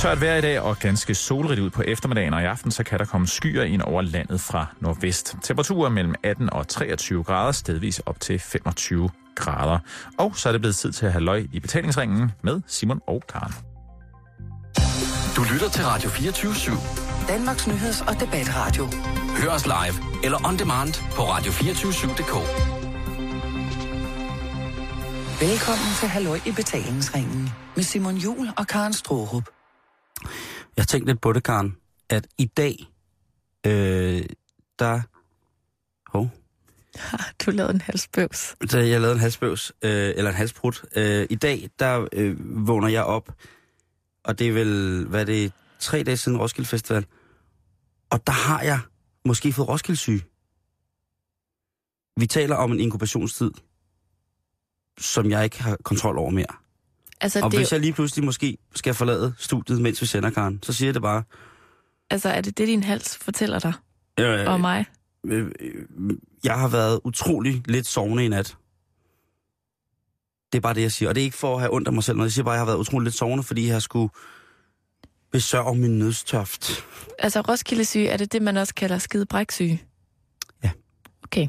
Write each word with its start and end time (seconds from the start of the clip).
Tørt 0.00 0.20
vejr 0.20 0.36
i 0.36 0.40
dag 0.40 0.60
og 0.60 0.78
ganske 0.78 1.14
solrigt 1.14 1.60
ud 1.60 1.70
på 1.70 1.82
eftermiddagen, 1.82 2.34
og 2.34 2.42
i 2.42 2.44
aften 2.44 2.70
så 2.70 2.84
kan 2.84 2.98
der 2.98 3.04
komme 3.04 3.26
skyer 3.26 3.62
ind 3.62 3.82
over 3.82 4.02
landet 4.02 4.40
fra 4.40 4.66
nordvest. 4.80 5.36
Temperaturer 5.42 5.88
mellem 5.88 6.14
18 6.22 6.52
og 6.52 6.68
23 6.68 7.24
grader, 7.24 7.52
stedvis 7.52 7.98
op 7.98 8.20
til 8.20 8.38
25 8.38 9.10
grader. 9.34 9.78
Og 10.18 10.36
så 10.36 10.48
er 10.48 10.52
det 10.52 10.60
blevet 10.60 10.76
tid 10.76 10.92
til 10.92 11.06
at 11.06 11.12
have 11.12 11.24
løg 11.24 11.48
i 11.52 11.60
betalingsringen 11.60 12.32
med 12.42 12.60
Simon 12.66 13.00
og 13.06 13.22
Karen. 13.28 13.52
Du 15.36 15.52
lytter 15.52 15.68
til 15.68 15.84
Radio 15.84 16.10
24 16.10 16.52
/7. 16.52 17.28
Danmarks 17.28 17.66
nyheds- 17.66 18.08
og 18.08 18.20
debatradio. 18.20 18.88
Hør 19.42 19.50
os 19.50 19.66
live 19.66 20.24
eller 20.24 20.48
on 20.48 20.58
demand 20.58 20.94
på 21.16 21.22
radio247.dk. 21.22 22.34
Velkommen 25.40 25.94
til 26.00 26.08
Halløj 26.08 26.38
i 26.46 26.52
betalingsringen 26.52 27.50
med 27.76 27.84
Simon 27.84 28.16
Jul 28.16 28.48
og 28.56 28.66
Karen 28.66 28.92
Strohrup. 28.92 29.59
Jeg 30.76 30.88
tænkte 30.88 31.12
lidt 31.12 31.20
på 31.20 31.32
det, 31.32 31.42
Karen, 31.42 31.76
at 32.08 32.26
i 32.38 32.46
dag, 32.46 32.76
øh, 33.66 34.24
der... 34.78 35.00
Hov, 36.12 36.30
Du 37.46 37.50
lavede 37.50 37.74
en 37.74 37.80
halsbøvs. 37.80 38.56
da 38.72 38.78
jeg 38.78 39.00
lavede 39.00 39.12
en 39.12 39.20
halsbøvs, 39.20 39.72
øh, 39.82 39.90
eller 40.16 40.30
en 40.30 40.36
halsbrud. 40.36 40.88
Øh, 40.96 41.26
I 41.30 41.34
dag, 41.34 41.70
der 41.78 42.08
øh, 42.12 42.66
vågner 42.66 42.88
jeg 42.88 43.04
op, 43.04 43.34
og 44.24 44.38
det 44.38 44.48
er 44.48 44.52
vel, 44.52 45.04
hvad 45.08 45.20
er 45.20 45.24
det, 45.24 45.52
tre 45.78 46.02
dage 46.02 46.16
siden 46.16 46.38
Roskilde 46.38 46.68
Festival. 46.68 47.06
Og 48.10 48.26
der 48.26 48.32
har 48.32 48.62
jeg 48.62 48.80
måske 49.24 49.52
fået 49.52 49.68
Roskilde 49.68 50.00
syge. 50.00 50.24
Vi 52.16 52.26
taler 52.26 52.56
om 52.56 52.72
en 52.72 52.80
inkubationstid, 52.80 53.50
som 54.98 55.30
jeg 55.30 55.44
ikke 55.44 55.62
har 55.62 55.76
kontrol 55.76 56.18
over 56.18 56.30
mere. 56.30 56.54
Altså, 57.20 57.40
Og 57.40 57.50
det 57.50 57.58
hvis 57.58 57.72
jo, 57.72 57.74
jeg 57.74 57.80
lige 57.80 57.92
pludselig 57.92 58.24
måske 58.24 58.58
skal 58.74 58.94
forlade 58.94 59.34
studiet, 59.38 59.80
mens 59.80 60.00
vi 60.02 60.06
sender, 60.06 60.30
Karen, 60.30 60.62
så 60.62 60.72
siger 60.72 60.86
jeg 60.88 60.94
det 60.94 61.02
bare. 61.02 61.22
altså, 62.10 62.28
er 62.28 62.40
det 62.40 62.58
det, 62.58 62.68
din 62.68 62.82
hals 62.82 63.16
fortæller 63.16 63.58
dig 63.58 63.72
Øh, 64.20 64.46
og 64.52 64.60
mig? 64.60 64.84
øh, 65.26 65.50
øh, 65.60 65.84
jeg 66.44 66.58
har 66.58 66.68
været 66.68 67.00
utrolig 67.04 67.62
lidt 67.68 67.86
sovende 67.86 68.24
i 68.24 68.28
nat. 68.28 68.56
Det 70.52 70.58
er 70.58 70.60
bare 70.62 70.74
det, 70.74 70.82
jeg 70.82 70.92
siger. 70.92 71.08
Og 71.08 71.14
det 71.14 71.20
er 71.20 71.24
ikke 71.24 71.36
for 71.36 71.54
at 71.54 71.60
have 71.60 71.74
ondt 71.74 71.88
af 71.88 71.94
mig 71.94 72.04
selv, 72.04 72.16
men 72.16 72.22
jeg 72.24 72.32
siger 72.32 72.44
bare, 72.44 72.54
at 72.54 72.56
jeg 72.56 72.60
har 72.60 72.66
været 72.66 72.78
utrolig 72.78 73.04
lidt 73.04 73.14
sovende, 73.14 73.44
fordi 73.44 73.66
jeg 73.68 73.82
skulle 73.82 74.08
besørge 75.32 75.76
min 75.76 75.98
nødstøft. 75.98 76.84
Altså, 77.18 77.40
Roskilde-syge, 77.40 78.08
er 78.08 78.16
det 78.16 78.32
det, 78.32 78.42
man 78.42 78.56
også 78.56 78.74
kalder 78.74 78.98
skidebræksyge? 78.98 79.82
Ja. 80.64 80.70
Okay. 81.22 81.48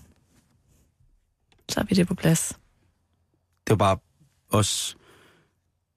Så 1.70 1.80
er 1.80 1.84
vi 1.84 1.96
det 1.96 2.08
på 2.08 2.16
plads. 2.16 2.50
Det 3.68 3.70
var 3.70 3.76
bare 3.76 3.98
os... 4.50 4.98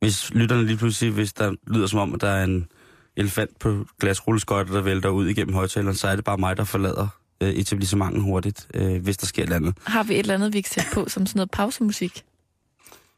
Hvis 0.05 0.35
lytterne 0.35 0.67
lige 0.67 0.77
pludselig, 0.77 1.13
hvis 1.13 1.33
der 1.33 1.55
lyder 1.67 1.87
som 1.87 1.99
om, 1.99 2.15
at 2.15 2.21
der 2.21 2.29
er 2.29 2.45
en 2.45 2.69
elefant 3.17 3.59
på 3.59 3.87
glasrulleskøjter, 4.01 4.73
der 4.73 4.81
vælter 4.81 5.09
ud 5.09 5.27
igennem 5.27 5.55
højtaleren, 5.55 5.97
så 5.97 6.09
er 6.09 6.17
det 6.17 6.25
bare 6.25 6.39
mig, 6.39 6.57
der 6.57 6.65
forlader 6.65 7.09
øh, 7.41 7.51
etablissementet 7.51 8.23
hurtigt, 8.23 8.67
øh, 8.75 9.03
hvis 9.03 9.17
der 9.17 9.27
sker 9.27 9.43
et 9.43 9.47
eller 9.47 9.57
andet. 9.57 9.75
Har 9.85 10.03
vi 10.03 10.15
et 10.15 10.19
eller 10.19 10.35
andet, 10.35 10.53
vi 10.53 10.61
kan 10.61 10.73
sætte 10.73 10.91
på 10.93 11.09
som 11.09 11.27
sådan 11.27 11.39
noget 11.39 11.51
pausemusik? 11.51 12.25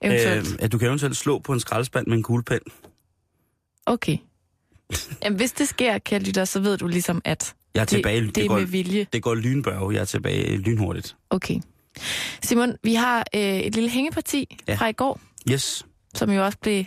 Eventuelt. 0.03 0.53
Øh, 0.53 0.59
at 0.59 0.73
du 0.73 0.79
kan 0.79 0.89
eventuelt 0.89 1.17
slå 1.17 1.39
på 1.39 1.53
en 1.53 1.61
skraldespand 1.61 2.07
med 2.07 2.17
en 2.17 2.23
kuglepen. 2.23 2.73
Okay. 3.87 4.17
Jamen, 5.23 5.37
hvis 5.37 5.53
det 5.53 5.69
sker, 5.69 5.99
kære 5.99 6.21
lytter, 6.21 6.45
så 6.45 6.61
ved 6.61 6.79
du 6.79 6.87
ligesom, 6.87 7.23
at 7.25 7.55
Jeg 7.75 7.81
er 7.81 7.85
det, 7.85 7.89
tilbage. 7.91 8.27
det 8.27 8.39
er 8.39 8.49
går, 8.49 8.59
med 8.59 8.67
vilje. 8.67 9.07
Det 9.13 9.23
går 9.23 9.35
lynbørge. 9.35 9.95
Jeg 9.95 10.01
er 10.01 10.05
tilbage 10.05 10.57
lynhurtigt. 10.57 11.17
Okay. 11.31 11.61
Simon, 12.43 12.77
vi 12.83 12.95
har 12.95 13.25
øh, 13.35 13.41
et 13.41 13.75
lille 13.75 13.91
hængeparti 13.91 14.57
ja. 14.69 14.75
fra 14.75 14.89
i 14.89 14.93
går, 14.93 15.21
Yes. 15.51 15.87
Som 16.17 16.31
jo 16.31 16.45
også 16.45 16.59
blev 16.59 16.85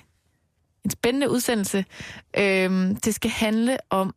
en 0.86 0.90
spændende 0.90 1.30
udsendelse. 1.30 1.86
Øhm, 2.38 2.96
det 2.96 3.16
skal 3.16 3.32
handle 3.32 3.78
om 3.90 4.16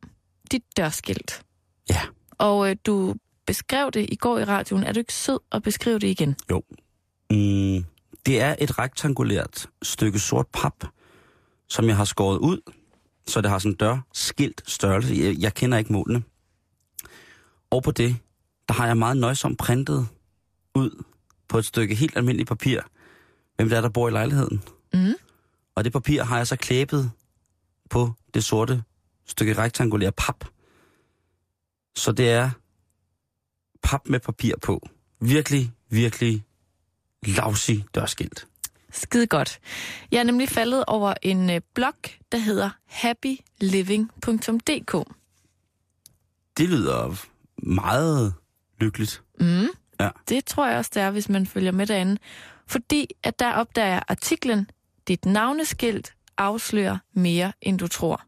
dit 0.52 0.62
dørskilt. 0.76 1.42
Ja. 1.90 2.00
Og 2.38 2.70
øh, 2.70 2.76
du 2.86 3.14
beskrev 3.46 3.90
det 3.90 4.06
i 4.10 4.16
går 4.16 4.38
i 4.38 4.44
radioen. 4.44 4.84
Er 4.84 4.92
du 4.92 4.98
ikke 4.98 5.14
sød 5.14 5.38
at 5.52 5.62
beskrive 5.62 5.98
det 5.98 6.08
igen? 6.08 6.36
Jo. 6.50 6.62
Mm, 7.30 7.84
det 8.26 8.40
er 8.40 8.56
et 8.58 8.78
rektangulært 8.78 9.66
stykke 9.82 10.18
sort 10.18 10.46
pap, 10.52 10.84
som 11.68 11.88
jeg 11.88 11.96
har 11.96 12.04
skåret 12.04 12.38
ud, 12.38 12.72
så 13.26 13.40
det 13.40 13.50
har 13.50 13.58
sådan 13.58 13.72
en 13.72 13.76
dørskilt 13.76 14.62
størrelse. 14.66 15.14
Jeg, 15.14 15.36
jeg 15.38 15.54
kender 15.54 15.78
ikke 15.78 15.92
målene. 15.92 16.22
Og 17.70 17.82
på 17.82 17.90
det, 17.90 18.16
der 18.68 18.74
har 18.74 18.86
jeg 18.86 18.96
meget 18.96 19.16
nøjsomt 19.16 19.58
printet 19.58 20.08
ud 20.74 21.04
på 21.48 21.58
et 21.58 21.64
stykke 21.64 21.94
helt 21.94 22.16
almindeligt 22.16 22.48
papir, 22.48 22.80
hvem 23.56 23.68
det 23.68 23.76
er, 23.76 23.80
der 23.80 23.88
bor 23.88 24.08
i 24.08 24.10
lejligheden. 24.10 24.62
Mm. 24.94 25.14
Og 25.74 25.84
det 25.84 25.92
papir 25.92 26.22
har 26.22 26.36
jeg 26.36 26.46
så 26.46 26.56
klæbet 26.56 27.10
på 27.90 28.12
det 28.34 28.44
sorte 28.44 28.82
stykke 29.26 29.58
rektangulære 29.58 30.12
pap. 30.12 30.44
Så 31.96 32.12
det 32.12 32.30
er 32.30 32.50
pap 33.82 34.08
med 34.08 34.20
papir 34.20 34.54
på. 34.62 34.88
Virkelig, 35.20 35.72
virkelig 35.88 36.44
lavsig 37.22 37.86
dørskilt. 37.94 38.46
Skide 38.90 39.26
godt. 39.26 39.60
Jeg 40.10 40.18
er 40.18 40.22
nemlig 40.22 40.48
faldet 40.48 40.84
over 40.86 41.14
en 41.22 41.50
øh, 41.50 41.60
blog, 41.74 41.94
der 42.32 42.38
hedder 42.38 42.70
happyliving.dk. 42.86 45.14
Det 46.56 46.68
lyder 46.68 47.26
meget 47.62 48.34
lykkeligt. 48.80 49.22
Mm. 49.40 49.66
Ja. 50.00 50.10
Det 50.28 50.44
tror 50.44 50.66
jeg 50.66 50.78
også, 50.78 50.90
det 50.94 51.02
er, 51.02 51.10
hvis 51.10 51.28
man 51.28 51.46
følger 51.46 51.72
med 51.72 51.86
derinde. 51.86 52.18
Fordi 52.66 53.08
at 53.22 53.38
der 53.38 53.52
opdager 53.52 53.88
jeg 53.88 54.02
artiklen, 54.08 54.70
dit 55.08 55.24
navneskilt 55.24 56.14
afslører 56.36 56.98
mere, 57.12 57.52
end 57.60 57.78
du 57.78 57.88
tror. 57.88 58.22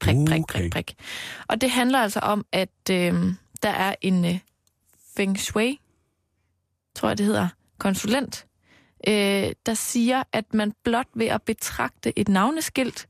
Prik, 0.00 0.16
prik, 0.28 0.40
Okay. 0.42 0.58
prik, 0.60 0.72
prik. 0.72 0.94
Og 1.48 1.60
det 1.60 1.70
handler 1.70 1.98
altså 1.98 2.20
om, 2.20 2.46
at 2.52 2.90
øh, 2.90 3.14
der 3.62 3.68
er 3.70 3.94
en 4.00 4.24
øh, 4.24 4.38
feng 5.16 5.38
shui, 5.40 5.80
tror 6.94 7.08
jeg 7.08 7.18
det 7.18 7.26
hedder, 7.26 7.48
konsulent, 7.78 8.46
øh, 9.08 9.52
der 9.66 9.74
siger, 9.74 10.22
at 10.32 10.54
man 10.54 10.72
blot 10.84 11.06
ved 11.14 11.26
at 11.26 11.42
betragte 11.42 12.18
et 12.18 12.28
navneskilt, 12.28 13.08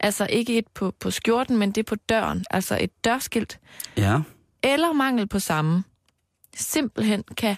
altså 0.00 0.26
ikke 0.30 0.58
et 0.58 0.66
på, 0.68 0.90
på 1.00 1.10
skjorten, 1.10 1.56
men 1.56 1.70
det 1.72 1.86
på 1.86 1.94
døren, 1.94 2.44
altså 2.50 2.78
et 2.80 3.04
dørskilt, 3.04 3.60
Ja. 3.96 4.20
eller 4.62 4.92
mangel 4.92 5.26
på 5.28 5.38
samme, 5.38 5.84
simpelthen 6.56 7.22
kan 7.36 7.56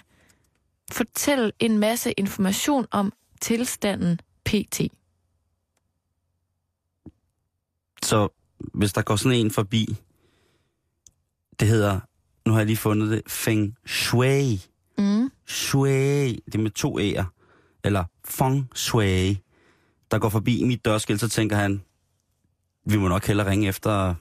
fortælle 0.91 1.51
en 1.59 1.77
masse 1.77 2.11
information 2.11 2.85
om 2.91 3.13
tilstanden 3.41 4.19
PT. 4.49 4.81
Så 8.03 8.29
hvis 8.73 8.93
der 8.93 9.01
går 9.01 9.15
sådan 9.15 9.37
en 9.37 9.51
forbi, 9.51 9.95
det 11.59 11.67
hedder, 11.67 11.99
nu 12.45 12.51
har 12.51 12.59
jeg 12.59 12.65
lige 12.65 12.77
fundet 12.77 13.09
det, 13.09 13.21
feng 13.27 13.77
shui. 13.85 14.61
Mm. 14.97 15.31
Shui, 15.45 15.89
det 16.45 16.55
er 16.55 16.59
med 16.59 16.71
to 16.71 16.99
E'er. 16.99 17.25
Eller 17.83 18.03
feng 18.25 18.69
shui. 18.75 19.41
Der 20.11 20.19
går 20.19 20.29
forbi 20.29 20.63
mit 20.63 20.85
dørskilt, 20.85 21.19
så 21.19 21.29
tænker 21.29 21.55
han, 21.55 21.81
vi 22.85 22.97
må 22.97 23.07
nok 23.07 23.25
hellere 23.25 23.49
ringe 23.49 23.67
efter 23.67 24.15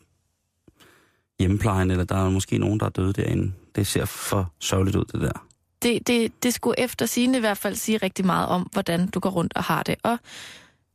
hjemmeplejen, 1.38 1.90
eller 1.90 2.04
der 2.04 2.16
er 2.16 2.30
måske 2.30 2.58
nogen, 2.58 2.80
der 2.80 2.86
er 2.86 2.90
døde 2.90 3.12
derinde. 3.12 3.52
Det 3.76 3.86
ser 3.86 4.04
for 4.04 4.52
sørgeligt 4.58 4.96
ud, 4.96 5.04
det 5.04 5.20
der. 5.20 5.47
Det, 5.82 6.06
det, 6.06 6.42
det 6.42 6.54
skulle 6.54 6.80
efter 6.80 7.06
sigende 7.06 7.36
i 7.36 7.40
hvert 7.40 7.58
fald 7.58 7.74
sige 7.74 7.98
rigtig 7.98 8.26
meget 8.26 8.48
om, 8.48 8.62
hvordan 8.62 9.06
du 9.06 9.20
går 9.20 9.30
rundt 9.30 9.56
og 9.56 9.64
har 9.64 9.82
det. 9.82 9.94
Og 10.02 10.18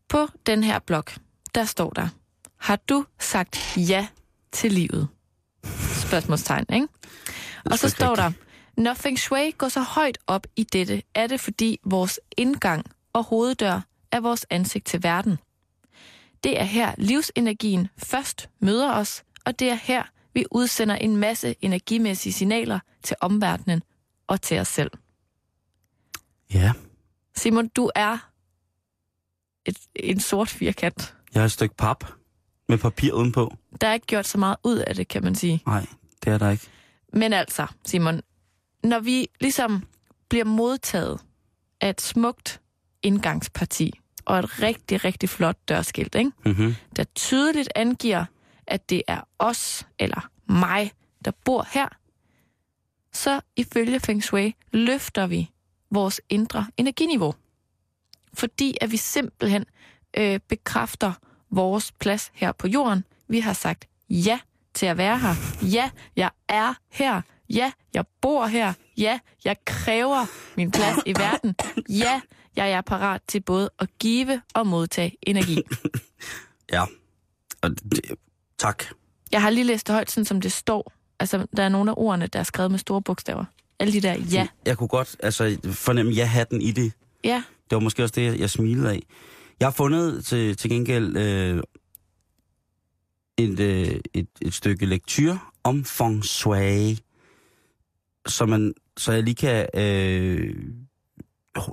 på 0.09 0.27
den 0.45 0.63
her 0.63 0.79
blog, 0.79 1.03
der 1.55 1.65
står 1.65 1.89
der, 1.89 2.07
har 2.57 2.75
du 2.75 3.05
sagt 3.19 3.77
ja 3.77 4.07
til 4.51 4.71
livet? 4.71 5.07
Spørgsmålstegn, 6.07 6.65
ikke? 6.73 6.87
Og 7.65 7.79
så 7.79 7.89
står 7.89 8.15
der, 8.15 8.31
når 8.77 8.93
Feng 8.93 9.19
Shui 9.19 9.51
går 9.57 9.67
så 9.69 9.81
højt 9.81 10.17
op 10.27 10.47
i 10.55 10.63
dette, 10.63 11.03
er 11.15 11.27
det 11.27 11.39
fordi 11.39 11.79
vores 11.85 12.19
indgang 12.37 12.85
og 13.13 13.23
hoveddør 13.23 13.81
er 14.11 14.19
vores 14.19 14.45
ansigt 14.49 14.85
til 14.85 15.03
verden. 15.03 15.37
Det 16.43 16.59
er 16.59 16.63
her 16.63 16.95
livsenergien 16.97 17.87
først 17.97 18.49
møder 18.59 18.93
os, 18.93 19.23
og 19.45 19.59
det 19.59 19.69
er 19.69 19.77
her, 19.83 20.03
vi 20.33 20.45
udsender 20.51 20.95
en 20.95 21.17
masse 21.17 21.55
energimæssige 21.61 22.33
signaler 22.33 22.79
til 23.03 23.15
omverdenen 23.21 23.83
og 24.27 24.41
til 24.41 24.59
os 24.59 24.67
selv. 24.67 24.91
Ja, 26.53 26.71
Simon, 27.35 27.67
du 27.67 27.91
er 27.95 28.17
et, 29.65 29.77
en 29.95 30.19
sort 30.19 30.49
firkant. 30.49 31.15
jeg 31.33 31.41
har 31.41 31.45
et 31.45 31.51
stykke 31.51 31.75
pap 31.75 32.03
med 32.69 32.77
papir 32.77 33.13
udenpå. 33.13 33.53
Der 33.81 33.87
er 33.87 33.93
ikke 33.93 34.05
gjort 34.05 34.27
så 34.27 34.37
meget 34.37 34.57
ud 34.63 34.77
af 34.77 34.95
det, 34.95 35.07
kan 35.07 35.23
man 35.23 35.35
sige. 35.35 35.63
Nej, 35.65 35.85
det 36.25 36.33
er 36.33 36.37
der 36.37 36.49
ikke. 36.49 36.67
Men 37.13 37.33
altså, 37.33 37.67
Simon, 37.85 38.21
når 38.83 38.99
vi 38.99 39.27
ligesom 39.41 39.83
bliver 40.29 40.45
modtaget 40.45 41.21
af 41.81 41.89
et 41.89 42.01
smukt 42.01 42.61
indgangsparti 43.03 43.99
og 44.25 44.39
et 44.39 44.61
rigtig, 44.61 45.05
rigtig 45.05 45.29
flot 45.29 45.57
dørskilt, 45.69 46.15
ikke? 46.15 46.31
Mm-hmm. 46.45 46.75
der 46.95 47.03
tydeligt 47.03 47.69
angiver, 47.75 48.25
at 48.67 48.89
det 48.89 49.01
er 49.07 49.21
os 49.39 49.87
eller 49.99 50.29
mig, 50.49 50.91
der 51.25 51.31
bor 51.45 51.67
her, 51.71 51.87
så 53.13 53.41
ifølge 53.55 53.99
Feng 53.99 54.23
Shui 54.23 54.55
løfter 54.71 55.27
vi 55.27 55.49
vores 55.91 56.21
indre 56.29 56.67
energiniveau. 56.77 57.35
Fordi 58.33 58.77
at 58.81 58.91
vi 58.91 58.97
simpelthen 58.97 59.65
øh, 60.17 60.39
bekræfter 60.47 61.13
vores 61.49 61.91
plads 61.91 62.31
her 62.33 62.51
på 62.51 62.67
jorden. 62.67 63.03
Vi 63.27 63.39
har 63.39 63.53
sagt 63.53 63.87
ja 64.09 64.39
til 64.73 64.85
at 64.85 64.97
være 64.97 65.19
her. 65.19 65.33
Ja, 65.61 65.89
jeg 66.15 66.31
er 66.47 66.73
her. 66.89 67.21
Ja, 67.49 67.71
jeg 67.93 68.05
bor 68.21 68.45
her. 68.45 68.73
Ja, 68.97 69.19
jeg 69.45 69.55
kræver 69.65 70.25
min 70.57 70.71
plads 70.71 70.97
i 71.05 71.13
verden. 71.17 71.55
Ja, 71.89 72.21
jeg 72.55 72.71
er 72.71 72.81
parat 72.81 73.21
til 73.27 73.39
både 73.39 73.69
at 73.79 73.89
give 73.99 74.41
og 74.53 74.67
modtage 74.67 75.17
energi. 75.21 75.61
Ja. 76.71 76.85
Og 77.61 77.69
det, 77.69 78.01
tak. 78.57 78.83
Jeg 79.31 79.41
har 79.41 79.49
lige 79.49 79.63
læst 79.63 79.87
det 79.87 79.93
højt, 79.93 80.11
sådan 80.11 80.25
som 80.25 80.41
det 80.41 80.51
står. 80.51 80.91
Altså, 81.19 81.45
der 81.57 81.63
er 81.63 81.69
nogle 81.69 81.91
af 81.91 81.95
ordene, 81.97 82.27
der 82.27 82.39
er 82.39 82.43
skrevet 82.43 82.71
med 82.71 82.79
store 82.79 83.01
bogstaver. 83.01 83.45
Alle 83.79 83.93
de 83.93 84.01
der 84.01 84.13
ja. 84.31 84.47
Jeg 84.65 84.77
kunne 84.77 84.87
godt 84.87 85.15
altså, 85.19 85.57
fornemme 85.71 86.11
ja-hatten 86.11 86.61
i 86.61 86.71
det. 86.71 86.91
Ja, 87.23 87.43
Det 87.69 87.75
var 87.75 87.79
måske 87.79 88.03
også 88.03 88.13
det, 88.15 88.39
jeg 88.39 88.49
smilede 88.49 88.89
af. 88.89 89.03
Jeg 89.59 89.65
har 89.65 89.71
fundet 89.71 90.25
til, 90.25 90.57
til 90.57 90.69
gengæld 90.69 91.17
øh, 91.17 91.63
et, 93.37 93.59
øh, 93.59 93.99
et, 94.13 94.27
et 94.41 94.53
stykke 94.53 94.85
lektyr 94.85 95.35
om 95.63 95.85
feng 95.85 96.25
shui, 96.25 96.97
så, 98.27 98.45
man, 98.45 98.73
så 98.97 99.11
jeg 99.11 99.23
lige 99.23 99.35
kan 99.35 99.67
øh, 99.73 100.55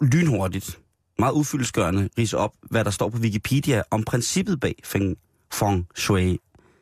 lynhurtigt, 0.03 0.79
meget 1.19 1.33
ufyldesgørende, 1.33 2.09
rise 2.19 2.39
op, 2.39 2.53
hvad 2.63 2.85
der 2.85 2.91
står 2.91 3.09
på 3.09 3.19
Wikipedia 3.19 3.83
om 3.91 4.05
princippet 4.05 4.61
bag 4.61 4.75
feng, 4.85 5.17
feng 5.53 5.87
shui. 5.97 6.39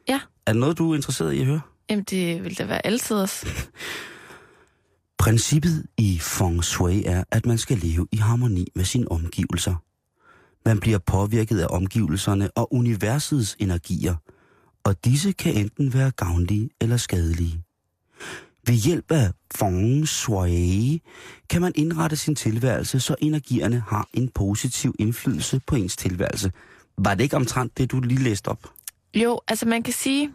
Ja. 0.08 0.20
Er 0.46 0.52
det 0.52 0.60
noget, 0.60 0.78
du 0.78 0.90
er 0.92 0.96
interesseret 0.96 1.32
i 1.32 1.40
at 1.40 1.46
høre? 1.46 1.60
Jamen 1.90 2.04
det 2.04 2.44
vil 2.44 2.58
da 2.58 2.64
være 2.64 2.86
altid 2.86 3.16
også. 3.16 3.46
Princippet 5.18 5.86
i 5.96 6.18
feng 6.18 6.64
shui 6.64 7.04
er, 7.04 7.24
at 7.30 7.46
man 7.46 7.58
skal 7.58 7.78
leve 7.78 8.06
i 8.12 8.16
harmoni 8.16 8.66
med 8.74 8.84
sine 8.84 9.10
omgivelser. 9.10 9.74
Man 10.66 10.80
bliver 10.80 10.98
påvirket 10.98 11.60
af 11.60 11.66
omgivelserne 11.70 12.50
og 12.50 12.74
universets 12.74 13.56
energier, 13.58 14.14
og 14.84 15.04
disse 15.04 15.32
kan 15.32 15.54
enten 15.54 15.94
være 15.94 16.10
gavnlige 16.10 16.70
eller 16.80 16.96
skadelige. 16.96 17.62
Ved 18.66 18.74
hjælp 18.74 19.12
af 19.12 19.30
feng 19.54 20.08
shui 20.08 21.02
kan 21.50 21.60
man 21.60 21.72
indrette 21.74 22.16
sin 22.16 22.34
tilværelse, 22.34 23.00
så 23.00 23.14
energierne 23.20 23.84
har 23.88 24.08
en 24.12 24.28
positiv 24.28 24.94
indflydelse 24.98 25.60
på 25.66 25.76
ens 25.76 25.96
tilværelse. 25.96 26.52
Var 26.98 27.14
det 27.14 27.24
ikke 27.24 27.36
omtrent 27.36 27.78
det, 27.78 27.90
du 27.90 28.00
lige 28.00 28.22
læste 28.22 28.48
op? 28.48 28.70
Jo, 29.14 29.40
altså 29.48 29.66
man 29.66 29.82
kan 29.82 29.92
sige, 29.92 30.32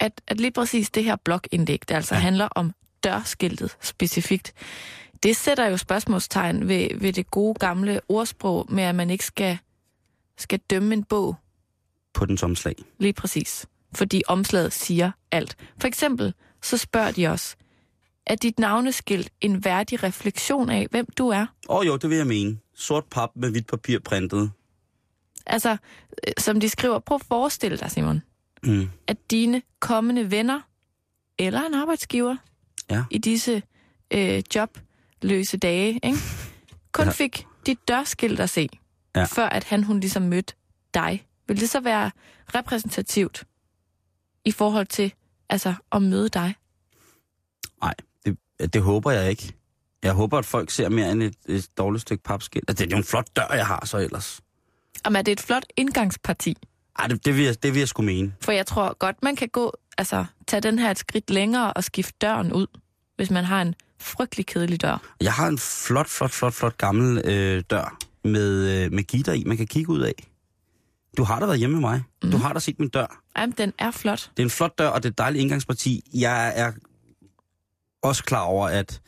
at, 0.00 0.20
at 0.26 0.40
lige 0.40 0.50
præcis 0.50 0.90
det 0.90 1.04
her 1.04 1.16
blokindlæg, 1.16 1.88
der 1.88 1.96
altså 1.96 2.14
ja. 2.14 2.20
handler 2.20 2.48
om 2.54 2.72
dørskiltet 3.04 3.76
specifikt, 3.80 4.52
det 5.22 5.36
sætter 5.36 5.66
jo 5.66 5.76
spørgsmålstegn 5.76 6.68
ved, 6.68 6.88
ved 6.98 7.12
det 7.12 7.30
gode 7.30 7.54
gamle 7.54 8.00
ordsprog 8.08 8.66
med, 8.68 8.84
at 8.84 8.94
man 8.94 9.10
ikke 9.10 9.24
skal, 9.24 9.58
skal 10.38 10.58
dømme 10.70 10.94
en 10.94 11.04
bog 11.04 11.36
På 12.14 12.26
den 12.26 12.38
omslag. 12.42 12.74
lige 12.98 13.12
præcis. 13.12 13.66
Fordi 13.94 14.22
omslaget 14.28 14.72
siger 14.72 15.10
alt. 15.32 15.56
For 15.80 15.88
eksempel, 15.88 16.34
så 16.62 16.76
spørger 16.76 17.10
de 17.10 17.26
os, 17.26 17.56
er 18.26 18.34
dit 18.34 18.58
navneskilt 18.58 19.30
en 19.40 19.64
værdig 19.64 20.02
refleksion 20.02 20.70
af, 20.70 20.86
hvem 20.90 21.06
du 21.18 21.28
er? 21.28 21.46
Åh 21.68 21.76
oh, 21.76 21.86
jo, 21.86 21.96
det 21.96 22.10
vil 22.10 22.16
jeg 22.16 22.26
mene. 22.26 22.58
Sort 22.74 23.04
pap 23.04 23.30
med 23.34 23.50
hvidt 23.50 23.66
papir 23.66 23.98
printet. 23.98 24.50
Altså, 25.46 25.70
øh, 26.26 26.32
som 26.38 26.60
de 26.60 26.68
skriver, 26.68 26.98
prøv 26.98 27.14
at 27.14 27.26
forestille 27.28 27.76
dig, 27.76 27.90
Simon, 27.90 28.22
Mm. 28.64 28.90
at 29.06 29.30
dine 29.30 29.62
kommende 29.80 30.30
venner 30.30 30.60
eller 31.38 31.60
en 31.66 31.74
arbejdsgiver 31.74 32.36
Ja. 32.90 33.04
i 33.10 33.18
disse 33.18 33.62
øh, 34.10 34.42
jobløse 34.54 35.56
dage, 35.56 36.00
ikke? 36.02 36.18
kun 36.92 37.04
Ja. 37.06 37.10
fik 37.10 37.46
dit 37.66 37.88
dørskilt 37.88 38.40
at 38.40 38.50
se, 38.50 38.68
ja. 39.16 39.24
før 39.24 39.46
at 39.46 39.64
han 39.64 39.84
hun 39.84 40.00
ligesom 40.00 40.22
mødte 40.22 40.54
dig. 40.94 41.26
Vil 41.48 41.60
det 41.60 41.70
så 41.70 41.80
være 41.80 42.10
repræsentativt 42.54 43.44
i 44.44 44.52
forhold 44.52 44.86
til 44.86 45.12
altså 45.48 45.74
at 45.92 46.02
møde 46.02 46.28
dig? 46.28 46.54
Nej, 47.82 47.94
det, 48.26 48.74
det 48.74 48.82
håber 48.82 49.10
jeg 49.10 49.30
ikke. 49.30 49.52
Jeg 50.02 50.12
håber, 50.12 50.38
at 50.38 50.44
folk 50.44 50.70
ser 50.70 50.88
mere 50.88 51.12
end 51.12 51.22
et, 51.22 51.34
et 51.46 51.68
dårligt 51.78 52.02
stykke 52.02 52.22
papskilt. 52.22 52.70
Altså, 52.70 52.84
det 52.84 52.92
er 52.92 52.96
jo 52.96 52.98
en 52.98 53.04
flot 53.04 53.36
dør, 53.36 53.54
jeg 53.54 53.66
har 53.66 53.86
så 53.86 53.98
ellers. 53.98 54.40
Jamen, 55.04 55.16
er 55.16 55.22
det 55.22 55.32
et 55.32 55.40
flot 55.40 55.64
indgangsparti? 55.76 56.56
Ej, 57.00 57.06
det, 57.06 57.24
det, 57.24 57.36
vil 57.36 57.44
jeg, 57.44 57.62
det 57.62 57.74
vil 57.74 57.78
jeg 57.78 57.88
sgu 57.88 58.02
mene. 58.02 58.32
For 58.40 58.52
jeg 58.52 58.66
tror 58.66 58.98
godt, 58.98 59.22
man 59.22 59.36
kan 59.36 59.48
gå, 59.48 59.72
altså 59.98 60.24
tage 60.46 60.60
den 60.60 60.78
her 60.78 60.90
et 60.90 60.98
skridt 60.98 61.30
længere 61.30 61.72
og 61.72 61.84
skifte 61.84 62.12
døren 62.20 62.52
ud, 62.52 62.66
hvis 63.16 63.30
man 63.30 63.44
har 63.44 63.62
en 63.62 63.74
frygtelig 64.00 64.46
kedelig 64.46 64.82
dør. 64.82 65.02
Jeg 65.20 65.32
har 65.32 65.48
en 65.48 65.58
flot, 65.58 66.08
flot, 66.08 66.30
flot, 66.30 66.52
flot 66.52 66.78
gammel 66.78 67.22
øh, 67.24 67.62
dør 67.70 67.98
med, 68.24 68.84
øh, 68.84 68.92
med 68.92 69.02
gitter 69.02 69.32
i, 69.32 69.44
man 69.44 69.56
kan 69.56 69.66
kigge 69.66 69.90
ud 69.90 70.00
af. 70.00 70.12
Du 71.16 71.24
har 71.24 71.40
da 71.40 71.46
været 71.46 71.58
hjemme 71.58 71.74
med 71.74 71.80
mig. 71.80 72.02
Mm. 72.22 72.30
Du 72.30 72.36
har 72.36 72.52
da 72.52 72.58
set 72.58 72.78
min 72.78 72.88
dør. 72.88 73.22
Jamen, 73.36 73.54
den 73.58 73.72
er 73.78 73.90
flot. 73.90 74.30
Det 74.36 74.42
er 74.42 74.46
en 74.46 74.50
flot 74.50 74.78
dør, 74.78 74.88
og 74.88 75.02
det 75.02 75.08
er 75.08 75.12
et 75.12 75.18
dejligt 75.18 75.42
indgangsparti. 75.42 76.02
Jeg 76.14 76.52
er 76.56 76.72
også 78.02 78.24
klar 78.24 78.42
over, 78.42 78.68
at, 78.68 79.00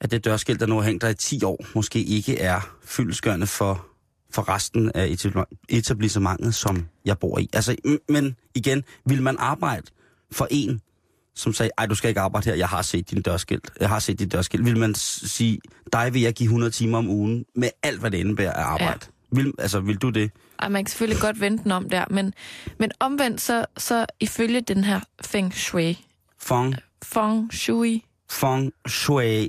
at 0.00 0.10
det 0.10 0.24
dørskilt, 0.24 0.60
der 0.60 0.66
nu 0.66 0.74
har 0.74 0.82
hængt 0.82 1.02
der 1.02 1.08
i 1.08 1.14
10 1.14 1.44
år, 1.44 1.64
måske 1.74 2.02
ikke 2.02 2.38
er 2.38 2.60
fyldesgørende 2.84 3.46
for, 3.46 3.87
for 4.30 4.48
resten 4.48 4.92
af 4.94 5.06
etabli- 5.08 5.56
etablissementet, 5.68 6.54
som 6.54 6.86
jeg 7.04 7.18
bor 7.18 7.38
i. 7.38 7.48
Altså, 7.52 7.76
men 8.08 8.36
igen, 8.54 8.84
vil 9.06 9.22
man 9.22 9.36
arbejde 9.38 9.86
for 10.32 10.48
en, 10.50 10.80
som 11.34 11.52
sagde, 11.52 11.70
ej, 11.78 11.86
du 11.86 11.94
skal 11.94 12.08
ikke 12.08 12.20
arbejde 12.20 12.50
her, 12.50 12.56
jeg 12.56 12.68
har 12.68 12.82
set 12.82 13.10
din 13.10 13.22
dørskilt, 13.22 13.70
jeg 13.80 13.88
har 13.88 13.98
set 13.98 14.18
dit 14.18 14.32
dørskilt. 14.32 14.64
Vil 14.64 14.78
man 14.78 14.94
sige, 14.94 15.60
dig 15.92 16.14
vil 16.14 16.22
jeg 16.22 16.32
give 16.34 16.44
100 16.46 16.70
timer 16.72 16.98
om 16.98 17.08
ugen, 17.08 17.44
med 17.54 17.68
alt, 17.82 18.00
hvad 18.00 18.10
det 18.10 18.18
indebærer 18.18 18.52
af 18.52 18.62
arbejde? 18.64 19.00
Ja. 19.02 19.36
Vil, 19.42 19.52
altså, 19.58 19.80
vil 19.80 19.96
du 19.96 20.10
det? 20.10 20.30
Ej, 20.58 20.68
man 20.68 20.84
kan 20.84 20.90
selvfølgelig 20.90 21.20
godt 21.22 21.40
vente 21.40 21.64
den 21.64 21.72
om 21.72 21.90
der, 21.90 22.04
men, 22.10 22.34
men 22.78 22.90
omvendt 23.00 23.40
så, 23.40 23.66
så 23.76 24.06
ifølge 24.20 24.60
den 24.60 24.84
her 24.84 25.00
feng 25.22 25.54
shui, 25.54 26.04
Feng, 26.40 26.74
feng 27.04 27.52
shui, 27.52 28.04
feng 28.30 28.72
shui. 28.88 29.48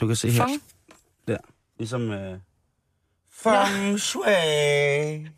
Du 0.00 0.06
kan 0.06 0.16
se 0.16 0.30
her. 0.30 0.46
feng, 0.46 0.62
Der. 1.28 1.36
Ligesom... 1.78 2.10
Øh... 2.10 2.38
Feng 3.42 3.98
shui. 4.00 5.28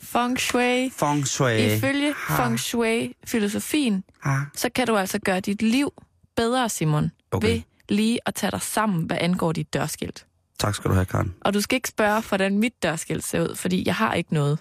feng 0.00 0.38
shui, 0.40 0.90
Feng 0.90 1.26
shui. 1.26 1.74
ifølge 1.76 2.14
Ha. 2.16 2.36
feng 2.44 2.58
shui-filosofien, 2.60 4.04
Ha. 4.24 4.36
så 4.54 4.68
kan 4.74 4.86
du 4.86 4.96
altså 4.96 5.18
gøre 5.18 5.40
dit 5.40 5.62
liv 5.62 5.92
bedre, 6.36 6.68
Simon, 6.68 7.10
Okay. 7.30 7.48
ved 7.48 7.62
lige 7.88 8.18
at 8.26 8.34
tage 8.34 8.50
dig 8.50 8.62
sammen, 8.62 9.02
hvad 9.06 9.16
angår 9.20 9.52
dit 9.52 9.74
dørskilt. 9.74 10.26
Tak 10.58 10.74
skal 10.74 10.88
du 10.88 10.94
have, 10.94 11.06
Karen. 11.06 11.34
Og 11.40 11.54
du 11.54 11.60
skal 11.60 11.76
ikke 11.76 11.88
spørge, 11.88 12.22
hvordan 12.28 12.58
mit 12.58 12.82
dørskilt 12.82 13.24
ser 13.24 13.40
ud, 13.40 13.56
fordi 13.56 13.82
jeg 13.86 13.94
har 13.94 14.14
ikke 14.14 14.34
noget. 14.34 14.58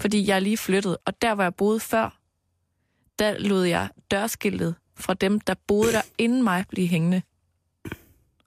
Fordi 0.00 0.26
jeg 0.28 0.36
er 0.36 0.40
lige 0.40 0.56
flyttet, 0.56 0.96
og 1.06 1.22
der, 1.22 1.34
hvor 1.34 1.42
jeg 1.44 1.54
boede 1.54 1.80
før, 1.80 2.18
der 3.18 3.38
lod 3.38 3.64
jeg 3.64 3.88
dørskiltet 4.10 4.74
fra 4.96 5.14
dem, 5.14 5.40
der 5.40 5.54
boede 5.66 5.92
der 5.92 6.02
inden 6.18 6.42
mig, 6.42 6.64
blive 6.68 6.86
hængende. 6.88 7.22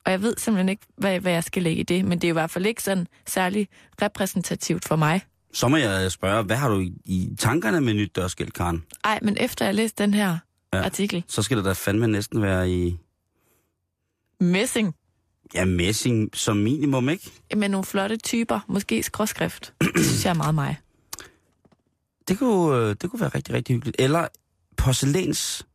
Og 0.07 0.11
jeg 0.11 0.21
ved 0.21 0.33
simpelthen 0.37 0.69
ikke, 0.69 0.85
hvad, 0.97 1.19
hvad 1.19 1.31
jeg 1.31 1.43
skal 1.43 1.63
lægge 1.63 1.79
i 1.79 1.83
det, 1.83 2.05
men 2.05 2.19
det 2.19 2.27
er 2.27 2.29
i 2.29 2.33
hvert 2.33 2.51
fald 2.51 2.65
ikke 2.65 2.83
sådan 2.83 3.07
særlig 3.25 3.67
repræsentativt 4.01 4.85
for 4.85 4.95
mig. 4.95 5.21
Så 5.53 5.67
må 5.67 5.77
jeg 5.77 6.11
spørge, 6.11 6.43
hvad 6.43 6.55
har 6.55 6.69
du 6.69 6.79
i, 7.05 7.35
tankerne 7.39 7.81
med 7.81 7.93
nyt 7.93 8.15
dørskilt, 8.15 8.53
Karen? 8.53 8.83
Ej, 9.03 9.19
men 9.21 9.37
efter 9.39 9.65
jeg 9.65 9.75
læste 9.75 10.03
den 10.03 10.13
her 10.13 10.37
Ja. 10.73 10.77
ja. 10.77 10.83
artikel, 10.83 11.23
Så 11.27 11.41
skal 11.41 11.57
det 11.57 11.65
da 11.65 11.71
fandme 11.71 12.07
næsten 12.07 12.41
være 12.41 12.69
i 12.71 12.97
messing, 14.39 14.95
ja, 15.53 15.65
messing 15.65 16.29
som 16.37 16.57
minimum, 16.57 17.09
ikke? 17.09 17.31
med 17.55 17.69
nogle 17.69 17.85
flotte 17.85 18.17
typer, 18.17 18.59
måske 18.67 19.03
skråskrift, 19.03 19.73
det 19.95 20.05
synes 20.05 20.25
jeg 20.25 20.29
er 20.29 20.33
meget 20.35 20.55
mig. 20.55 20.77
Det 22.27 22.39
kunne, 22.39 22.77
øh, 22.77 22.95
det 23.01 23.09
kunne 23.11 23.19
være 23.19 23.29
rigtig, 23.35 23.55
rigtig 23.55 23.75
hyggeligt. 23.75 23.95
Eller 24.01 24.27
porcelæns. 24.77 25.65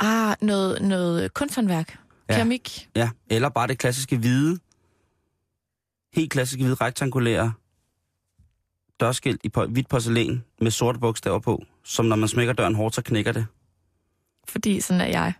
Ah, 0.00 0.36
noget, 0.40 0.82
noget 0.82 1.34
kunsthåndværk, 1.34 1.98
Ja. 2.32 2.36
keramik. 2.36 2.88
Ja, 2.96 3.10
eller 3.30 3.48
bare 3.48 3.66
det 3.66 3.78
klassiske 3.78 4.16
hvide. 4.16 4.58
Helt 6.14 6.30
klassiske 6.32 6.62
hvide 6.62 6.74
rektangulære 6.74 7.52
dørskilt 9.00 9.40
i 9.44 9.50
hvidt 9.68 9.88
porcelæn 9.88 10.44
med 10.60 10.70
sorte 10.70 10.98
bogstaver 10.98 11.38
på, 11.38 11.62
som 11.84 12.04
når 12.04 12.16
man 12.16 12.28
smækker 12.28 12.52
døren 12.52 12.74
hårdt, 12.74 12.94
så 12.94 13.02
knækker 13.02 13.32
det. 13.32 13.46
Fordi 14.48 14.80
sådan 14.80 15.00
er 15.00 15.06
jeg. 15.06 15.32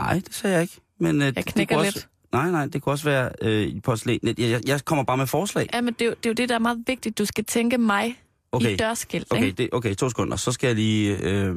Nej, 0.00 0.14
det 0.14 0.34
sagde 0.34 0.54
jeg 0.54 0.62
ikke. 0.62 0.80
Men, 0.98 1.16
øh, 1.16 1.26
Jeg 1.26 1.36
det- 1.36 1.44
det 1.44 1.52
knækker 1.54 1.74
kunne 1.76 1.84
lidt. 1.84 1.96
Også, 1.96 2.06
nej, 2.32 2.50
nej, 2.50 2.66
det 2.66 2.82
kunne 2.82 2.92
også 2.92 3.04
være 3.04 3.30
øh, 3.42 3.62
i 3.62 3.80
porcelæn. 3.80 4.20
Jeg, 4.22 4.38
jeg, 4.38 4.68
jeg 4.68 4.84
kommer 4.84 5.04
bare 5.04 5.16
med 5.16 5.26
forslag. 5.26 5.68
Ja, 5.74 5.80
men 5.80 5.94
det 5.94 6.02
er, 6.02 6.06
jo, 6.06 6.10
det 6.10 6.26
er 6.26 6.30
jo 6.30 6.34
det, 6.34 6.48
der 6.48 6.54
er 6.54 6.58
meget 6.58 6.82
vigtigt. 6.86 7.18
Du 7.18 7.24
skal 7.24 7.44
tænke 7.44 7.78
mig 7.78 8.22
Okay, 8.52 8.70
i 8.72 8.76
dørskilt, 8.76 9.26
okay, 9.32 9.44
ikke? 9.44 9.56
det, 9.56 9.68
okay 9.72 9.94
to 9.94 10.08
sekunder. 10.08 10.36
Så 10.36 10.52
skal 10.52 10.66
jeg 10.68 10.76
lige... 10.76 11.16
Øh, 11.18 11.56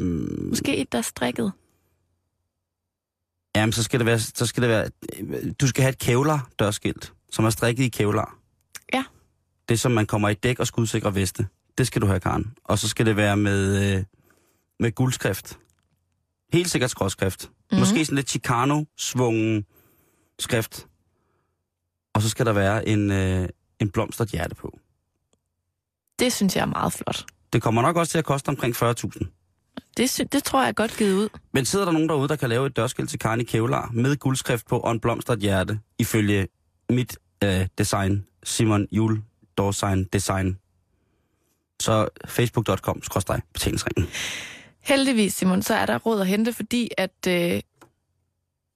Måske 0.49 0.77
et, 0.77 0.91
der 0.91 0.97
er 0.97 1.01
strikket. 1.01 1.51
Jamen, 3.55 3.73
så 3.73 3.83
skal 3.83 3.99
det 3.99 4.05
være... 4.05 4.19
Så 4.19 4.45
skal 4.45 4.63
det 4.63 4.69
være 4.69 4.89
du 5.61 5.67
skal 5.67 5.81
have 5.81 5.89
et 5.89 5.99
kævlar 5.99 6.49
dørskilt, 6.59 7.13
som 7.31 7.45
er 7.45 7.49
strikket 7.49 7.83
i 7.83 7.89
kævlar. 7.89 8.37
Ja. 8.93 9.03
Det, 9.69 9.79
som 9.79 9.91
man 9.91 10.05
kommer 10.05 10.29
i 10.29 10.33
dæk 10.33 10.59
og 10.59 10.67
skudsikre 10.67 11.15
veste. 11.15 11.47
Det 11.77 11.87
skal 11.87 12.01
du 12.01 12.07
have, 12.07 12.19
Karen. 12.19 12.53
Og 12.63 12.79
så 12.79 12.87
skal 12.87 13.05
det 13.05 13.15
være 13.15 13.37
med, 13.37 13.95
øh, 13.97 14.03
med 14.79 14.91
guldskrift. 14.91 15.59
Helt 16.53 16.69
sikkert 16.69 16.89
skråskrift. 16.91 17.49
Mhm. 17.49 17.55
Mm. 17.71 17.79
Måske 17.79 18.05
sådan 18.05 18.15
lidt 18.15 18.29
Chicano-svungen 18.29 19.65
skrift. 20.39 20.87
Og 22.13 22.21
så 22.21 22.29
skal 22.29 22.45
der 22.45 22.53
være 22.53 22.87
en, 22.87 23.11
øh, 23.11 23.49
en 23.79 23.89
blomstret 23.89 24.29
hjerte 24.29 24.55
på. 24.55 24.79
Det 26.19 26.33
synes 26.33 26.55
jeg 26.55 26.61
er 26.61 26.65
meget 26.65 26.93
flot. 26.93 27.25
Det 27.53 27.61
kommer 27.61 27.81
nok 27.81 27.95
også 27.95 28.11
til 28.11 28.17
at 28.17 28.25
koste 28.25 28.49
omkring 28.49 28.75
40.000. 28.75 29.40
Det, 29.97 30.27
det 30.31 30.43
tror 30.43 30.61
jeg 30.61 30.67
er 30.67 30.73
godt 30.73 30.97
givet 30.97 31.13
ud. 31.15 31.29
Men 31.53 31.65
sidder 31.65 31.85
der 31.85 31.91
nogen 31.91 32.09
derude, 32.09 32.27
der 32.27 32.35
kan 32.35 32.49
lave 32.49 32.67
et 32.67 32.75
dørskilt 32.75 33.09
til 33.09 33.19
Karen 33.19 33.41
i 33.41 33.43
Kevlar 33.43 33.89
med 33.93 34.17
guldskrift 34.17 34.67
på 34.67 34.79
og 34.79 34.91
en 34.91 34.99
blomstret 34.99 35.39
hjerte, 35.39 35.79
ifølge 35.99 36.47
mit 36.89 37.17
øh, 37.43 37.67
design, 37.77 38.25
Simon 38.43 38.87
Jul 38.91 39.21
Dorsign 39.57 40.03
Design, 40.03 40.57
så 41.81 42.07
facebook.com 42.27 43.01
betalingsringen. 43.53 44.07
Heldigvis, 44.81 45.33
Simon, 45.33 45.61
så 45.61 45.73
er 45.75 45.85
der 45.85 45.97
råd 45.97 46.21
at 46.21 46.27
hente, 46.27 46.53
fordi 46.53 46.89
at 46.97 47.27
øh, 47.27 47.61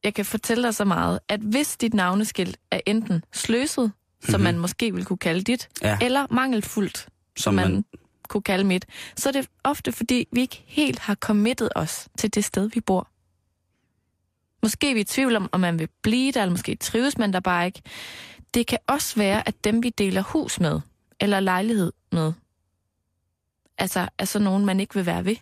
jeg 0.04 0.14
kan 0.16 0.26
fortælle 0.26 0.64
dig 0.64 0.76
så 0.76 0.86
meget, 0.86 1.20
at 1.30 1.40
hvis 1.40 1.78
dit 1.78 1.94
navneskilt 1.94 2.58
er 2.72 2.80
enten 2.86 3.24
sløset, 3.34 3.92
som 4.24 4.40
Mhm. 4.40 4.44
man 4.44 4.60
måske 4.60 4.94
vil 4.94 5.06
kunne 5.06 5.18
kalde 5.18 5.42
dit, 5.42 5.70
Ja. 5.82 5.98
eller 6.02 6.28
mangelfuldt, 6.34 6.98
som, 6.98 7.10
Som 7.38 7.54
man, 7.54 7.72
man- 7.72 7.86
kunne 8.28 8.44
kalde 8.44 8.64
mit, 8.64 8.86
så 9.18 9.30
er 9.30 9.34
det 9.34 9.48
ofte, 9.64 9.92
fordi 9.92 10.28
vi 10.32 10.42
ikke 10.42 10.64
helt 10.66 11.00
har 11.00 11.16
committet 11.16 11.70
os 11.76 12.08
til 12.18 12.36
det 12.36 12.46
sted, 12.46 12.70
vi 12.70 12.80
bor. 12.80 13.08
Måske 14.64 14.90
er 14.90 14.94
vi 14.94 15.00
i 15.00 15.04
tvivl 15.04 15.36
om, 15.36 15.50
om 15.52 15.60
man 15.60 15.80
vil 15.80 15.90
blive 16.02 16.32
der, 16.32 16.42
eller 16.42 16.52
måske 16.52 16.76
trives 16.76 17.18
man 17.18 17.34
der 17.34 17.40
bare 17.40 17.66
ikke. 17.66 17.82
Det 18.54 18.68
kan 18.68 18.78
også 18.88 19.16
være, 19.16 19.48
at 19.48 19.64
dem, 19.64 19.84
vi 19.84 19.90
deler 19.90 20.22
hus 20.22 20.60
med, 20.60 20.80
eller 21.20 21.40
lejlighed 21.40 21.92
med, 22.12 22.34
altså 23.78 24.10
er 24.18 24.26
så 24.26 24.40
nogen, 24.40 24.66
man 24.66 24.80
ikke 24.80 24.96
vil 24.96 25.06
være 25.06 25.26
ved. 25.26 25.36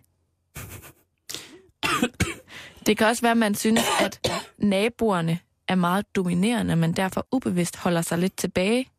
Det 2.85 2.97
kan 2.97 3.07
også 3.07 3.21
være, 3.21 3.31
at 3.31 3.37
man 3.37 3.55
synes, 3.55 3.81
at 3.99 4.31
naboerne 4.57 5.39
er 5.67 5.75
meget 5.75 6.15
dominerende, 6.15 6.75
men 6.75 6.93
derfor 6.93 7.27
ubevidst 7.31 7.77
holder 7.77 8.01
sig 8.01 8.17
lidt 8.17 8.37
tilbage. 8.37 8.89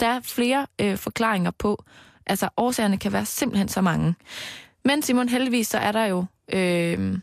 Der 0.00 0.06
er 0.06 0.20
flere 0.20 0.66
øh, 0.78 0.96
forklaringer 0.96 1.50
på, 1.50 1.84
altså 2.28 2.48
årsagerne 2.56 2.98
kan 2.98 3.12
være 3.12 3.26
simpelthen 3.26 3.68
så 3.68 3.80
mange. 3.80 4.14
Men 4.84 5.02
Simon, 5.02 5.28
heldigvis 5.28 5.66
så 5.68 5.78
er 5.78 5.92
der 5.92 6.04
jo 6.04 6.24
øh, 6.52 7.18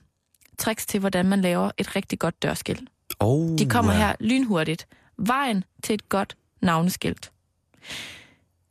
tricks 0.58 0.86
til, 0.86 1.00
hvordan 1.00 1.26
man 1.26 1.42
laver 1.42 1.72
et 1.78 1.96
rigtig 1.96 2.20
godt 2.20 2.44
dørskilt. 2.44 2.90
Oh, 3.20 3.58
De 3.58 3.70
kommer 3.70 3.92
her 3.92 4.16
lynhurtigt. 4.20 4.88
Vejen 5.18 5.64
til 5.84 5.94
et 5.94 6.10
godt 6.10 6.38
navneskilt. 6.62 7.32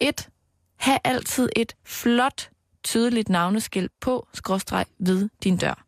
1. 0.00 0.29
Ha' 0.76 0.99
altid 1.05 1.49
et 1.57 1.76
flot, 1.85 2.50
tydeligt 2.85 3.29
navneskilt 3.29 3.93
på, 4.00 4.29
skråstreg, 4.35 4.87
ved 4.99 5.29
din 5.45 5.57
dør. 5.57 5.85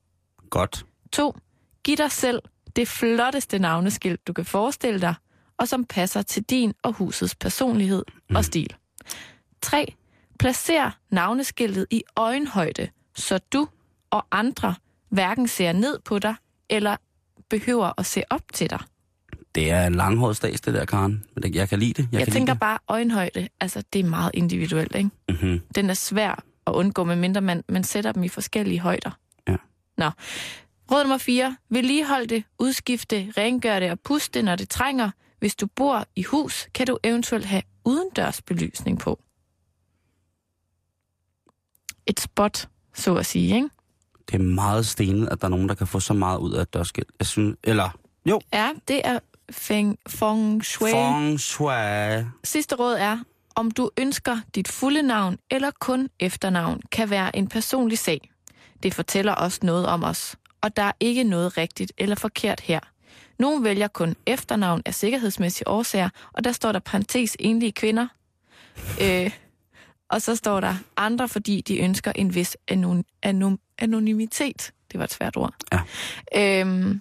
Godt. 0.51 0.87
2. 1.13 1.37
Giv 1.85 1.97
dig 1.97 2.13
selv 2.13 2.43
det 2.77 2.89
flotteste 2.89 3.59
navneskilt, 3.59 4.27
du 4.27 4.33
kan 4.33 4.45
forestille 4.45 5.01
dig, 5.01 5.15
og 5.59 5.69
som 5.69 5.85
passer 5.85 6.23
til 6.23 6.43
din 6.43 6.75
og 6.83 6.93
husets 6.93 7.35
personlighed 7.35 8.05
og 8.35 8.45
stil. 8.45 8.77
3. 9.63 9.95
Placer 10.39 10.91
navneskiltet 11.11 11.87
i 11.91 12.03
øjenhøjde, 12.17 12.89
så 13.15 13.39
du 13.53 13.69
og 14.11 14.27
andre 14.33 14.75
hverken 15.09 15.49
ser 15.49 15.73
ned 15.73 15.99
på 16.05 16.19
dig 16.19 16.35
eller 16.71 16.97
behøver 17.51 17.93
at 17.99 18.07
se 18.07 18.23
op 18.31 18.43
til 18.53 18.71
dig. 18.71 18.79
Det 19.55 19.71
er 19.71 19.87
en 19.87 19.95
langhåret 19.95 20.37
stads, 20.37 20.61
det 20.61 20.75
der, 20.75 20.85
Karen. 20.85 21.25
Men 21.35 21.43
det, 21.43 21.55
jeg 21.55 21.69
kan 21.69 21.79
lide 21.79 22.03
det. 22.03 22.09
Jeg, 22.13 22.19
Jeg, 22.19 22.27
kan 22.27 22.33
tænker 22.33 22.53
lide 22.53 22.61
bare 22.61 22.79
øjenhøjde, 22.89 23.49
altså 23.61 23.83
det 23.93 23.99
er 23.99 24.05
meget 24.05 24.31
individuelt, 24.35 24.95
ikke? 24.95 25.11
det. 25.29 25.43
Mm-hmm. 25.43 25.61
Den 25.75 25.91
er 25.91 25.95
svær 25.95 26.45
at 26.67 26.73
undgå, 26.73 27.05
medmindre 27.05 27.41
man, 27.41 27.65
man 27.69 27.85
sætter 27.85 28.13
dem 28.13 28.23
i 28.23 28.29
forskellige 28.29 28.81
højder. 28.81 29.11
Ja. 29.49 29.57
Nå. 29.99 30.11
Råd 30.93 31.03
nummer 31.03 31.19
4. 31.19 31.57
Vedligehold 31.71 32.27
det, 32.27 32.45
udskifte, 32.59 33.33
rengør 33.37 33.81
det 33.81 33.91
og 33.91 34.01
puste 34.01 34.39
det, 34.39 34.45
når 34.45 34.57
det 34.57 34.69
trænger. 34.69 35.11
Hvis 35.39 35.57
du 35.57 35.67
bor 35.67 36.07
i 36.17 36.23
hus, 36.23 36.69
kan 36.75 36.87
du 36.87 36.99
eventuelt 37.05 37.45
have 37.45 37.63
udendørsbelysning 37.85 38.99
på. 38.99 39.21
Et 42.07 42.21
spot, 42.21 42.69
så 42.95 43.15
at 43.17 43.27
sige, 43.27 43.55
ikke? 43.55 43.69
Det 44.31 44.35
er 44.35 44.39
meget 44.43 44.87
stenet, 44.87 45.29
at 45.29 45.41
der 45.41 45.47
er 45.47 45.51
nogen, 45.51 45.69
der 45.69 45.75
kan 45.75 45.87
få 45.87 46.01
så 46.01 46.15
meget 46.15 46.39
ud 46.39 46.53
af 46.53 46.63
et 46.63 46.75
dørskilt. 46.75 47.11
Jeg 47.19 47.27
synes, 47.27 47.57
eller, 47.65 47.99
jo, 48.27 48.41
Ja, 48.53 48.71
det 48.89 49.01
er 49.05 49.19
feng, 49.51 49.99
feng 50.09 50.65
shui. 50.65 50.91
feng 50.91 51.41
shui. 51.41 52.25
Sidste 52.45 52.75
råd 52.75 52.95
er, 52.95 53.19
om 53.55 53.71
du 53.71 53.91
ønsker 53.99 54.39
dit 54.55 54.69
fulde 54.69 55.03
navn 55.03 55.39
eller 55.51 55.71
kun 55.81 56.09
efternavn, 56.21 56.81
kan 56.93 57.11
være 57.11 57.37
en 57.37 57.49
personlig 57.49 57.99
sag. 57.99 58.31
Det 58.83 58.95
fortæller 58.95 59.33
også 59.33 59.61
noget 59.63 59.87
om 59.87 60.05
os, 60.05 60.37
og 60.61 60.77
der 60.77 60.83
er 60.83 60.93
ikke 61.01 61.25
noget 61.25 61.57
rigtigt 61.59 61.93
eller 61.99 62.17
forkert 62.17 62.61
her. 62.61 62.81
Nogle 63.39 63.65
vælger 63.65 63.89
kun 63.89 64.17
efternavn 64.27 64.83
af 64.85 64.95
sikkerhedsmæssige 64.95 65.69
årsager, 65.69 66.09
og 66.33 66.45
der 66.45 66.53
står 66.53 66.73
der 66.73 66.79
parentes 66.79 67.37
enlige 67.39 67.73
kvinder. 67.73 68.07
Øh, 69.03 69.31
og 70.09 70.23
så 70.23 70.37
står 70.37 70.61
der 70.61 70.75
andre, 70.97 71.29
fordi 71.29 71.61
de 71.61 71.79
ønsker 71.79 72.13
en 72.15 72.35
vis 72.35 72.57
anon- 72.73 73.03
anon- 73.27 73.75
anonymitet. 73.79 74.73
Det 74.93 74.99
var 74.99 75.05
et 75.05 75.13
svært 75.13 75.37
ord. 75.37 75.55
Ja. 75.73 76.61
Øhm, 76.61 77.01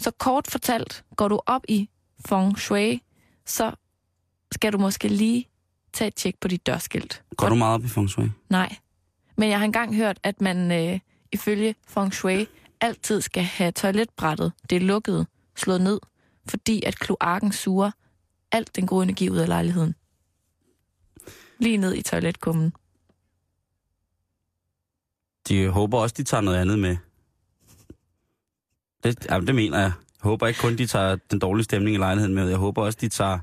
så 0.00 0.10
kort 0.10 0.46
fortalt, 0.50 1.04
går 1.16 1.28
du 1.28 1.40
op 1.46 1.62
i 1.68 1.88
feng 2.28 2.58
shui, 2.58 3.02
så 3.46 3.72
skal 4.52 4.72
du 4.72 4.78
måske 4.78 5.08
lige 5.08 5.48
tage 5.92 6.08
et 6.08 6.14
tjek 6.14 6.34
på 6.40 6.48
dit 6.48 6.66
dørskilt. 6.66 7.22
Går 7.36 7.48
du 7.48 7.54
meget 7.54 7.74
op 7.74 7.84
i 7.84 7.88
feng 7.88 8.10
shui? 8.10 8.30
Nej. 8.50 8.76
Men 9.36 9.48
jeg 9.50 9.58
har 9.58 9.64
engang 9.64 9.96
hørt, 9.96 10.18
at 10.22 10.40
man 10.40 10.72
øh, 10.72 11.00
ifølge 11.32 11.74
feng 11.88 12.14
shui 12.14 12.46
altid 12.80 13.20
skal 13.20 13.42
have 13.42 13.72
toiletbrættet, 13.72 14.52
det 14.70 14.76
er 14.76 14.80
lukket, 14.80 15.26
slået 15.56 15.80
ned, 15.80 16.00
fordi 16.48 16.82
at 16.86 16.98
kloakken 16.98 17.52
suger 17.52 17.90
alt 18.52 18.76
den 18.76 18.86
gode 18.86 19.02
energi 19.02 19.30
ud 19.30 19.36
af 19.36 19.48
lejligheden. 19.48 19.94
Lige 21.58 21.76
ned 21.76 21.94
i 21.94 22.02
toiletkummen. 22.02 22.72
De 25.48 25.68
håber 25.68 25.98
også, 25.98 26.14
de 26.18 26.24
tager 26.24 26.40
noget 26.40 26.58
andet 26.58 26.78
med. 26.78 26.96
Det, 29.04 29.26
ja, 29.30 29.40
det 29.40 29.54
mener 29.54 29.78
jeg. 29.78 29.92
Jeg 30.22 30.22
håber 30.30 30.46
ikke 30.46 30.60
kun, 30.60 30.78
de 30.78 30.86
tager 30.86 31.16
den 31.30 31.38
dårlige 31.38 31.64
stemning 31.64 31.94
i 31.94 31.98
lejligheden 31.98 32.34
med. 32.34 32.48
Jeg 32.48 32.58
håber 32.58 32.82
også, 32.82 32.98
de 33.00 33.08
tager, 33.08 33.38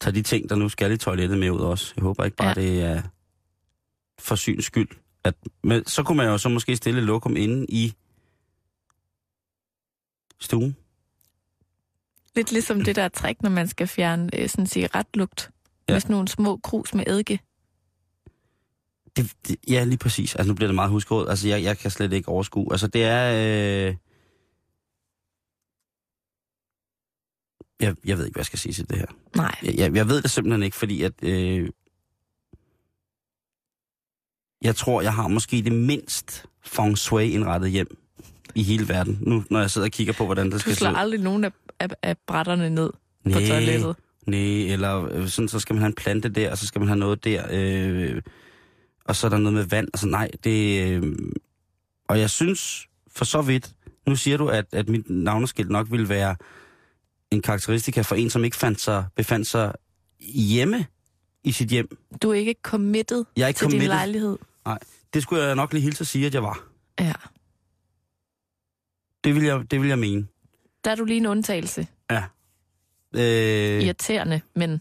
tager 0.00 0.12
de 0.12 0.22
ting, 0.22 0.50
der 0.50 0.56
nu 0.56 0.68
skal 0.68 0.92
i 0.92 0.96
toilettet 0.96 1.38
med 1.38 1.50
ud 1.50 1.60
også. 1.60 1.92
Jeg 1.96 2.02
håber 2.02 2.24
ikke 2.24 2.36
bare, 2.36 2.48
Ja. 2.48 2.54
det 2.54 2.82
er 2.82 3.02
for 4.18 4.34
syns 4.34 4.64
skyld. 4.64 4.88
At, 5.24 5.34
men 5.62 5.86
så 5.86 6.02
kunne 6.02 6.16
man 6.16 6.26
jo 6.26 6.38
så 6.38 6.48
måske 6.48 6.76
stille 6.76 7.00
lokum 7.00 7.36
inde 7.36 7.66
i 7.68 7.94
stuen. 10.40 10.76
Lidt 12.36 12.52
ligesom 12.52 12.80
det 12.84 12.96
der 12.96 13.08
trick, 13.08 13.42
når 13.42 13.50
man 13.50 13.68
skal 13.68 13.86
fjerne 13.86 14.30
øh, 14.40 14.48
sådan 14.48 14.62
en 14.62 14.66
cigaretlugt. 14.66 15.50
Ja. 15.88 15.94
Med 15.94 16.00
sådan 16.00 16.12
nogle 16.14 16.28
små 16.28 16.56
krus 16.56 16.94
med 16.94 17.04
eddike. 17.06 17.40
Det, 19.16 19.32
det, 19.48 19.56
ja, 19.68 19.84
lige 19.84 19.98
præcis. 19.98 20.34
Altså, 20.34 20.48
nu 20.48 20.54
bliver 20.54 20.68
det 20.68 20.74
meget 20.74 20.90
huskeråd. 20.90 21.28
Altså, 21.28 21.48
jeg, 21.48 21.62
jeg 21.62 21.78
kan 21.78 21.90
slet 21.90 22.12
ikke 22.12 22.28
overskue. 22.28 22.66
Altså, 22.70 22.86
det 22.86 23.04
er... 23.04 23.32
Øh... 23.88 23.96
Jeg, 27.80 27.96
jeg 28.04 28.18
ved 28.18 28.24
ikke, 28.24 28.34
hvad 28.34 28.40
jeg 28.40 28.46
skal 28.46 28.58
sige 28.58 28.72
til 28.72 28.88
det 28.90 28.98
her. 28.98 29.06
Nej. 29.36 29.54
Jeg, 29.62 29.94
jeg, 29.94 30.08
ved 30.08 30.22
det 30.22 30.30
simpelthen 30.30 30.62
ikke, 30.62 30.76
fordi 30.76 31.02
at... 31.02 31.12
Øh... 31.22 31.70
Jeg 34.62 34.76
tror, 34.76 35.02
jeg 35.02 35.14
har 35.14 35.28
måske 35.28 35.62
det 35.62 35.72
mindst 35.72 36.46
feng 36.62 36.98
shui 36.98 37.30
indrettet 37.30 37.70
hjem 37.70 37.96
i 38.54 38.62
hele 38.62 38.88
verden. 38.88 39.18
Nu, 39.20 39.44
når 39.50 39.60
jeg 39.60 39.70
sidder 39.70 39.86
og 39.88 39.92
kigger 39.92 40.12
på, 40.12 40.24
hvordan 40.24 40.46
det 40.46 40.52
Du 40.52 40.58
skal 40.58 40.72
se 40.72 40.78
slår 40.78 40.90
ud. 40.90 40.96
aldrig 40.96 41.20
nogen 41.20 41.44
af, 41.44 41.52
af, 41.80 41.88
af 42.02 42.16
brætterne 42.26 42.70
ned 42.70 42.90
på 42.92 43.28
Næh. 43.28 43.48
toilettet. 43.48 43.96
Nej, 44.26 44.72
eller 44.72 45.04
øh, 45.12 45.28
sådan, 45.28 45.48
så 45.48 45.60
skal 45.60 45.74
man 45.74 45.80
have 45.82 45.86
en 45.88 45.94
plante 45.94 46.28
der, 46.28 46.50
og 46.50 46.58
så 46.58 46.66
skal 46.66 46.78
man 46.78 46.88
have 46.88 46.98
noget 46.98 47.24
der, 47.24 47.46
øh, 47.50 48.22
og 49.04 49.16
så 49.16 49.26
er 49.26 49.28
der 49.30 49.38
noget 49.38 49.54
med 49.54 49.64
vand. 49.64 49.88
Altså 49.94 50.06
nej, 50.06 50.30
det... 50.44 50.88
Øh, 50.92 51.16
og 52.08 52.18
jeg 52.20 52.30
synes 52.30 52.86
for 53.08 53.24
så 53.24 53.42
vidt, 53.42 53.72
nu 54.06 54.16
siger 54.16 54.36
du, 54.36 54.48
at, 54.48 54.64
at 54.72 54.88
mit 54.88 55.10
navneskilt 55.10 55.70
nok 55.70 55.90
ville 55.90 56.08
være 56.08 56.36
en 57.30 57.42
karakteristika 57.42 58.00
for 58.00 58.14
en, 58.14 58.30
som 58.30 58.44
ikke 58.44 58.56
fandt 58.56 58.80
sig, 58.80 59.04
befandt 59.16 59.46
sig 59.46 59.72
hjemme 60.20 60.86
i 61.44 61.52
sit 61.52 61.68
hjem. 61.68 61.96
Du 62.22 62.30
er 62.30 62.34
ikke 62.34 62.54
committed 62.62 63.24
Jeg 63.36 63.44
er 63.44 63.48
ikke 63.48 63.58
til 63.58 63.64
din 63.66 63.70
committed. 63.70 63.88
lejlighed. 63.96 64.38
Nej, 64.64 64.78
det 65.14 65.22
skulle 65.22 65.42
jeg 65.44 65.54
nok 65.56 65.72
lige 65.72 65.82
hilse 65.82 66.00
at 66.00 66.06
sige, 66.06 66.26
at 66.26 66.34
jeg 66.34 66.42
var. 66.42 66.64
Ja. 67.00 67.12
Det 69.24 69.34
vil 69.34 69.42
jeg, 69.44 69.70
det 69.70 69.80
vil 69.80 69.88
jeg 69.88 69.98
mene. 69.98 70.26
Der 70.84 70.90
er 70.90 70.94
du 70.94 71.04
lige 71.04 71.16
en 71.16 71.26
undtagelse. 71.26 71.86
Ja. 72.10 72.24
Øh, 73.14 73.82
Irriterende, 73.86 74.40
men 74.54 74.80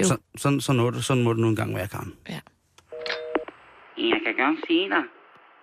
Jo. 0.00 0.04
så, 0.04 0.16
sådan, 0.36 0.60
sådan, 0.60 0.82
må 0.82 0.90
det, 0.90 1.04
sådan 1.04 1.22
må 1.22 1.32
det 1.32 1.40
nu 1.40 1.48
engang 1.48 1.74
være, 1.74 1.88
Karen. 1.88 2.14
Jeg 3.98 4.20
kan 4.24 4.34
godt 4.44 4.58
sige 4.66 4.88
dig, 4.88 5.02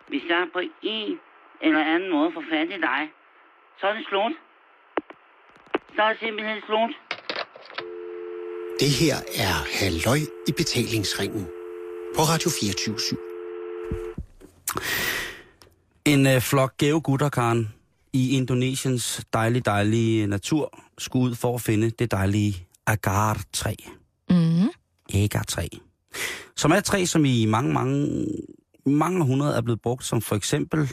hvis 0.08 0.24
jeg 0.30 0.48
på 0.54 0.60
en 0.84 1.18
eller 1.62 1.84
anden 1.96 2.12
måde 2.12 2.32
får 2.34 2.44
fat 2.52 2.68
i 2.78 2.80
dig, 2.90 3.02
så 3.80 3.88
er 3.88 3.94
det 3.94 4.06
slut. 4.10 4.32
Så 5.96 6.02
er 6.04 6.10
det 6.10 6.20
simpelthen 6.20 6.58
slut. 6.66 6.92
Det 8.80 8.90
her 9.02 9.16
er 9.46 9.56
Halløj 9.80 10.20
i 10.48 10.52
betalingsringen 10.58 11.46
på 12.16 12.22
Radio 12.22 12.50
24 12.60 12.96
En 16.06 16.28
øh, 16.28 16.42
flok 16.42 16.78
gave 16.78 17.02
gutter, 17.02 17.30
Karen, 17.30 17.74
i 18.14 18.30
Indonesiens 18.38 19.22
dejlige, 19.34 19.62
dejlige 19.62 20.28
natur 20.28 20.80
skulle 20.98 21.30
ud 21.30 21.36
for 21.36 21.56
at 21.56 21.62
finde 21.62 21.90
det 21.90 22.12
dejlige 22.12 22.68
agar-træ. 22.88 23.74
agar-træ. 25.14 25.68
Som 26.56 26.72
er 26.72 26.76
et 26.76 26.84
træ, 26.84 27.06
som 27.06 27.26
i 27.26 27.46
mange, 27.46 27.74
mange, 27.74 28.26
mange 28.86 29.22
århundreder 29.22 29.58
er 29.58 29.62
blevet 29.62 29.82
brugt 29.82 30.06
som 30.06 30.22
for 30.22 30.36
eksempel 30.36 30.92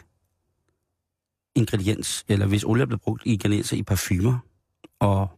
ingrediens, 1.54 2.24
eller 2.28 2.46
hvis 2.46 2.64
olie 2.64 2.82
er 2.82 2.86
blevet 2.86 3.00
brugt 3.02 3.22
i 3.26 3.32
ingredienser 3.32 3.76
i 3.76 3.82
parfumer 3.82 4.38
og 5.00 5.28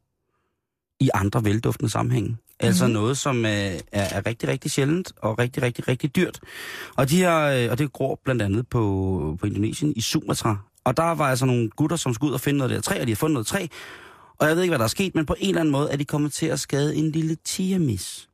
i 1.00 1.10
andre 1.14 1.44
velduftende 1.44 1.90
sammenhænge. 1.90 2.36
Altså 2.60 2.84
Mhm. 2.86 2.92
noget, 2.92 3.18
som 3.18 3.44
øh, 3.44 3.50
er, 3.50 3.80
er 3.92 4.26
rigtig, 4.26 4.48
rigtig 4.48 4.70
sjældent 4.70 5.12
og 5.16 5.38
rigtig, 5.38 5.62
rigtig, 5.62 5.88
rigtig 5.88 6.16
dyrt. 6.16 6.40
Og, 6.96 7.10
de 7.10 7.16
her, 7.16 7.38
øh, 7.38 7.70
og 7.70 7.78
det 7.78 7.92
gror 7.92 8.20
blandt 8.24 8.42
andet 8.42 8.68
på, 8.68 9.36
på 9.40 9.46
Indonesien 9.46 9.92
i 9.96 10.00
Sumatra. 10.00 10.56
Og 10.84 10.96
der 10.96 11.02
var 11.02 11.24
altså 11.24 11.46
nogle 11.46 11.70
gutter, 11.70 11.96
som 11.96 12.14
skulle 12.14 12.30
ud 12.30 12.34
og 12.34 12.40
finde 12.40 12.58
noget 12.58 12.70
der 12.70 12.80
træ, 12.80 13.00
og 13.00 13.06
de 13.06 13.12
har 13.12 13.16
fundet 13.16 13.32
noget 13.32 13.46
træ. 13.46 13.66
Og 14.38 14.48
jeg 14.48 14.56
ved 14.56 14.62
ikke, 14.62 14.70
hvad 14.70 14.78
der 14.78 14.84
er 14.84 14.88
sket, 14.88 15.14
men 15.14 15.26
på 15.26 15.34
en 15.38 15.48
eller 15.48 15.60
anden 15.60 15.72
måde 15.72 15.90
er 15.90 15.96
de 15.96 16.04
kommet 16.04 16.32
til 16.32 16.46
at 16.46 16.60
skade 16.60 16.96
en 16.96 17.10
lille 17.10 17.36
tigermis. 17.44 18.28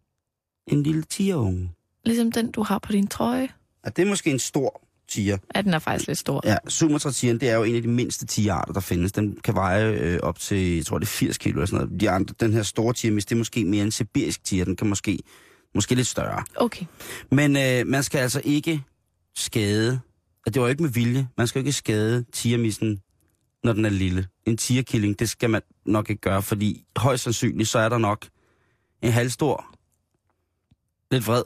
En 0.66 0.82
lille 0.82 1.02
tigerunge. 1.02 1.72
Ligesom 2.04 2.32
den, 2.32 2.50
du 2.50 2.62
har 2.62 2.78
på 2.78 2.92
din 2.92 3.06
trøje. 3.06 3.48
Og 3.84 3.96
det 3.96 4.02
er 4.02 4.06
måske 4.06 4.30
en 4.30 4.38
stor 4.38 4.82
tiger. 5.08 5.38
Ja, 5.54 5.62
den 5.62 5.74
er 5.74 5.78
faktisk 5.78 6.06
lidt 6.06 6.18
stor. 6.18 6.40
Ja, 6.44 6.56
Sumatra-tigeren, 6.68 7.40
det 7.40 7.48
er 7.50 7.56
jo 7.56 7.62
en 7.62 7.76
af 7.76 7.82
de 7.82 7.88
mindste 7.88 8.26
tigerarter, 8.26 8.72
der 8.72 8.80
findes. 8.80 9.12
Den 9.12 9.38
kan 9.44 9.54
veje 9.54 9.92
øh, 9.92 10.18
op 10.22 10.38
til, 10.38 10.76
jeg 10.76 10.86
tror 10.86 10.98
det 10.98 11.06
er 11.06 11.10
80 11.10 11.38
kilo 11.38 11.54
eller 11.54 11.66
sådan 11.66 11.86
noget. 11.86 12.00
De 12.00 12.10
andre, 12.10 12.34
den 12.40 12.52
her 12.52 12.62
store 12.62 12.92
tigermis, 12.92 13.26
det 13.26 13.34
er 13.34 13.38
måske 13.38 13.64
mere 13.64 13.84
en 13.84 13.90
sibirisk 13.90 14.44
tiger. 14.44 14.64
Den 14.64 14.76
kan 14.76 14.86
måske, 14.86 15.18
måske 15.74 15.94
lidt 15.94 16.06
større. 16.06 16.44
Okay. 16.56 16.86
Men 17.30 17.56
øh, 17.56 17.86
man 17.86 18.02
skal 18.02 18.18
altså 18.18 18.40
ikke 18.44 18.82
skade, 19.36 20.00
og 20.48 20.54
det 20.54 20.62
var 20.62 20.68
ikke 20.68 20.82
med 20.82 20.90
vilje, 20.90 21.28
man 21.36 21.46
skal 21.46 21.58
jo 21.58 21.60
ikke 21.60 21.72
skade 21.72 22.24
tigermissen, 22.32 23.02
når 23.64 23.72
den 23.72 23.84
er 23.84 23.90
lille. 23.90 24.28
En 24.44 24.56
tigerkilling, 24.56 25.18
det 25.18 25.28
skal 25.28 25.50
man 25.50 25.62
nok 25.84 26.10
ikke 26.10 26.20
gøre, 26.20 26.42
fordi 26.42 26.84
højst 26.96 27.24
sandsynligt, 27.24 27.68
så 27.68 27.78
er 27.78 27.88
der 27.88 27.98
nok 27.98 28.28
en 29.02 29.12
halvstor, 29.12 29.76
lidt 31.10 31.26
vred 31.26 31.42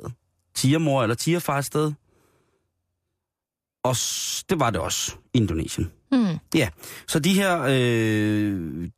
tigermor 0.55 1.03
eller 1.03 1.15
tigerfar 1.15 1.59
et 1.59 1.65
sted. 1.65 1.93
Og 3.83 3.97
det 4.51 4.61
var 4.61 4.71
det 4.71 4.81
også 4.81 5.17
i 5.35 5.39
Indonesien. 5.39 5.93
Hmm. 6.11 6.39
Så 7.09 7.19
de 7.19 7.35
her, 7.35 7.63
øh, 7.63 8.91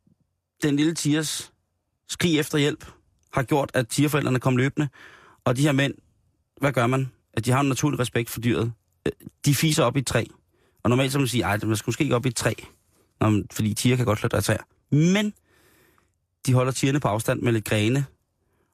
den 0.63 0.75
lille 0.75 0.93
tigers 0.93 1.53
skrig 2.09 2.39
efter 2.39 2.57
hjælp, 2.57 2.85
har 3.33 3.43
gjort, 3.43 3.71
at 3.73 3.87
tigerforældrene 3.87 4.39
kom 4.39 4.57
løbende. 4.57 4.89
Og 5.43 5.57
de 5.57 5.61
her 5.61 5.71
mænd, 5.71 5.93
hvad 6.61 6.71
gør 6.71 6.87
man? 6.87 7.11
At 7.33 7.45
de 7.45 7.51
har 7.51 7.59
en 7.59 7.67
naturlig 7.67 7.99
respekt 7.99 8.29
for 8.29 8.41
dyret. 8.41 8.73
De 9.45 9.55
fiser 9.55 9.83
op 9.83 9.95
i 9.95 9.99
et 9.99 10.07
træ. 10.07 10.23
Og 10.83 10.89
normalt 10.89 11.11
så 11.11 11.19
man 11.19 11.27
sige, 11.27 11.45
at 11.45 11.63
man 11.63 11.77
skal 11.77 11.87
måske 11.87 12.03
ikke 12.03 12.15
op 12.15 12.25
i 12.25 12.29
et 12.29 12.35
træ. 12.35 12.53
Nå, 13.21 13.43
fordi 13.51 13.73
tiger 13.73 13.95
kan 13.95 14.05
godt 14.05 14.19
klatre 14.19 14.37
af 14.37 14.43
træer. 14.43 14.63
Men 14.91 15.33
de 16.45 16.53
holder 16.53 16.71
tigerne 16.71 16.99
på 16.99 17.07
afstand 17.07 17.41
med 17.41 17.51
lidt 17.51 17.65
grene. 17.65 18.05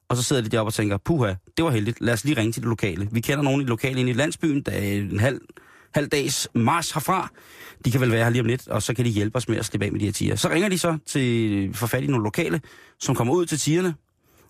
Og 0.08 0.16
så 0.16 0.22
sidder 0.22 0.42
de 0.42 0.48
deroppe 0.48 0.68
og 0.68 0.74
tænker, 0.74 0.96
puha, 0.96 1.34
det 1.56 1.64
var 1.64 1.70
heldigt. 1.70 2.00
Lad 2.00 2.14
os 2.14 2.24
lige 2.24 2.36
ringe 2.36 2.52
til 2.52 2.62
det 2.62 2.68
lokale. 2.68 3.08
Vi 3.12 3.20
kender 3.20 3.42
nogen 3.42 3.60
i 3.60 3.64
det 3.64 3.68
lokale 3.68 4.00
inde 4.00 4.10
i 4.10 4.14
landsbyen, 4.14 4.62
der 4.62 4.72
er 4.72 4.92
en 4.92 5.20
halv, 5.20 5.40
halv 5.94 6.08
dags 6.08 6.48
mars 6.54 6.90
herfra. 6.90 7.30
De 7.84 7.90
kan 7.90 8.00
vel 8.00 8.10
være 8.10 8.24
her 8.24 8.30
lige 8.30 8.40
om 8.40 8.46
lidt, 8.46 8.68
og 8.68 8.82
så 8.82 8.94
kan 8.94 9.04
de 9.04 9.10
hjælpe 9.10 9.36
os 9.36 9.48
med 9.48 9.56
at 9.56 9.64
slippe 9.64 9.86
af 9.86 9.92
med 9.92 10.00
de 10.00 10.04
her 10.04 10.12
tiger. 10.12 10.36
Så 10.36 10.48
ringer 10.48 10.68
de 10.68 10.78
så 10.78 10.98
til 11.06 11.74
for 11.74 11.96
i 11.96 12.06
nogle 12.06 12.24
lokale, 12.24 12.60
som 12.98 13.14
kommer 13.14 13.34
ud 13.34 13.46
til 13.46 13.58
tigerne, 13.58 13.94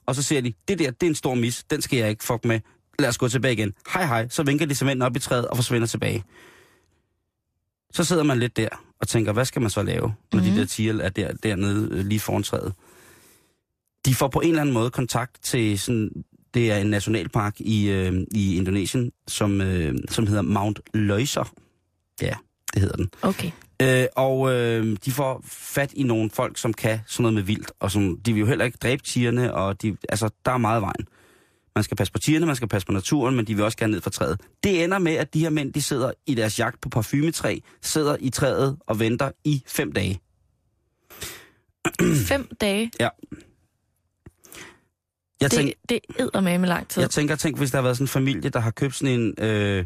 og 0.07 0.15
så 0.15 0.23
ser 0.23 0.41
de, 0.41 0.53
det 0.69 0.79
der, 0.79 0.91
det 0.91 1.07
er 1.07 1.11
en 1.11 1.15
stor 1.15 1.35
mis, 1.35 1.65
den 1.65 1.83
skal 1.83 1.99
jeg 1.99 2.11
ikke 2.11 2.25
fuck 2.25 2.45
med. 2.45 2.61
Lad 2.99 3.09
os 3.09 3.19
gå 3.19 3.29
tilbage 3.29 3.53
igen. 3.53 3.75
Hej 3.95 4.07
hej, 4.07 4.29
så 4.29 4.43
vinker 4.43 4.67
de 4.67 4.75
simpelthen 4.75 5.03
op 5.03 5.17
i 5.17 5.19
træet 5.19 5.49
og 5.49 5.57
forsvinder 5.57 5.87
tilbage. 5.87 6.25
Så 7.93 8.05
sidder 8.05 8.23
man 8.23 8.39
lidt 8.39 8.57
der 8.57 8.69
og 9.01 9.09
tænker, 9.09 9.33
hvad 9.33 9.45
skal 9.45 9.63
man 9.63 9.71
så 9.71 9.83
lave, 9.83 10.15
når 10.33 10.41
mm-hmm. 10.41 10.55
de 10.55 10.61
der 10.61 10.67
tiger 10.67 11.01
er 11.01 11.09
der, 11.09 11.33
dernede 11.43 11.89
øh, 11.93 12.07
lige 12.07 12.21
foran 12.21 12.43
træet. 12.43 12.73
De 14.07 14.15
får 14.15 14.29
på 14.29 14.41
en 14.41 14.49
eller 14.49 14.61
anden 14.61 14.75
måde 14.75 14.91
kontakt 14.91 15.43
til 15.43 15.79
sådan, 15.79 16.25
det 16.55 16.71
er 16.73 16.77
en 16.77 16.87
nationalpark 16.87 17.61
i, 17.61 17.91
øh, 17.91 18.27
i 18.31 18.57
Indonesien, 18.57 19.13
som, 19.29 19.61
øh, 19.61 19.95
som 20.09 20.27
hedder 20.27 20.43
Mount 20.43 20.81
Loiser. 20.95 21.53
Ja, 22.23 22.35
det 22.75 22.83
hedder 22.83 22.97
den. 22.97 23.11
Okay. 23.23 23.51
Øh, 23.83 24.07
og 24.17 24.53
øh, 24.53 24.97
de 25.05 25.11
får 25.11 25.41
fat 25.47 25.93
i 25.93 26.03
nogle 26.03 26.31
folk, 26.31 26.59
som 26.59 26.73
kan 26.73 27.01
sådan 27.07 27.23
noget 27.23 27.35
med 27.35 27.43
vildt, 27.43 27.73
og 27.81 27.91
som, 27.91 28.19
de 28.19 28.33
vil 28.33 28.41
jo 28.41 28.47
heller 28.47 28.65
ikke 28.65 28.79
dræbe 28.83 29.03
tigerne, 29.03 29.55
og 29.55 29.83
de, 29.83 29.97
altså, 30.09 30.31
der 30.45 30.53
er 30.53 30.59
meget 30.59 30.83
vejen. 30.83 31.07
Man 31.77 31.85
skal 31.85 31.97
passe 31.97 32.13
på 32.13 32.19
tigerne, 32.19 32.47
man 32.47 32.57
skal 32.57 32.69
passe 32.69 32.87
på 32.87 32.93
naturen, 32.93 33.37
men 33.37 33.47
de 33.47 33.55
vil 33.55 33.65
også 33.65 33.79
gerne 33.79 33.91
ned 33.93 34.01
fra 34.01 34.11
træet. 34.11 34.41
Det 34.65 34.85
ender 34.85 34.99
med, 34.99 35.13
at 35.13 35.35
de 35.35 35.41
her 35.41 35.51
mænd, 35.51 35.73
de 35.73 35.83
sidder 35.83 36.13
i 36.27 36.35
deres 36.35 36.59
jagt 36.59 36.81
på 36.81 36.89
parfumetræ, 36.89 37.59
sidder 37.83 38.17
i 38.21 38.31
træet 38.31 38.77
og 38.87 38.99
venter 39.01 39.31
i 39.45 39.63
fem 39.67 39.93
dage. 39.93 40.21
Fem 42.29 42.49
dage. 42.61 42.91
Jeg, 43.01 43.11
Det, 45.41 45.51
tænk, 45.51 45.73
det 45.89 46.01
er 46.35 46.41
med 46.41 46.69
lang 46.69 46.89
tid. 46.89 47.03
jeg 47.03 47.11
tænker, 47.11 47.37
tænk, 47.37 47.59
hvis 47.59 47.71
der 47.71 47.79
har 47.79 47.83
været 47.83 47.97
sådan 47.97 48.05
en 48.05 48.09
familie, 48.09 48.51
der 48.51 48.61
har 48.61 48.71
købt 48.71 48.95
sådan 48.95 49.21
en 49.21 49.35
øh, 49.45 49.85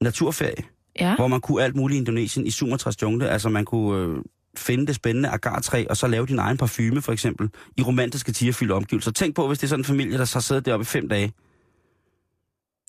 naturferie, 0.00 0.64
Ja. 1.00 1.16
hvor 1.16 1.26
man 1.28 1.40
kunne 1.40 1.62
alt 1.64 1.76
muligt 1.76 1.96
i 1.96 1.98
Indonesien, 1.98 2.46
i 2.46 2.50
Sumatras 2.50 3.02
jungle. 3.02 3.28
Altså 3.28 3.48
man 3.48 3.64
kunne 3.64 3.98
øh, 4.16 4.22
finde 4.56 4.86
det 4.86 4.94
spændende 4.94 5.28
agartræ, 5.28 5.84
og 5.90 5.96
så 5.96 6.06
lave 6.06 6.26
din 6.26 6.38
egen 6.38 6.56
parfume 6.56 7.02
for 7.02 7.12
eksempel, 7.12 7.50
i 7.76 7.82
romantiske 7.82 8.32
tigerfyldte 8.32 8.72
omgivelser. 8.72 9.10
Tænk 9.10 9.36
på, 9.36 9.48
hvis 9.48 9.58
det 9.58 9.66
er 9.66 9.68
sådan 9.68 9.80
en 9.80 9.84
familie, 9.84 10.18
der 10.18 10.24
så 10.24 10.40
sidder 10.40 10.62
deroppe 10.62 10.82
i 10.82 10.86
fem 10.86 11.08
dage. 11.08 11.32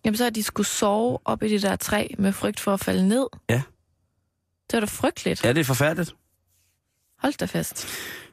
Jamen, 0.05 0.17
så 0.17 0.23
har 0.23 0.31
de 0.31 0.43
skulle 0.43 0.67
sove 0.67 1.19
op 1.25 1.43
i 1.43 1.49
det 1.49 1.61
der 1.61 1.75
træ 1.75 2.07
med 2.17 2.31
frygt 2.31 2.59
for 2.59 2.73
at 2.73 2.79
falde 2.79 3.07
ned. 3.07 3.27
Ja. 3.49 3.61
Det 4.71 4.73
var 4.73 4.79
da 4.79 4.85
frygteligt. 4.85 5.43
Ja, 5.43 5.53
det 5.53 5.59
er 5.59 5.63
forfærdeligt. 5.63 6.15
Hold 7.19 7.33
da 7.33 7.45
fast. 7.45 7.87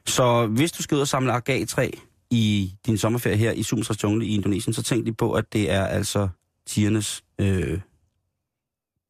Så 0.05 0.47
hvis 0.47 0.71
du 0.71 0.83
skal 0.83 0.95
ud 0.95 1.01
og 1.01 1.07
samle 1.07 1.33
agatræ 1.33 1.91
i 2.29 2.73
din 2.85 2.97
sommerferie 2.97 3.37
her 3.37 3.51
i 3.51 3.63
Sumatras 3.63 4.03
jungle 4.03 4.25
i 4.25 4.35
Indonesien, 4.35 4.73
så 4.73 4.83
tænk 4.83 5.03
lige 5.03 5.15
på, 5.15 5.33
at 5.33 5.53
det 5.53 5.71
er 5.71 5.85
altså 5.85 6.29
tigernes... 6.67 7.23
Øh, 7.39 7.79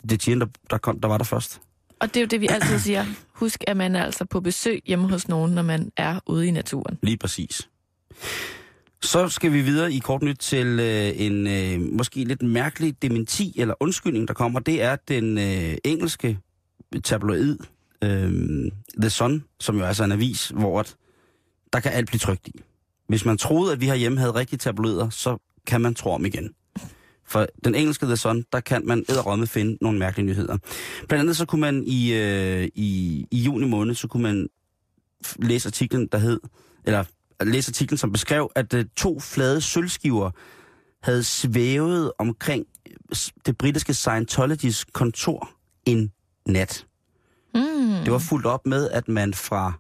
det 0.04 0.12
er 0.12 0.18
tigerne, 0.18 0.46
der, 0.46 0.52
der, 0.70 0.78
kom, 0.78 1.00
der 1.00 1.08
var 1.08 1.18
der 1.18 1.26
først. 1.26 1.62
Og 2.00 2.08
det 2.08 2.18
er 2.18 2.22
jo 2.22 2.28
det, 2.28 2.42
vi 2.42 2.48
altid 2.48 2.80
siger. 2.80 3.06
Husk, 3.44 3.64
at 3.68 3.78
man 3.78 3.96
er 3.96 4.04
altså 4.04 4.26
på 4.26 4.42
besøg 4.42 4.82
hjemme 4.86 5.10
hos 5.10 5.28
nogen, 5.28 5.52
når 5.52 5.62
man 5.62 5.92
er 5.98 6.20
ude 6.26 6.48
i 6.48 6.52
naturen. 6.52 7.00
Lige 7.02 7.18
præcis. 7.18 7.70
Så 9.02 9.30
skal 9.30 9.54
vi 9.54 9.62
videre 9.62 9.94
i 9.94 10.00
kort 10.00 10.22
nyt 10.22 10.38
til 10.38 10.80
øh, 10.80 11.22
en 11.22 11.48
øh, 11.48 11.94
måske 11.94 12.24
lidt 12.24 12.42
mærkelig 12.42 13.02
dementi 13.02 13.54
eller 13.58 13.74
undskyldning, 13.80 14.28
der 14.28 14.34
kommer. 14.34 14.60
Det 14.60 14.82
er 14.82 14.96
den 14.96 15.38
øh, 15.38 15.78
engelske 15.84 16.40
tabloid 17.04 17.58
øh, 18.04 18.32
The 19.02 19.10
Sun, 19.10 19.44
som 19.60 19.78
jo 19.78 19.84
altså 19.86 20.04
er 20.04 20.06
en 20.06 20.12
avis, 20.12 20.48
hvor 20.48 20.80
at 20.80 20.96
der 21.74 21.80
kan 21.80 21.92
alt 21.92 22.08
blive 22.08 22.20
trygt 22.20 22.48
i. 22.48 22.62
Hvis 23.08 23.26
man 23.26 23.38
troede, 23.38 23.74
at 23.74 23.82
vi 23.82 23.86
herhjemme 23.86 24.20
havde 24.20 24.34
rigtige 24.34 24.60
tabloider, 24.60 25.10
så 25.10 25.38
kan 25.68 25.82
man 25.82 25.96
tro 25.96 26.12
om 26.12 26.26
igen. 26.26 26.54
For 27.34 27.48
den 27.64 27.76
engelske 27.76 28.06
The 28.06 28.18
Sun, 28.18 28.46
der 28.52 28.60
kan 28.60 28.86
man 28.86 29.06
æderrømme 29.10 29.48
finde 29.48 29.78
nogle 29.82 30.00
mærkelige 30.00 30.26
nyheder. 30.26 30.58
Blandt 31.08 31.22
andet 31.22 31.38
så 31.38 31.46
kunne 31.46 31.62
man 31.62 31.84
i, 31.88 32.14
øh, 32.14 32.70
i, 32.76 33.26
i 33.32 33.38
juni 33.38 33.68
måned, 33.68 33.96
så 33.96 34.08
kunne 34.08 34.24
man 34.24 34.48
læse 35.40 35.68
artiklen, 35.68 36.08
der 36.12 36.18
hed, 36.18 36.40
eller 36.86 37.04
læse 37.44 37.70
artiklen, 37.70 37.98
som 37.98 38.12
beskrev, 38.12 38.52
at 38.56 38.74
øh, 38.74 38.86
to 38.96 39.20
flade 39.20 39.62
sølvskiver 39.62 40.32
havde 41.04 41.24
svævet 41.24 42.12
omkring 42.20 42.66
øh, 42.88 43.18
det 43.46 43.58
britiske 43.58 43.94
Scientologys 43.94 44.86
kontor 44.94 45.50
en 45.86 46.12
nat. 46.46 46.86
Mm. 47.56 47.62
Det 48.04 48.12
var 48.12 48.20
fuldt 48.20 48.46
op 48.46 48.66
med, 48.66 48.90
at 48.90 49.08
man 49.08 49.34
fra 49.34 49.74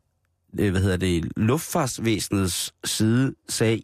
øh, 0.59 0.71
hvad 0.71 0.81
hedder 0.81 0.97
det, 0.97 1.31
luftfartsvæsenets 1.37 2.73
side 2.83 3.35
sagde, 3.49 3.81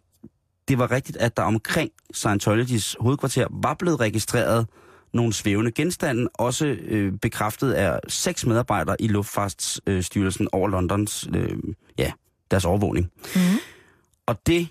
det 0.70 0.78
var 0.78 0.90
rigtigt, 0.90 1.18
at 1.18 1.36
der 1.36 1.42
omkring 1.42 1.90
Scientologys 2.14 2.96
hovedkvarter 3.00 3.46
var 3.50 3.74
blevet 3.74 4.00
registreret 4.00 4.66
nogle 5.12 5.32
svævende 5.32 5.72
genstande, 5.72 6.28
også 6.34 6.66
øh, 6.66 7.12
bekræftet 7.12 7.72
af 7.72 8.00
seks 8.08 8.46
medarbejdere 8.46 9.02
i 9.02 9.08
Luftfartsstyrelsen 9.08 10.48
over 10.52 10.68
Londons, 10.68 11.28
øh, 11.34 11.58
ja, 11.98 12.12
deres 12.50 12.64
overvågning. 12.64 13.10
Mm. 13.34 13.40
Og 14.26 14.46
det 14.46 14.68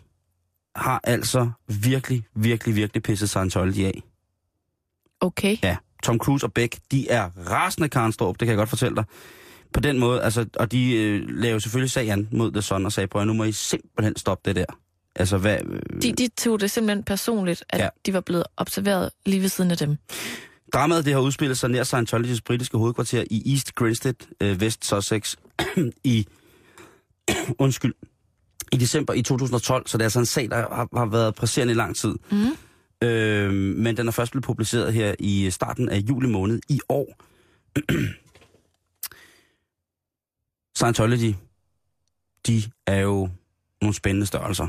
har 0.76 1.02
altså 1.04 1.50
virkelig, 1.68 2.26
virkelig, 2.36 2.76
virkelig 2.76 3.04
pisset 3.04 3.30
Scientology 3.30 3.84
af. 3.84 4.04
Okay. 5.20 5.58
Ja, 5.64 5.78
Tom 6.04 6.18
Cruise 6.18 6.46
og 6.46 6.54
Beck, 6.54 6.78
de 6.92 7.10
er 7.10 7.30
rasende 7.50 7.90
Karen 7.90 8.12
Storp, 8.12 8.40
det 8.40 8.46
kan 8.46 8.50
jeg 8.50 8.58
godt 8.58 8.70
fortælle 8.70 8.96
dig. 8.96 9.06
På 9.74 9.80
den 9.80 10.00
måde, 10.00 10.22
altså, 10.22 10.46
og 10.56 10.72
de 10.72 10.96
øh, 10.96 11.24
lavede 11.28 11.62
selvfølgelig 11.62 11.92
sag 11.92 12.10
an 12.10 12.28
mod 12.32 12.52
The 12.52 12.62
Sun 12.62 12.86
og 12.86 12.92
sagde, 12.92 13.08
prøv 13.08 13.26
nu 13.26 13.34
må 13.34 13.44
I 13.44 13.52
simpelthen 13.52 14.16
stoppe 14.16 14.50
det 14.50 14.56
der. 14.56 14.76
Altså, 15.20 15.38
hvad... 15.38 15.58
Øh, 15.66 16.02
De, 16.02 16.12
de 16.12 16.28
tog 16.28 16.60
det 16.60 16.72
simpelthen 16.72 17.04
personligt, 17.04 17.64
at 17.70 17.80
ja. 17.80 17.90
de 18.06 18.14
var 18.14 18.22
blevet 18.22 18.44
observeret 18.58 19.10
lige 19.26 19.42
ved 19.42 19.50
siden 19.50 19.72
af 19.72 19.78
dem. 19.78 19.98
Dramaet 20.74 21.06
det 21.06 21.14
har 21.14 21.20
udspillet 21.20 21.58
sig 21.58 21.70
nær 21.70 21.84
Scientologys 21.84 22.42
britiske 22.42 22.78
hovedkvarter 22.78 23.24
i 23.32 23.54
East 23.54 23.76
Grinstead, 23.76 24.14
øh, 24.42 24.58
West 24.58 24.86
Sussex, 24.86 25.36
i, 26.04 26.28
undskyld, 27.60 27.94
i 28.72 28.78
december 28.78 29.14
i 29.14 29.22
2012, 29.22 29.88
så 29.88 29.98
det 29.98 30.02
er 30.02 30.06
altså 30.06 30.20
en 30.20 30.26
sag, 30.26 30.50
der 30.50 30.56
har, 30.56 30.98
har 30.98 31.06
været 31.06 31.36
presserende 31.36 31.72
i 31.72 31.76
lang 31.76 31.96
tid. 31.96 32.16
Mm. 32.32 33.08
Øh, 33.08 33.54
men 33.54 33.98
den 33.98 34.08
er 34.08 34.12
først 34.12 34.32
blevet 34.32 34.46
publiceret 34.46 34.94
her 34.94 35.16
i 35.20 35.50
starten 35.52 35.90
af 35.90 35.98
juli 35.98 36.28
måned 36.28 36.60
i 36.70 36.80
år. 36.90 37.16
Scientology, 40.76 41.36
de 42.48 42.64
er 42.88 42.98
jo 43.00 43.30
nogle 43.82 43.96
spændende 43.96 44.28
størrelser. 44.28 44.68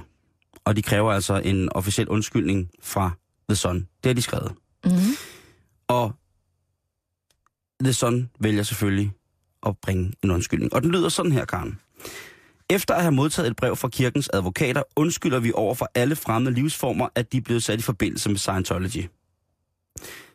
Og 0.64 0.77
de 0.77 0.83
kræver 0.83 1.12
altså 1.12 1.35
en 1.35 1.68
officiel 1.73 2.09
undskyldning 2.09 2.70
fra 2.83 3.11
The 3.49 3.57
Sun. 3.57 3.77
Det 3.77 4.07
har 4.07 4.14
de 4.14 4.23
skrevet. 4.23 4.53
Mm. 4.85 4.90
Og 5.88 6.12
The 7.83 7.92
Sun 7.92 8.31
vælger 8.40 8.62
selvfølgelig 8.62 9.12
at 9.66 9.77
bringe 9.79 10.12
en 10.25 10.31
undskyldning. 10.31 10.75
Og 10.75 10.83
den 10.83 10.90
lyder 10.90 11.09
sådan 11.09 11.33
her, 11.33 11.44
Karen. 11.44 11.79
Efter 12.70 12.94
at 12.94 13.03
have 13.03 13.12
modtaget 13.12 13.51
et 13.51 13.57
brev 13.57 13.77
fra 13.77 13.88
kirkens 13.88 14.31
advokater, 14.33 14.83
undskylder 14.96 15.40
vi 15.40 15.53
over 15.55 15.75
for 15.75 15.90
alle 15.94 16.16
fremmede 16.16 16.55
livsformer, 16.55 17.09
at 17.14 17.33
de 17.33 17.37
er 17.37 17.40
blevet 17.40 17.62
sat 17.62 17.79
i 17.79 17.83
forbindelse 17.83 18.29
med 18.29 18.38
Scientology. 18.38 19.09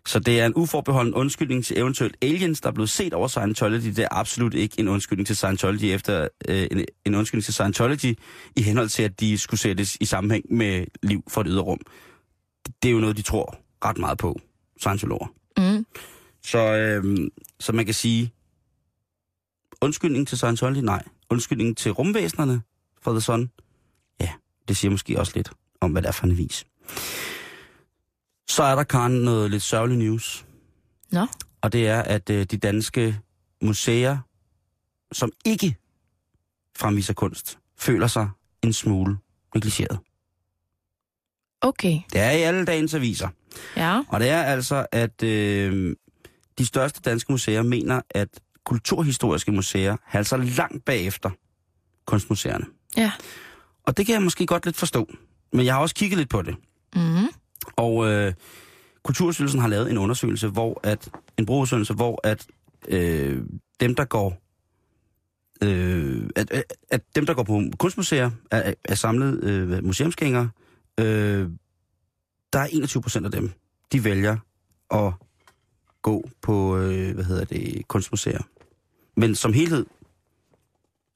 Så 0.08 0.20
det 0.20 0.40
er 0.40 0.46
en 0.46 0.54
uforbeholden 0.56 1.14
undskyldning 1.14 1.66
til 1.66 1.80
eventuelt 1.80 2.18
aliens, 2.22 2.62
der 2.62 2.70
er 2.70 2.74
blevet 2.74 2.90
set 2.90 3.14
over 3.14 3.28
Scientology. 3.28 3.86
Det 3.86 4.00
er 4.00 4.08
absolut 4.12 4.54
ikke 4.54 4.80
en 4.80 4.88
undskyldning 4.88 5.28
til 5.28 5.36
Scientology 5.36 5.84
efter 5.84 6.28
øh, 6.48 6.68
en, 6.72 6.86
en 7.06 7.16
undskyldning 7.16 7.44
til 7.44 7.54
Scientology 7.54 8.18
i 8.56 8.62
henhold 8.62 8.90
til, 8.90 9.04
at 9.04 9.20
de 9.20 9.38
skulle 9.38 9.60
sættes 9.60 9.98
i 10.00 10.06
sammenhæng 10.06 10.46
med 10.54 10.86
liv 11.04 11.24
fra 11.30 11.42
et 11.42 11.48
yderrum. 11.50 11.80
Det 12.84 12.90
er 12.90 12.94
jo 12.94 13.00
noget, 13.00 13.18
de 13.18 13.22
tror 13.22 13.58
ret 13.86 13.98
meget 13.98 14.18
på, 14.18 14.40
Scientologer. 14.82 15.28
Mm. 15.58 15.86
Så, 16.44 16.58
øh, 16.58 17.30
så 17.60 17.72
man 17.72 17.86
kan 17.86 17.94
sige, 17.94 18.32
undskyldning 19.82 20.28
til 20.28 20.38
Scientology, 20.38 20.80
nej. 20.80 21.04
Undskyldning 21.30 21.78
til 21.78 21.92
rumvæsenerne 21.92 22.62
fra 23.02 23.12
The 23.12 23.22
Sun, 23.22 23.50
ja, 24.22 24.30
det 24.68 24.78
siger 24.78 24.92
måske 24.92 25.20
også 25.20 25.32
lidt 25.36 25.52
om, 25.82 25.92
hvad 25.92 26.02
det 26.02 26.08
er 26.08 26.12
for 26.12 26.26
en 26.26 26.38
vis. 26.38 26.66
Så 28.56 28.64
er 28.64 28.76
der, 28.76 28.84
Karen, 28.84 29.12
noget 29.12 29.52
lidt 29.52 29.64
sørgelig 29.64 29.98
news. 29.98 30.46
Nå. 31.12 31.28
Og 31.62 31.74
det 31.74 31.88
er, 31.88 32.02
at 32.02 32.30
øh, 32.30 32.46
de 32.46 32.58
danske 32.58 33.20
museer, 33.62 34.18
som 35.12 35.32
ikke 35.46 35.76
fremviser 36.78 37.14
kunst, 37.14 37.60
føler 37.78 38.08
sig 38.08 38.30
en 38.64 38.74
smule 38.74 39.18
negligeret. 39.56 40.00
Okay. 41.62 42.00
Det 42.14 42.22
er 42.22 42.32
i 42.32 42.42
alle 42.42 42.66
dagens 42.66 42.94
aviser. 42.94 43.30
Ja. 43.78 44.02
Og 44.08 44.20
det 44.20 44.30
er 44.30 44.44
altså, 44.44 44.86
at 44.92 45.24
øh, 45.24 45.96
de 46.58 46.66
største 46.66 47.02
danske 47.02 47.32
museer 47.32 47.62
mener, 47.62 48.02
at 48.10 48.30
kulturhistoriske 48.64 49.52
museer 49.52 49.98
halser 50.04 50.38
langt 50.38 50.86
bagefter 50.86 51.30
kunstmuseerne. 52.06 52.66
Ja. 52.98 53.12
Og 53.84 53.98
det 53.98 54.06
kan 54.06 54.14
jeg 54.14 54.22
måske 54.22 54.46
godt 54.46 54.66
lidt 54.66 54.78
forstå. 54.78 55.10
Men 55.54 55.66
jeg 55.66 55.74
har 55.74 55.82
også 55.82 55.96
kigget 55.96 56.18
lidt 56.18 56.30
på 56.30 56.42
det. 56.42 56.56
Mm. 56.96 57.30
Og 57.76 58.08
øh, 58.08 58.34
Kulturstyrelsen 59.04 59.60
har 59.60 59.68
lavet 59.68 59.92
en 59.92 59.98
undersøgelse, 59.98 60.48
hvor 60.48 60.80
at 60.84 61.10
en 61.38 61.46
brugerundersøgelse, 61.46 61.94
hvor 61.94 62.28
at 62.28 62.48
øh, 62.88 63.42
dem 63.80 63.96
der 63.96 64.06
går 64.06 64.42
øh, 65.64 66.30
at, 66.36 66.64
at, 66.90 67.02
dem 67.16 67.26
der 67.26 67.34
går 67.34 67.44
på 67.44 67.64
kunstmuseer 67.78 68.32
er, 68.52 68.74
er 68.84 68.96
samlet 68.96 69.44
øh, 69.44 69.84
museumsgængere. 69.84 70.50
Øh, 71.00 71.50
der 72.54 72.60
er 72.60 72.66
21 72.66 73.02
procent 73.02 73.26
af 73.26 73.32
dem, 73.32 73.52
de 73.92 74.04
vælger 74.04 74.38
at 74.92 75.14
gå 76.02 76.30
på 76.42 76.78
øh, 76.78 77.14
hvad 77.14 77.24
hedder 77.24 77.46
det 77.46 77.88
kunstmuseer. 77.88 78.42
Men 79.18 79.36
som 79.36 79.54
helhed 79.54 79.86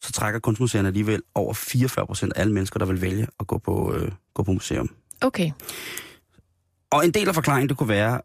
så 0.02 0.12
trækker 0.12 0.40
kunstmuseerne 0.40 0.88
alligevel 0.88 1.22
over 1.36 1.54
44 1.54 2.08
procent 2.08 2.34
af 2.34 2.42
alle 2.42 2.54
mennesker, 2.54 2.80
der 2.80 2.86
vil 2.86 3.02
vælge 3.02 3.28
at 3.40 3.48
gå 3.48 3.58
på, 3.58 3.94
øh, 3.94 4.12
gå 4.34 4.44
på 4.44 4.52
museum. 4.52 4.90
Okay. 5.22 5.52
Og 6.92 7.06
en 7.06 7.12
del 7.12 7.28
af 7.28 7.36
forklaringen, 7.36 7.70
det 7.70 7.78
kunne 7.78 7.90
være, 7.90 8.22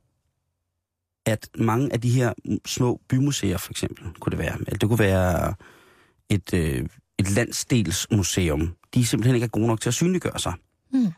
at 1.27 1.49
mange 1.59 1.93
af 1.93 2.01
de 2.01 2.11
her 2.11 2.33
små 2.67 3.01
bymuseer, 3.09 3.57
for 3.57 3.71
eksempel, 3.71 4.05
kunne 4.21 4.31
det 4.31 4.39
være. 4.39 4.59
Eller 4.59 4.79
det 4.79 4.89
kunne 4.89 4.99
være 4.99 5.55
et, 6.31 6.55
øh, 6.55 6.87
et 7.19 7.31
landsdelsmuseum. 7.31 8.75
De 8.95 9.07
simpelthen 9.07 9.35
ikke 9.35 9.45
er 9.45 9.49
gode 9.49 9.67
nok 9.67 9.81
til 9.81 9.91
at 9.91 9.95
synliggøre 9.95 10.39
sig. 10.39 10.53
Mm. 10.93 11.13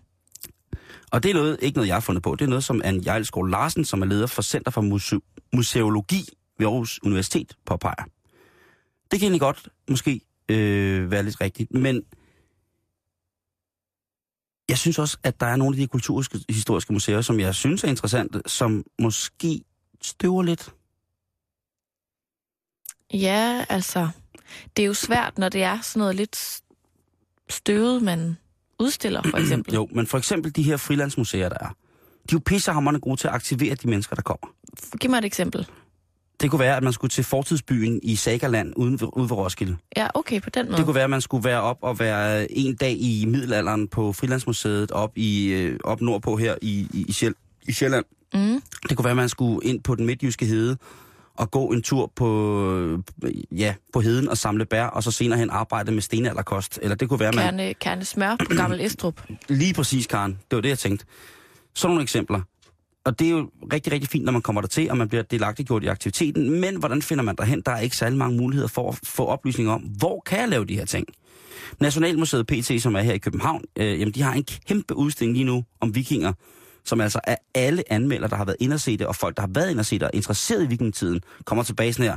Og 1.10 1.22
det 1.22 1.30
er 1.30 1.34
noget, 1.34 1.58
ikke 1.62 1.76
noget, 1.76 1.88
jeg 1.88 1.96
har 1.96 2.00
fundet 2.00 2.22
på. 2.22 2.34
Det 2.34 2.44
er 2.44 2.48
noget, 2.48 2.64
som 2.64 2.80
Anne 2.84 3.02
Jejlskov 3.06 3.46
Larsen, 3.46 3.84
som 3.84 4.02
er 4.02 4.06
leder 4.06 4.26
for 4.26 4.42
Center 4.42 4.70
for 4.70 4.82
Muse- 4.82 5.48
Museologi 5.52 6.28
ved 6.58 6.66
Aarhus 6.66 7.00
Universitet, 7.02 7.56
påpeger. 7.66 8.04
Det 9.10 9.20
kan 9.20 9.22
egentlig 9.22 9.40
godt 9.40 9.68
måske 9.88 10.20
øh, 10.48 11.10
være 11.10 11.22
lidt 11.22 11.40
rigtigt, 11.40 11.72
men 11.72 12.02
jeg 14.68 14.78
synes 14.78 14.98
også, 14.98 15.18
at 15.22 15.40
der 15.40 15.46
er 15.46 15.56
nogle 15.56 15.74
af 15.74 15.78
de 15.78 15.86
kulturhistoriske 15.86 16.92
museer, 16.92 17.20
som 17.20 17.40
jeg 17.40 17.54
synes 17.54 17.84
er 17.84 17.88
interessante, 17.88 18.40
som 18.46 18.84
måske 18.98 19.60
støver 20.02 20.42
lidt. 20.42 20.74
Ja, 23.12 23.64
altså, 23.68 24.08
det 24.76 24.82
er 24.82 24.86
jo 24.86 24.94
svært, 24.94 25.38
når 25.38 25.48
det 25.48 25.62
er 25.62 25.80
sådan 25.80 26.00
noget 26.00 26.14
lidt 26.14 26.60
støvet, 27.48 28.02
man 28.02 28.36
udstiller, 28.78 29.22
for 29.22 29.38
eksempel. 29.42 29.74
Jo, 29.74 29.88
men 29.92 30.06
for 30.06 30.18
eksempel 30.18 30.56
de 30.56 30.62
her 30.62 30.76
frilandsmuseer, 30.76 31.48
der 31.48 31.58
er. 31.60 31.68
De 31.68 32.32
er 32.32 32.32
jo 32.32 32.40
pissehammerende 32.46 33.00
gode 33.00 33.16
til 33.16 33.28
at 33.28 33.34
aktivere 33.34 33.74
de 33.74 33.88
mennesker, 33.88 34.16
der 34.16 34.22
kommer. 34.22 34.46
Giv 35.00 35.10
mig 35.10 35.18
et 35.18 35.24
eksempel. 35.24 35.68
Det 36.40 36.50
kunne 36.50 36.60
være, 36.60 36.76
at 36.76 36.82
man 36.82 36.92
skulle 36.92 37.10
til 37.10 37.24
fortidsbyen 37.24 38.00
i 38.02 38.16
Sagaland 38.16 38.72
uden, 38.76 38.98
ude 39.12 39.30
ved 39.30 39.36
Roskilde. 39.36 39.76
Ja, 39.96 40.06
okay, 40.14 40.40
på 40.40 40.50
den 40.50 40.66
måde. 40.66 40.76
Det 40.76 40.84
kunne 40.84 40.94
være, 40.94 41.04
at 41.04 41.10
man 41.10 41.20
skulle 41.20 41.44
være 41.44 41.60
op 41.60 41.78
og 41.80 41.98
være 41.98 42.52
en 42.52 42.76
dag 42.76 42.96
i 42.98 43.24
middelalderen 43.28 43.88
på 43.88 44.12
Frilandsmuseet 44.12 44.90
op, 44.90 45.12
i, 45.16 45.46
øh, 45.46 45.78
op 45.84 46.00
nordpå 46.00 46.36
her 46.36 46.54
i, 46.62 46.88
i, 46.92 47.04
i, 47.08 47.12
Sjæl, 47.12 47.34
i 47.68 47.72
Sjælland. 47.72 48.04
Mm. 48.34 48.62
Det 48.88 48.96
kunne 48.96 49.04
være, 49.04 49.10
at 49.10 49.16
man 49.16 49.28
skulle 49.28 49.68
ind 49.68 49.82
på 49.82 49.94
den 49.94 50.06
midtjyske 50.06 50.46
hede 50.46 50.76
og 51.36 51.50
gå 51.50 51.66
en 51.66 51.82
tur 51.82 52.12
på, 52.16 52.70
øh, 53.22 53.34
ja, 53.50 53.74
på 53.92 54.00
heden 54.00 54.28
og 54.28 54.38
samle 54.38 54.64
bær, 54.64 54.84
og 54.84 55.02
så 55.02 55.10
senere 55.10 55.38
hen 55.38 55.50
arbejde 55.50 55.92
med 55.92 56.02
stenalderkost. 56.02 56.78
Eller 56.82 56.96
det 56.96 57.08
kunne 57.08 57.20
være, 57.20 57.28
at 57.28 57.34
man... 57.34 57.44
Kerne, 57.44 57.74
kerne 57.74 58.04
smør 58.04 58.36
på 58.36 58.54
Gammel 58.56 58.80
Estrup. 58.80 59.22
Lige 59.48 59.74
præcis, 59.74 60.06
Karen. 60.06 60.32
Det 60.32 60.56
var 60.56 60.60
det, 60.60 60.68
jeg 60.68 60.78
tænkte. 60.78 61.06
Sådan 61.74 61.90
nogle 61.90 62.02
eksempler. 62.02 62.40
Og 63.06 63.18
det 63.18 63.26
er 63.26 63.30
jo 63.30 63.50
rigtig, 63.72 63.92
rigtig 63.92 64.10
fint, 64.10 64.24
når 64.24 64.32
man 64.32 64.42
kommer 64.42 64.60
der 64.60 64.68
til, 64.68 64.90
og 64.90 64.96
man 64.96 65.08
bliver 65.08 65.22
delagtiggjort 65.22 65.82
i 65.82 65.86
aktiviteten. 65.86 66.60
Men 66.60 66.76
hvordan 66.76 67.02
finder 67.02 67.24
man 67.24 67.36
derhen? 67.36 67.62
Der 67.66 67.72
er 67.72 67.80
ikke 67.80 67.96
særlig 67.96 68.18
mange 68.18 68.36
muligheder 68.36 68.68
for 68.68 68.88
at 68.88 68.98
få 69.04 69.26
oplysning 69.26 69.70
om, 69.70 69.80
hvor 69.80 70.22
kan 70.26 70.40
jeg 70.40 70.48
lave 70.48 70.64
de 70.64 70.76
her 70.76 70.84
ting? 70.84 71.06
Nationalmuseet 71.80 72.46
PT, 72.46 72.82
som 72.82 72.94
er 72.94 73.00
her 73.00 73.12
i 73.12 73.18
København, 73.18 73.64
øh, 73.76 74.00
jamen 74.00 74.14
de 74.14 74.22
har 74.22 74.32
en 74.32 74.44
kæmpe 74.68 74.94
udstilling 74.94 75.36
lige 75.36 75.44
nu 75.44 75.64
om 75.80 75.94
vikinger, 75.94 76.32
som 76.84 77.00
altså 77.00 77.20
er 77.24 77.36
alle 77.54 77.92
anmeldere, 77.92 78.30
der 78.30 78.36
har 78.36 78.44
været 78.44 78.56
inde 78.60 78.74
og 78.74 78.80
se 78.80 78.96
det, 78.96 79.06
og 79.06 79.16
folk, 79.16 79.36
der 79.36 79.42
har 79.42 79.50
været 79.54 79.70
inde 79.70 79.80
og 79.80 79.86
se 79.86 79.98
det 79.98 80.02
og 80.02 80.10
interesseret 80.14 80.64
i 80.64 80.66
vikingetiden, 80.66 81.20
kommer 81.44 81.64
tilbage 81.64 81.92
sådan 81.92 82.04
her. 82.04 82.16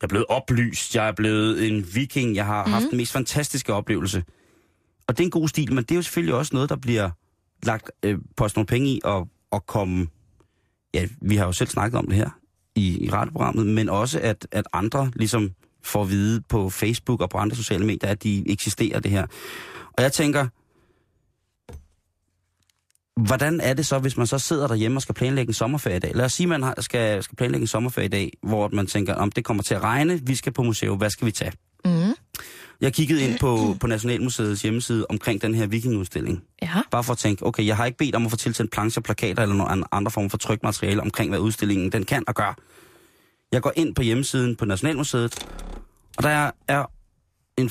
Jeg 0.00 0.06
er 0.06 0.08
blevet 0.08 0.26
oplyst, 0.28 0.94
jeg 0.94 1.08
er 1.08 1.12
blevet 1.12 1.68
en 1.68 1.86
viking, 1.94 2.36
jeg 2.36 2.46
har 2.46 2.66
mm. 2.66 2.72
haft 2.72 2.86
den 2.90 2.96
mest 2.96 3.12
fantastiske 3.12 3.72
oplevelse. 3.72 4.24
Og 5.06 5.18
det 5.18 5.24
er 5.24 5.26
en 5.26 5.30
god 5.30 5.48
stil, 5.48 5.74
men 5.74 5.84
det 5.84 5.90
er 5.90 5.96
jo 5.96 6.02
selvfølgelig 6.02 6.34
også 6.34 6.50
noget, 6.54 6.68
der 6.70 6.76
bliver 6.76 7.10
lagt 7.62 7.90
øh, 8.02 8.18
på 8.36 8.48
nogle 8.56 8.66
penge 8.66 8.88
i 8.88 9.00
og, 9.04 9.28
og 9.50 9.66
komme... 9.66 10.06
Ja, 10.94 11.08
vi 11.22 11.36
har 11.36 11.46
jo 11.46 11.52
selv 11.52 11.68
snakket 11.68 11.98
om 11.98 12.06
det 12.06 12.16
her 12.16 12.30
i, 12.74 13.04
i 13.04 13.10
radioprogrammet, 13.10 13.66
men 13.66 13.88
også 13.88 14.20
at, 14.22 14.46
at 14.52 14.64
andre 14.72 15.10
ligesom 15.16 15.50
får 15.82 16.02
at 16.02 16.10
vide 16.10 16.42
på 16.48 16.70
Facebook 16.70 17.20
og 17.20 17.30
på 17.30 17.38
andre 17.38 17.56
sociale 17.56 17.86
medier, 17.86 18.10
at 18.10 18.22
de 18.22 18.50
eksisterer 18.50 19.00
det 19.00 19.10
her. 19.10 19.26
Og 19.92 20.02
jeg 20.02 20.12
tænker, 20.12 20.46
hvordan 23.26 23.60
er 23.60 23.74
det 23.74 23.86
så, 23.86 23.98
hvis 23.98 24.16
man 24.16 24.26
så 24.26 24.38
sidder 24.38 24.66
derhjemme 24.66 24.98
og 24.98 25.02
skal 25.02 25.14
planlægge 25.14 25.50
en 25.50 25.54
sommerferie 25.54 25.96
i 25.96 26.00
dag? 26.00 26.12
Lad 26.14 26.24
os 26.24 26.32
sige, 26.32 26.54
at 26.54 26.60
man 26.60 26.74
skal, 26.78 27.22
skal 27.22 27.36
planlægge 27.36 27.62
en 27.62 27.66
sommerferie 27.66 28.06
i 28.06 28.10
dag, 28.10 28.32
hvor 28.42 28.68
man 28.68 28.86
tænker, 28.86 29.14
om 29.14 29.32
det 29.32 29.44
kommer 29.44 29.62
til 29.62 29.74
at 29.74 29.82
regne, 29.82 30.20
vi 30.26 30.34
skal 30.34 30.52
på 30.52 30.62
museum, 30.62 30.98
hvad 30.98 31.10
skal 31.10 31.26
vi 31.26 31.32
tage? 31.32 31.52
Mm. 31.84 32.14
Jeg 32.80 32.92
kiggede 32.92 33.22
ind 33.22 33.38
på, 33.38 33.76
på 33.80 33.86
Nationalmuseets 33.86 34.62
hjemmeside 34.62 35.06
omkring 35.08 35.42
den 35.42 35.54
her 35.54 35.66
vikingudstilling. 35.66 36.42
Ja. 36.62 36.82
Bare 36.90 37.04
for 37.04 37.12
at 37.12 37.18
tænke, 37.18 37.46
okay, 37.46 37.66
jeg 37.66 37.76
har 37.76 37.86
ikke 37.86 37.98
bedt 37.98 38.14
om 38.14 38.24
at 38.24 38.30
få 38.30 38.36
tilsendt 38.36 38.72
plancher, 38.72 39.02
plakater 39.02 39.42
eller 39.42 39.54
nogle 39.54 39.94
andre 39.94 40.10
former 40.10 40.28
for 40.28 40.38
trykt 40.38 40.62
materiale 40.62 41.00
omkring, 41.00 41.30
hvad 41.30 41.38
udstillingen 41.38 41.92
den 41.92 42.04
kan 42.04 42.24
og 42.26 42.34
gør. 42.34 42.56
Jeg 43.52 43.62
går 43.62 43.72
ind 43.76 43.94
på 43.94 44.02
hjemmesiden 44.02 44.56
på 44.56 44.64
Nationalmuseet, 44.64 45.46
og 46.16 46.22
der 46.22 46.50
er 46.68 46.90
en 47.58 47.70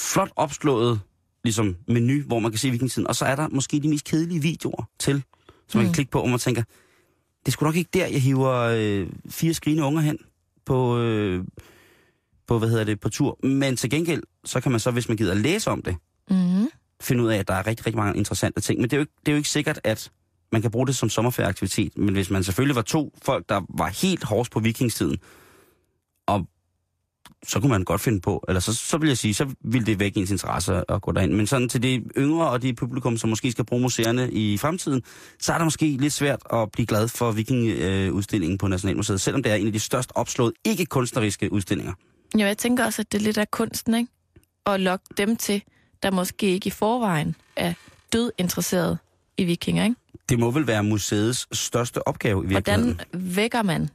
flot 0.00 0.30
opslået 0.36 1.00
ligesom, 1.44 1.76
menu, 1.88 2.22
hvor 2.22 2.38
man 2.38 2.50
kan 2.50 2.58
se 2.58 2.70
vikingetiden, 2.70 3.06
og 3.06 3.16
så 3.16 3.24
er 3.24 3.36
der 3.36 3.48
måske 3.48 3.80
de 3.80 3.88
mest 3.88 4.04
kedelige 4.04 4.42
videoer 4.42 4.88
til, 4.98 5.22
som 5.68 5.78
man 5.78 5.86
kan 5.86 5.94
klikke 5.94 6.10
på, 6.10 6.20
og 6.20 6.28
man 6.28 6.38
tænker, 6.38 6.62
det 7.46 7.52
sgu 7.52 7.64
nok 7.66 7.76
ikke 7.76 7.90
der, 7.94 8.06
jeg 8.06 8.22
hiver 8.22 8.54
øh, 8.54 9.06
fire 9.28 9.54
skrigende 9.54 9.84
unger 9.84 10.00
hen 10.00 10.18
på, 10.66 10.98
øh, 10.98 11.44
på, 12.50 12.58
hvad 12.58 12.68
hedder 12.68 12.84
det, 12.84 13.00
på 13.00 13.08
tur. 13.08 13.46
Men 13.46 13.76
til 13.76 13.90
gengæld, 13.90 14.22
så 14.44 14.60
kan 14.60 14.70
man 14.70 14.80
så, 14.80 14.90
hvis 14.90 15.08
man 15.08 15.16
gider 15.16 15.34
læse 15.34 15.70
om 15.70 15.82
det, 15.82 15.96
Mm. 16.30 16.68
finde 17.02 17.24
ud 17.24 17.28
af, 17.28 17.38
at 17.38 17.48
der 17.48 17.54
er 17.54 17.66
rigtig, 17.66 17.86
rigtig 17.86 17.96
mange 17.98 18.18
interessante 18.18 18.60
ting. 18.60 18.80
Men 18.80 18.90
det 18.90 18.92
er, 18.92 18.96
jo 18.96 19.00
ikke, 19.00 19.12
det 19.20 19.28
er 19.28 19.32
jo 19.32 19.36
ikke 19.36 19.48
sikkert, 19.48 19.80
at 19.84 20.10
man 20.52 20.62
kan 20.62 20.70
bruge 20.70 20.86
det 20.86 20.96
som 20.96 21.08
sommerferieaktivitet. 21.08 21.98
Men 21.98 22.14
hvis 22.14 22.30
man 22.30 22.44
selvfølgelig 22.44 22.76
var 22.76 22.82
to 22.82 23.12
folk, 23.22 23.48
der 23.48 23.60
var 23.78 23.86
helt 24.02 24.24
hårdt 24.24 24.50
på 24.50 24.60
vikingstiden, 24.60 25.18
og 26.26 26.46
så 27.48 27.60
kunne 27.60 27.70
man 27.70 27.84
godt 27.84 28.00
finde 28.00 28.20
på, 28.20 28.44
eller 28.48 28.60
så, 28.60 28.74
så 28.74 28.98
vil 28.98 29.06
jeg 29.08 29.18
sige, 29.18 29.34
så 29.34 29.54
ville 29.64 29.86
det 29.86 29.98
vække 29.98 30.20
ens 30.20 30.30
interesse 30.30 30.90
at 30.90 31.02
gå 31.02 31.12
derind. 31.12 31.32
Men 31.32 31.46
sådan 31.46 31.68
til 31.68 31.82
de 31.82 32.04
yngre 32.18 32.50
og 32.50 32.62
de 32.62 32.72
publikum, 32.74 33.16
som 33.16 33.30
måske 33.30 33.52
skal 33.52 33.64
bruge 33.64 33.82
museerne 33.82 34.32
i 34.32 34.58
fremtiden, 34.58 35.02
så 35.40 35.52
er 35.52 35.58
det 35.58 35.66
måske 35.66 35.96
lidt 36.00 36.12
svært 36.12 36.42
at 36.52 36.70
blive 36.72 36.86
glad 36.86 37.08
for 37.08 37.30
vikingudstillingen 37.32 38.58
på 38.58 38.68
Nationalmuseet, 38.68 39.20
selvom 39.20 39.42
det 39.42 39.52
er 39.52 39.56
en 39.56 39.66
af 39.66 39.72
de 39.72 39.80
størst 39.80 40.12
opslået 40.14 40.52
ikke-kunstneriske 40.64 41.52
udstillinger. 41.52 41.92
Jo, 42.34 42.46
jeg 42.46 42.58
tænker 42.58 42.84
også, 42.84 43.02
at 43.02 43.12
det 43.12 43.18
er 43.18 43.22
lidt 43.22 43.38
af 43.38 43.50
kunsten, 43.50 43.94
ikke? 43.94 44.12
At 44.66 44.80
lokke 44.80 45.04
dem 45.16 45.36
til, 45.36 45.62
der 46.02 46.10
måske 46.10 46.46
ikke 46.46 46.66
i 46.66 46.70
forvejen 46.70 47.36
er 47.56 47.74
død 48.12 48.32
interesseret 48.38 48.98
i 49.36 49.44
vikinger, 49.44 49.84
ikke? 49.84 49.96
Det 50.28 50.38
må 50.38 50.50
vel 50.50 50.66
være 50.66 50.82
museets 50.82 51.58
største 51.58 52.08
opgave 52.08 52.44
i 52.44 52.48
virkeligheden. 52.48 53.00
Hvordan 53.10 53.36
vækker 53.36 53.62
man? 53.62 53.90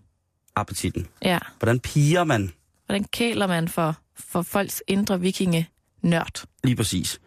Appetitten. 0.56 1.08
Ja. 1.22 1.40
Hvordan 1.60 1.80
piger 1.80 2.24
man 2.24 2.52
Hvordan 2.86 3.04
kæler 3.04 3.48
man 3.48 3.68
for, 3.68 3.98
for 4.16 4.42
folks 4.42 4.84
indre 4.88 5.20
vikinge 5.20 5.70
nørd? 6.02 6.44
lige 6.64 6.76
præcis? 6.76 7.20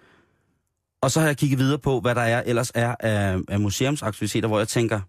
Og 1.01 1.11
så 1.11 1.21
har 1.21 1.27
jeg 1.27 1.37
kigget 1.37 1.59
videre 1.59 1.79
på, 1.79 2.01
hvad 2.01 2.14
der 2.14 2.21
er 2.21 2.42
ellers 2.47 2.73
er 2.75 2.94
af, 3.01 3.38
af 3.49 3.61
museumsaktiviteter, 3.61 4.49
hvor 4.49 4.59
jeg 4.59 4.68
tænker, 4.68 5.01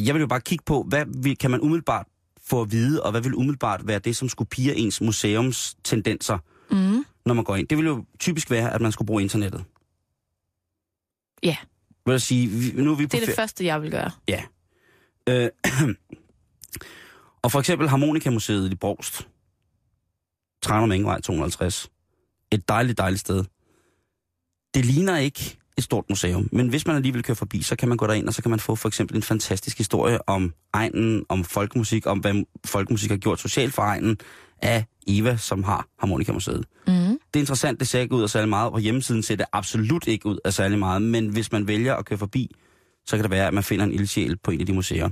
jeg 0.00 0.14
vil 0.14 0.20
jo 0.20 0.26
bare 0.26 0.40
kigge 0.40 0.64
på, 0.66 0.82
hvad 0.88 1.04
vil, 1.22 1.38
kan 1.38 1.50
man 1.50 1.60
umiddelbart 1.60 2.06
få 2.46 2.62
at 2.62 2.72
vide, 2.72 3.02
og 3.02 3.10
hvad 3.10 3.20
vil 3.20 3.34
umiddelbart 3.34 3.86
være 3.86 3.98
det, 3.98 4.16
som 4.16 4.28
skulle 4.28 4.48
pige 4.48 4.74
ens 4.74 5.00
museums 5.00 5.76
tendenser, 5.84 6.38
Mm. 6.70 7.04
når 7.26 7.34
man 7.34 7.44
går 7.44 7.56
ind. 7.56 7.68
Det 7.68 7.78
vil 7.78 7.86
jo 7.86 8.04
typisk 8.18 8.50
være, 8.50 8.72
at 8.72 8.80
man 8.80 8.92
skulle 8.92 9.06
bruge 9.06 9.22
internettet. 9.22 9.64
Ja, 11.42 11.56
Vil 12.06 12.12
jeg 12.12 12.20
sige, 12.20 12.48
vi- 12.48 12.82
nu 12.82 12.90
er 12.92 12.94
vi 12.96 13.04
det 13.06 13.22
er 13.22 13.26
det 13.26 13.34
første, 13.36 13.64
jeg 13.64 13.82
vil 13.82 13.90
gøre. 13.90 14.10
Ja. 14.28 14.42
Øh, 15.28 15.50
og 17.42 17.52
for 17.52 17.58
eksempel 17.58 17.88
Harmonikamuseet 17.88 18.72
i 18.72 18.74
Brogst. 18.74 19.28
Tranum 20.62 20.92
Engevej 20.92 21.20
250. 21.20 21.90
Et 22.50 22.68
dejligt, 22.68 22.98
dejligt 22.98 23.20
sted. 23.20 23.44
Det 24.74 24.84
ligner 24.84 25.16
ikke 25.16 25.58
et 25.78 25.84
stort 25.84 26.04
museum, 26.08 26.48
men 26.52 26.68
hvis 26.68 26.86
man 26.86 26.96
alligevel 26.96 27.22
kører 27.22 27.34
forbi, 27.34 27.62
så 27.62 27.76
kan 27.76 27.88
man 27.88 27.96
gå 27.96 28.06
derind, 28.06 28.28
og 28.28 28.34
så 28.34 28.42
kan 28.42 28.50
man 28.50 28.60
få 28.60 28.74
for 28.74 28.88
eksempel 28.88 29.16
en 29.16 29.22
fantastisk 29.22 29.78
historie 29.78 30.28
om 30.28 30.52
egnen, 30.72 31.24
om 31.28 31.44
folkemusik, 31.44 32.06
om 32.06 32.18
hvad 32.18 32.44
folkemusik 32.66 33.10
har 33.10 33.16
gjort 33.16 33.40
socialt 33.40 33.74
for 33.74 33.82
egnen 33.82 34.18
af 34.62 34.84
Eva, 35.06 35.36
som 35.36 35.64
har 35.64 35.86
Harmonikamuseet. 35.98 36.64
Mm. 36.86 36.92
Det 36.92 37.18
er 37.34 37.38
interessant, 37.38 37.80
det 37.80 37.88
ser 37.88 38.00
ikke 38.00 38.14
ud 38.14 38.22
af 38.22 38.30
særlig 38.30 38.48
meget. 38.48 38.72
På 38.72 38.78
hjemmesiden 38.78 39.22
ser 39.22 39.36
det 39.36 39.46
absolut 39.52 40.06
ikke 40.06 40.26
ud 40.26 40.38
af 40.44 40.52
særlig 40.52 40.78
meget, 40.78 41.02
men 41.02 41.28
hvis 41.28 41.52
man 41.52 41.68
vælger 41.68 41.94
at 41.94 42.04
køre 42.04 42.18
forbi, 42.18 42.50
så 43.06 43.16
kan 43.16 43.22
det 43.22 43.30
være, 43.30 43.46
at 43.46 43.54
man 43.54 43.64
finder 43.64 43.84
en 43.84 43.92
ildsjæl 43.92 44.36
på 44.36 44.50
en 44.50 44.60
af 44.60 44.66
de 44.66 44.72
museer. 44.72 45.08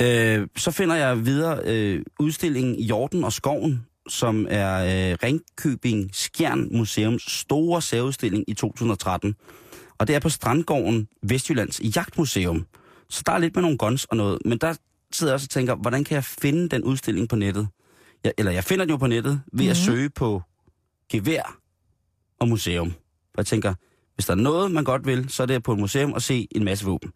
Øh, 0.00 0.46
så 0.56 0.70
finder 0.70 0.94
jeg 0.94 1.26
videre 1.26 1.60
øh, 1.64 2.02
udstillingen 2.18 2.80
Jorden 2.80 3.24
og 3.24 3.32
Skoven, 3.32 3.86
som 4.08 4.46
er 4.50 4.76
øh, 5.10 5.18
Ringkøbing 5.22 6.10
Skjern 6.12 6.68
Museums 6.70 7.22
store 7.40 7.82
særudstilling 7.82 8.44
i 8.48 8.54
2013. 8.54 9.34
Og 9.98 10.06
det 10.06 10.14
er 10.14 10.20
på 10.20 10.28
Strandgården 10.28 11.08
Vestjyllands 11.22 11.80
Jagtmuseum. 11.96 12.66
Så 13.08 13.22
der 13.26 13.32
er 13.32 13.38
lidt 13.38 13.54
med 13.54 13.62
nogle 13.62 13.78
guns 13.78 14.04
og 14.04 14.16
noget, 14.16 14.38
men 14.44 14.58
der 14.58 14.74
sidder 15.12 15.32
jeg 15.32 15.34
også 15.34 15.46
og 15.46 15.50
tænker, 15.50 15.74
hvordan 15.74 16.04
kan 16.04 16.14
jeg 16.14 16.24
finde 16.24 16.68
den 16.68 16.84
udstilling 16.84 17.28
på 17.28 17.36
nettet? 17.36 17.68
Jeg, 18.24 18.32
eller 18.38 18.52
jeg 18.52 18.64
finder 18.64 18.84
den 18.84 18.90
jo 18.90 18.96
på 18.96 19.06
nettet 19.06 19.32
ved 19.32 19.40
mm-hmm. 19.52 19.70
at 19.70 19.76
søge 19.76 20.10
på 20.10 20.42
gevær 21.12 21.58
og 22.40 22.48
museum. 22.48 22.90
For 22.90 23.38
jeg 23.38 23.46
tænker, 23.46 23.74
hvis 24.14 24.26
der 24.26 24.32
er 24.32 24.36
noget, 24.36 24.70
man 24.70 24.84
godt 24.84 25.06
vil, 25.06 25.28
så 25.28 25.42
er 25.42 25.46
det 25.46 25.62
på 25.62 25.72
et 25.72 25.78
museum 25.78 26.12
og 26.12 26.22
se 26.22 26.48
en 26.50 26.64
masse 26.64 26.84
våben. 26.84 27.12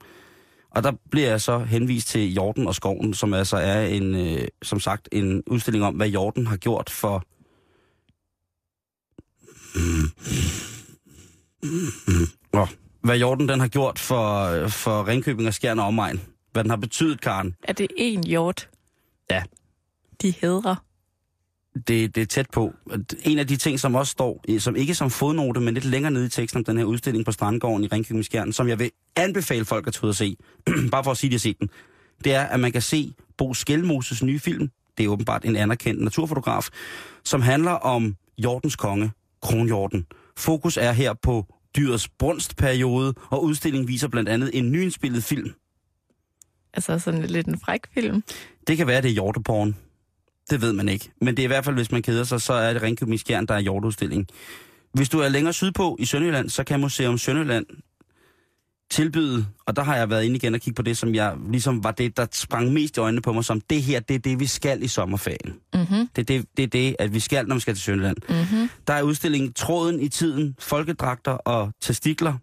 Og 0.71 0.83
der 0.83 0.93
bliver 1.11 1.29
jeg 1.29 1.41
så 1.41 1.59
henvist 1.59 2.09
til 2.09 2.35
Jorden 2.35 2.67
og 2.67 2.75
Skoven, 2.75 3.15
som 3.15 3.35
altså 3.35 3.57
er 3.57 3.87
en, 3.87 4.15
øh, 4.15 4.49
som 4.63 4.81
sagt 4.81 5.09
en 5.13 5.43
udstilling 5.47 5.85
om, 5.85 5.95
hvad 5.95 6.09
Jorden 6.09 6.47
har 6.47 6.57
gjort 6.57 6.91
for... 6.91 7.25
Nå, 12.53 12.67
hvad 13.03 13.19
Jorden 13.19 13.49
den 13.49 13.61
har 13.61 13.69
gjort 13.69 13.99
for, 13.99 14.51
for 14.69 15.07
Ringkøbing 15.09 15.49
og 15.49 15.55
Skjern 15.55 15.79
og 15.79 15.87
omegn. 15.87 16.21
Hvad 16.53 16.65
den 16.65 16.71
har 16.71 16.77
betydet, 16.77 17.21
Karen. 17.21 17.55
Er 17.63 17.73
det 17.73 17.89
en 17.97 18.25
hjort? 18.25 18.69
Ja. 19.31 19.43
De 20.23 20.35
hedrer. 20.41 20.75
det, 21.89 22.15
det 22.15 22.23
er 22.23 22.27
tæt 22.27 22.51
på. 22.53 22.73
En 23.25 23.39
af 23.39 23.47
de 23.47 23.57
ting, 23.57 23.81
som 23.81 23.95
også 23.95 24.11
står, 24.11 24.45
som 24.59 24.77
ikke 24.77 24.95
som 24.95 25.11
fodnote, 25.11 25.61
men 25.61 25.75
lidt 25.75 25.85
længere 25.85 26.13
nede 26.13 26.27
i 26.27 26.29
teksten 26.29 26.59
om 26.59 26.65
den 26.65 26.79
her 26.79 26.85
udstilling 26.85 27.25
på 27.25 27.33
Strandgården 27.33 27.85
i 27.85 27.87
Ringkøbing 27.87 28.25
Skjern, 28.25 28.53
som 28.53 28.69
jeg 28.69 28.79
vil 28.79 28.91
anbefale 29.17 29.65
folk 29.65 29.87
at 29.87 29.93
tage 29.93 30.05
ud 30.05 30.09
og 30.09 30.15
se, 30.15 30.37
bare 30.93 31.05
for 31.05 31.11
at 31.11 31.17
sige, 31.17 31.29
at 31.29 31.31
de 31.31 31.35
har 31.35 31.39
set 31.39 31.59
den, 31.61 31.71
det 32.25 32.35
er, 32.35 32.43
at 32.43 32.61
man 32.61 32.73
kan 32.73 32.83
se 32.83 33.13
Bo 33.39 33.55
Skelmoses 33.55 34.23
nye 34.23 34.39
film. 34.39 34.71
Det 34.99 35.05
er 35.05 35.09
åbenbart 35.09 35.45
en 35.45 35.57
anerkendt 35.57 36.03
naturfotograf, 36.05 36.69
som 37.25 37.43
handler 37.43 37.71
om 37.71 38.17
Jordens 38.39 38.77
konge, 38.77 39.11
kronhjorten. 39.43 40.07
Fokus 40.37 40.77
er 40.77 40.93
her 40.93 41.15
på 41.23 41.47
dyrets 41.77 42.09
brunstperiode, 42.09 43.15
og 43.31 43.45
udstillingen 43.45 43.89
viser 43.89 44.09
blandt 44.09 44.29
andet 44.29 44.51
en 44.55 44.73
nyindspillet 44.73 45.25
film. 45.25 45.53
Altså 46.75 46.99
sådan 46.99 47.23
lidt 47.23 47.47
en 47.47 47.61
fræk 47.61 47.81
film. 47.95 48.23
Det 48.67 48.77
kan 48.77 48.87
være, 48.87 49.03
det 49.03 49.09
er 49.09 49.13
hjorteporn. 49.13 49.77
Det 50.51 50.63
ved 50.63 50.73
man 50.73 50.89
ikke. 50.89 51.11
Men 51.21 51.37
det 51.37 51.43
er 51.43 51.45
i 51.45 51.47
hvert 51.47 51.65
fald, 51.65 51.77
hvis 51.77 51.93
man 51.93 52.03
keder 52.03 52.25
sig, 52.25 52.41
så 52.41 52.53
er 52.53 52.73
det 52.73 52.83
Ringkøbing 52.83 53.21
Skjern, 53.21 53.47
der 53.47 53.55
er 53.55 53.61
hjorteudstilling. 53.61 54.27
Hvis 54.93 55.09
du 55.09 55.19
er 55.19 55.29
længere 55.29 55.53
sydpå 55.53 55.97
i 56.01 56.05
Sønderjylland, 56.05 56.49
så 56.49 56.65
kan 56.65 56.81
Museum 56.81 57.19
Sønderjylland 57.19 57.67
tilbyde, 58.91 59.47
og 59.67 59.77
der 59.77 59.83
har 59.83 59.97
jeg 59.97 60.11
været 60.11 60.25
inde 60.25 60.37
igen 60.37 60.55
og 60.55 60.61
kigge 60.61 60.75
på 60.75 60.83
det, 60.83 60.99
som 60.99 61.15
jeg 61.15 61.37
ligesom 61.51 61.85
var 61.85 61.91
det, 61.91 62.17
der 62.17 62.27
sprang 62.33 62.73
mest 62.73 62.97
i 62.97 63.01
øjnene 63.01 63.23
på 63.23 63.33
mig, 63.33 63.45
som 63.45 63.61
det 63.61 63.83
her, 63.83 64.01
det 64.01 64.15
er 64.15 64.19
det, 64.19 64.41
vi 64.41 64.47
skal 64.47 64.83
i 64.83 64.89
sommerferien. 64.89 65.57
Mm-hmm. 65.75 66.09
Det 66.17 66.19
er 66.19 66.39
det, 66.39 66.47
det, 66.57 66.63
er 66.63 66.67
det 66.67 66.97
at 66.99 67.15
vi 67.15 67.21
skal, 67.21 67.47
når 67.47 67.55
vi 67.55 67.61
skal 67.61 67.75
til 67.75 67.83
Sønderjylland. 67.83 68.17
Mm-hmm. 68.29 68.71
Der 68.87 68.95
er 68.95 69.03
udstillingen 69.03 69.53
Tråden 69.53 70.01
i 70.01 70.09
tiden, 70.09 70.57
folkedragter 70.59 71.33
og 71.33 71.73
testikler, 71.81 72.35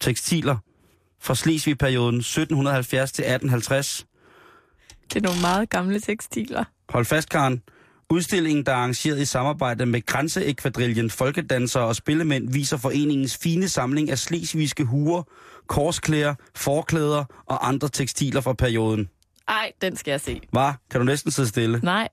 tekstiler 0.00 0.56
fra 1.20 1.34
Slesvig-perioden 1.34 2.18
1770 2.18 3.12
til 3.12 3.22
1850. 3.22 4.06
Det 5.12 5.16
er 5.16 5.20
nogle 5.20 5.40
meget 5.40 5.70
gamle 5.70 6.00
tekstiler. 6.00 6.64
Hold 6.88 7.04
fast, 7.04 7.28
Karen. 7.28 7.62
Udstillingen, 8.10 8.66
der 8.66 8.72
er 8.72 8.76
arrangeret 8.76 9.20
i 9.20 9.24
samarbejde 9.24 9.86
med 9.86 10.06
Grænseekvadrillen 10.06 11.10
Folkedansere 11.10 11.84
og 11.84 11.96
Spillemænd, 11.96 12.52
viser 12.52 12.76
foreningens 12.76 13.36
fine 13.42 13.68
samling 13.68 14.10
af 14.10 14.18
slesvigske 14.18 14.84
huer, 14.84 15.22
korsklæder, 15.66 16.34
forklæder 16.54 17.24
og 17.46 17.68
andre 17.68 17.88
tekstiler 17.88 18.40
fra 18.40 18.52
perioden. 18.52 19.08
Ej, 19.48 19.72
den 19.82 19.96
skal 19.96 20.10
jeg 20.10 20.20
se. 20.20 20.40
Hvad? 20.52 20.72
Kan 20.90 21.00
du 21.00 21.04
næsten 21.04 21.30
sidde 21.30 21.48
stille? 21.48 21.80
Nej. 21.82 22.08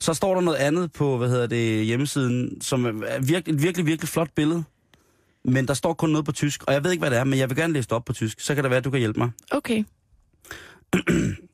Så 0.00 0.14
står 0.14 0.34
der 0.34 0.40
noget 0.40 0.58
andet 0.58 0.92
på, 0.92 1.16
hvad 1.18 1.28
hedder 1.28 1.46
det, 1.46 1.86
hjemmesiden, 1.86 2.60
som 2.60 2.84
er 2.86 3.20
virkelig, 3.20 3.54
et 3.54 3.62
virkelig, 3.62 3.86
virkelig 3.86 4.08
flot 4.08 4.30
billede. 4.36 4.64
Men 5.44 5.68
der 5.68 5.74
står 5.74 5.92
kun 5.92 6.10
noget 6.10 6.24
på 6.24 6.32
tysk, 6.32 6.62
og 6.62 6.72
jeg 6.72 6.84
ved 6.84 6.90
ikke, 6.90 7.00
hvad 7.00 7.10
det 7.10 7.18
er, 7.18 7.24
men 7.24 7.38
jeg 7.38 7.48
vil 7.50 7.56
gerne 7.56 7.72
læse 7.72 7.88
det 7.88 7.92
op 7.92 8.04
på 8.04 8.12
tysk. 8.12 8.40
Så 8.40 8.54
kan 8.54 8.64
det 8.64 8.70
være, 8.70 8.78
at 8.78 8.84
du 8.84 8.90
kan 8.90 8.98
hjælpe 8.98 9.20
mig. 9.20 9.30
Okay. 9.50 9.84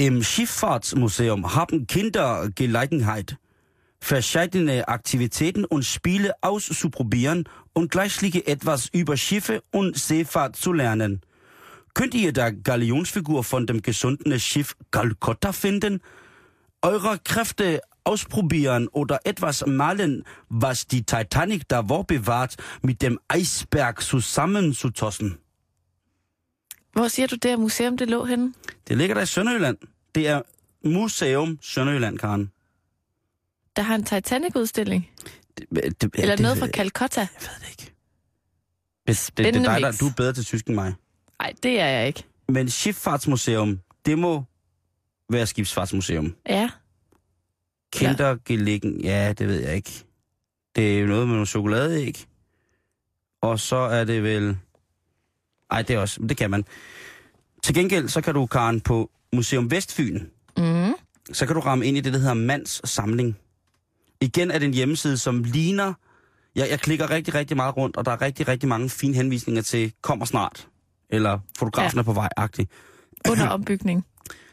Im 0.00 0.22
Schifffahrtsmuseum 0.22 1.54
haben 1.54 1.86
Kinder 1.86 2.48
Gelegenheit, 2.54 3.36
verschiedene 3.98 4.88
Aktivitäten 4.88 5.66
und 5.66 5.84
Spiele 5.84 6.32
auszuprobieren 6.40 7.44
und 7.74 7.90
gleichzeitig 7.90 8.48
etwas 8.48 8.88
über 8.94 9.18
Schiffe 9.18 9.62
und 9.70 9.98
Seefahrt 9.98 10.56
zu 10.56 10.72
lernen. 10.72 11.20
Könnt 11.92 12.14
ihr 12.14 12.32
da 12.32 12.48
Galionsfigur 12.48 13.44
von 13.44 13.66
dem 13.66 13.82
gesundenen 13.82 14.40
Schiff 14.40 14.74
Calcutta 14.90 15.52
finden? 15.52 16.00
Eure 16.80 17.18
Kräfte 17.18 17.82
ausprobieren 18.02 18.88
oder 18.88 19.20
etwas 19.24 19.66
malen, 19.66 20.24
was 20.48 20.86
die 20.86 21.02
Titanic 21.02 21.68
davor 21.68 22.06
bewahrt, 22.06 22.56
mit 22.80 23.02
dem 23.02 23.20
Eisberg 23.28 24.00
zusammenzutossen. 24.00 25.40
Hvor 26.92 27.08
siger 27.08 27.26
du, 27.26 27.36
det 27.36 27.50
her 27.50 27.56
museum, 27.56 27.96
det 27.96 28.10
lå 28.10 28.24
henne? 28.24 28.54
Det 28.88 28.98
ligger 28.98 29.14
der 29.14 29.22
i 29.22 29.26
Sønderjylland. 29.26 29.78
Det 30.14 30.28
er 30.28 30.42
Museum 30.84 31.58
Sønderjylland, 31.62 32.18
Karen. 32.18 32.50
Der 33.76 33.82
har 33.82 33.94
en 33.94 34.04
Titanic-udstilling. 34.04 35.10
Det, 35.58 35.66
det, 36.02 36.10
Eller 36.14 36.36
det, 36.36 36.42
noget 36.42 36.58
fra 36.58 36.66
Calcutta. 36.66 37.20
Jeg 37.20 37.28
ved 37.40 37.60
det 37.60 37.70
ikke. 37.70 37.92
Det, 39.06 39.30
det, 39.36 39.54
det 39.54 39.56
er 39.56 39.72
dig, 39.72 39.80
der, 39.82 39.92
du 40.00 40.06
er 40.06 40.12
bedre 40.16 40.32
til 40.32 40.44
tysk 40.44 40.66
end 40.66 40.74
mig. 40.74 40.94
Nej, 41.40 41.52
det 41.62 41.80
er 41.80 41.86
jeg 41.86 42.06
ikke. 42.06 42.24
Men 42.48 42.70
Skibsfartsmuseum, 42.70 43.80
det 44.06 44.18
må 44.18 44.44
være 45.30 45.46
skibsfartsmuseum. 45.46 46.34
Ja. 46.48 46.70
Kindergelegen, 47.92 49.00
ja, 49.00 49.32
det 49.38 49.48
ved 49.48 49.60
jeg 49.60 49.76
ikke. 49.76 50.04
Det 50.76 50.96
er 50.96 51.00
jo 51.00 51.06
noget 51.06 51.26
med 51.26 51.34
nogle 51.34 51.46
chokoladeæg. 51.46 52.26
Og 53.40 53.60
så 53.60 53.76
er 53.76 54.04
det 54.04 54.22
vel... 54.22 54.58
Ej, 55.70 55.82
det 55.82 55.94
er 55.96 55.98
også... 55.98 56.20
Det 56.28 56.36
kan 56.36 56.50
man. 56.50 56.64
Til 57.62 57.74
gengæld, 57.74 58.08
så 58.08 58.20
kan 58.20 58.34
du, 58.34 58.46
Karen, 58.46 58.80
på 58.80 59.10
Museum 59.32 59.70
Vestfyn, 59.70 60.20
Mm. 60.58 60.92
så 61.32 61.46
kan 61.46 61.54
du 61.54 61.60
ramme 61.60 61.86
ind 61.86 61.96
i 61.96 62.00
det, 62.00 62.12
der 62.12 62.18
hedder 62.18 62.34
Mands 62.34 62.88
Samling. 62.90 63.36
Igen 64.20 64.50
er 64.50 64.58
det 64.58 64.66
en 64.66 64.74
hjemmeside, 64.74 65.18
som 65.18 65.44
ligner... 65.44 65.92
Jeg, 66.54 66.70
jeg 66.70 66.80
klikker 66.80 67.10
rigtig, 67.10 67.34
rigtig 67.34 67.56
meget 67.56 67.76
rundt, 67.76 67.96
og 67.96 68.04
der 68.04 68.12
er 68.12 68.22
rigtig, 68.22 68.48
rigtig 68.48 68.68
mange 68.68 68.90
fine 68.90 69.14
henvisninger 69.14 69.62
til 69.62 69.92
kommer 70.02 70.24
snart. 70.24 70.68
Eller 71.10 71.38
fotografen 71.58 71.96
Ja. 71.96 72.00
er 72.00 72.04
på 72.04 72.12
vej 72.12 72.28
-agtig. 72.40 72.64
Under 73.30 73.48
ombygning. 73.48 74.04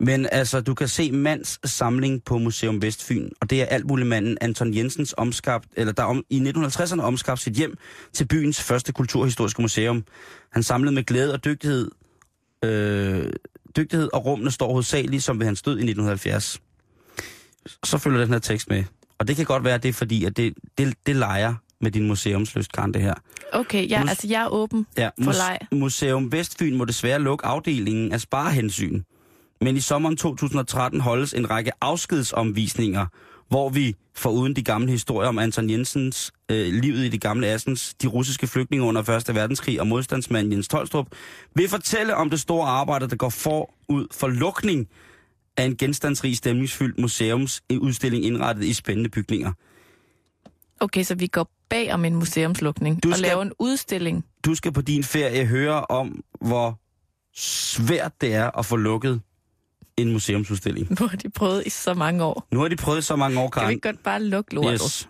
Men 0.00 0.26
altså, 0.32 0.60
du 0.60 0.74
kan 0.74 0.88
se 0.88 1.12
Mands 1.12 1.70
samling 1.70 2.24
på 2.24 2.38
Museum 2.38 2.82
Vestfyn, 2.82 3.28
og 3.40 3.50
det 3.50 3.60
er 3.62 3.64
altmuligmanden 3.66 4.38
Anton 4.40 4.74
Jensens 4.74 5.14
omskabt, 5.16 5.68
eller 5.76 5.92
der 5.92 6.02
om, 6.02 6.24
i 6.30 6.38
1950'erne 6.40 7.00
omskabt 7.00 7.40
sit 7.40 7.54
hjem 7.54 7.76
til 8.12 8.26
byens 8.28 8.62
første 8.62 8.92
kulturhistoriske 8.92 9.62
museum. 9.62 10.04
Han 10.52 10.62
samlede 10.62 10.94
med 10.94 11.02
glæde 11.04 11.32
og 11.34 11.44
dygtighed, 11.44 11.90
øh, 12.64 13.32
dygtighed 13.76 14.08
og 14.12 14.24
rummene 14.24 14.50
står 14.50 14.70
hovedsageligt 14.70 15.22
som 15.22 15.38
ved 15.38 15.46
hans 15.46 15.62
død 15.62 15.72
i 15.72 15.82
1970. 15.82 16.60
Så 17.84 17.98
følger 17.98 18.20
den 18.20 18.32
her 18.32 18.38
tekst 18.38 18.68
med. 18.70 18.84
Og 19.18 19.28
det 19.28 19.36
kan 19.36 19.44
godt 19.44 19.64
være, 19.64 19.74
at 19.74 19.82
det 19.82 19.88
er 19.88 19.92
fordi, 19.92 20.24
at 20.24 20.36
det, 20.36 20.54
det, 20.78 20.94
det 21.06 21.16
leger 21.16 21.54
med 21.80 21.90
din 21.90 22.08
museumsløst, 22.08 22.72
Karen, 22.72 22.94
det 22.94 23.02
her. 23.02 23.14
Okay, 23.52 23.90
ja, 23.90 24.00
Mus- 24.02 24.08
altså 24.10 24.28
jeg 24.28 24.42
er 24.42 24.48
åben 24.48 24.86
Ja, 24.96 25.10
for 25.22 25.32
leg. 25.32 25.58
Museum 25.72 26.32
Vestfyn 26.32 26.76
må 26.76 26.84
desværre 26.84 27.18
lukke 27.18 27.46
afdelingen 27.46 28.12
af 28.12 28.20
sparehensyn. 28.20 29.02
Men 29.60 29.76
i 29.76 29.80
sommeren 29.80 30.16
2013 30.16 31.00
holdes 31.00 31.34
en 31.34 31.50
række 31.50 31.70
afskedsomvisninger, 31.80 33.06
hvor 33.48 33.68
vi, 33.68 33.94
foruden 34.16 34.56
de 34.56 34.62
gamle 34.62 34.90
historier 34.90 35.28
om 35.28 35.38
Anton 35.38 35.70
Jensens 35.70 36.32
øh, 36.50 36.66
livet 36.72 37.04
i 37.04 37.08
de 37.08 37.18
gamle 37.18 37.46
Assens, 37.46 37.94
de 38.02 38.06
russiske 38.06 38.46
flygtninge 38.46 38.86
under 38.86 39.08
1. 39.28 39.34
verdenskrig 39.34 39.80
og 39.80 39.86
modstandsmanden 39.86 40.52
Jens 40.52 40.68
Tolstrup, 40.68 41.06
vil 41.54 41.68
fortælle 41.68 42.14
om 42.16 42.30
det 42.30 42.40
store 42.40 42.68
arbejde, 42.68 43.08
der 43.08 43.16
går 43.16 43.28
forud 43.28 44.06
for 44.12 44.28
lukning 44.28 44.88
af 45.56 45.64
en 45.64 45.76
genstandsrig 45.76 46.36
stemningsfyldt 46.36 46.98
museumsudstilling 46.98 48.24
indrettet 48.24 48.64
i 48.64 48.72
spændende 48.72 49.10
bygninger. 49.10 49.52
Okay, 50.80 51.02
så 51.02 51.14
vi 51.14 51.26
går 51.26 51.50
bag 51.70 51.92
om 51.94 52.04
en 52.04 52.14
museumslukning 52.14 53.02
Du 53.02 53.08
og 53.08 53.14
skal- 53.14 53.28
laver 53.28 53.42
en 53.42 53.52
udstilling. 53.58 54.24
Du 54.44 54.54
skal 54.54 54.72
på 54.72 54.80
din 54.80 55.04
ferie 55.04 55.44
høre 55.46 55.84
om, 55.84 56.20
hvor 56.40 56.78
svært 57.36 58.12
det 58.20 58.34
er 58.34 58.58
at 58.58 58.66
få 58.66 58.76
lukket 58.76 59.20
en 59.98 60.12
museumsudstilling. 60.12 61.00
Nu 61.00 61.06
har 61.08 61.16
de 61.16 61.30
prøvet 61.30 61.66
i 61.66 61.70
så 61.70 61.94
mange 61.94 62.24
år. 62.24 62.46
Nu 62.52 62.60
har 62.60 62.68
de 62.68 62.76
prøvet 62.76 63.04
så 63.04 63.16
mange 63.16 63.40
år, 63.40 63.48
Kan 63.48 63.60
vi 63.60 63.62
Karen. 63.64 63.72
ikke 63.74 63.88
godt 63.88 64.02
bare 64.02 64.22
lukke 64.22 64.54
lortet? 64.54 64.72
Yes. 64.72 65.08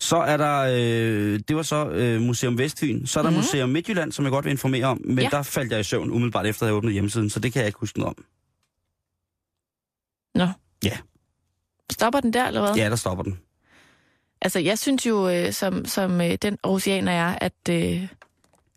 Så 0.00 0.16
er 0.16 0.36
der, 0.36 0.60
øh, 0.60 1.40
det 1.48 1.56
var 1.56 1.62
så 1.62 1.88
øh, 1.88 2.20
Museum 2.20 2.58
Vestfyn. 2.58 3.06
Så 3.06 3.18
er 3.18 3.22
der 3.22 3.30
mm. 3.30 3.36
Museum 3.36 3.68
Midtjylland, 3.68 4.12
som 4.12 4.24
jeg 4.24 4.32
godt 4.32 4.44
vil 4.44 4.50
informere 4.50 4.86
om. 4.86 5.00
Men 5.04 5.18
Ja. 5.18 5.22
ja. 5.24 5.28
der 5.30 5.42
faldt 5.42 5.72
jeg 5.72 5.80
i 5.80 5.82
søvn 5.82 6.10
umiddelbart 6.10 6.46
efter, 6.46 6.62
at 6.62 6.66
jeg 6.68 6.74
åbnede 6.76 6.92
hjemmesiden, 6.92 7.30
så 7.30 7.40
det 7.40 7.52
kan 7.52 7.60
jeg 7.60 7.66
ikke 7.66 7.78
huske 7.78 7.98
noget 7.98 8.14
om. 8.18 8.24
Stopper 11.92 12.20
den 12.20 12.32
der, 12.32 12.46
eller 12.46 12.60
hvad? 12.60 12.74
Ja, 12.76 12.90
der 12.90 12.96
stopper 12.96 13.22
den. 13.24 13.38
Altså, 14.40 14.58
jeg 14.58 14.78
synes 14.78 15.06
jo, 15.06 15.28
øh, 15.28 15.52
som, 15.52 15.84
som 15.84 16.20
øh, 16.20 16.34
den 16.42 16.58
oceaner 16.62 17.12
er, 17.12 17.38
at 17.40 17.68
øh, 17.70 18.08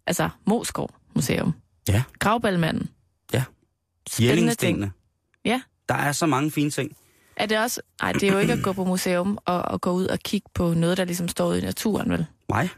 altså, 0.07 0.29
Moskov 0.45 0.89
Museum. 1.15 1.53
Ja. 1.89 2.03
Gravballmanden. 2.19 2.89
Ja. 3.33 3.43
Jellingstenene. 4.21 4.91
Ja. 5.47 5.61
Der 5.89 5.95
er 5.95 6.11
så 6.11 6.25
mange 6.25 6.51
fine 6.51 6.69
ting. 6.69 6.95
Er 7.35 7.45
det 7.45 7.59
også... 7.59 7.81
Nej, 8.01 8.11
det 8.11 8.23
er 8.23 8.33
jo 8.33 8.39
ikke 8.39 8.53
at 8.53 8.63
gå 8.63 8.73
på 8.73 8.85
museum 8.85 9.37
og, 9.45 9.61
og 9.61 9.81
gå 9.81 9.91
ud 9.91 10.05
og 10.05 10.19
kigge 10.19 10.49
på 10.53 10.73
noget, 10.73 10.97
der 10.97 11.05
ligesom 11.05 11.27
står 11.27 11.53
i 11.53 11.61
naturen, 11.61 12.09
vel? 12.11 12.25
Nej. 12.49 12.69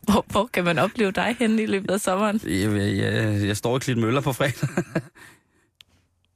Hvor, 0.02 0.24
hvor 0.29 0.46
kan 0.52 0.64
man 0.64 0.79
opleve 0.79 1.11
dig 1.11 1.37
henne 1.38 1.62
i 1.62 1.66
løbet 1.66 1.90
af 1.90 2.00
sommeren? 2.00 2.40
Jeg, 2.44 2.72
jeg, 2.96 3.42
jeg, 3.46 3.57
står 3.57 3.76
i 3.76 3.79
Klit 3.79 3.98
Møller 3.98 4.20
på 4.20 4.33
fredag. 4.33 4.68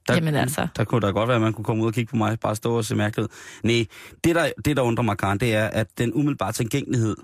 Der, 0.08 0.14
Jamen 0.14 0.34
altså. 0.34 0.68
Der 0.76 0.84
kunne 0.84 1.00
da 1.00 1.06
godt 1.06 1.28
være, 1.28 1.34
at 1.36 1.42
man 1.42 1.52
kunne 1.52 1.64
komme 1.64 1.82
ud 1.82 1.88
og 1.88 1.94
kigge 1.94 2.10
på 2.10 2.16
mig, 2.16 2.40
bare 2.40 2.56
stå 2.56 2.76
og 2.76 2.84
se 2.84 2.96
mærkeligt 2.96 3.24
ud. 3.32 3.36
Nej, 3.62 3.86
det 4.24 4.34
der, 4.34 4.50
det 4.64 4.76
der 4.76 4.82
undrer 4.82 5.02
mig, 5.04 5.18
Karen, 5.18 5.40
det 5.40 5.54
er, 5.54 5.66
at 5.66 5.98
den 5.98 6.14
umiddelbare 6.14 6.52
tilgængelighed, 6.52 7.16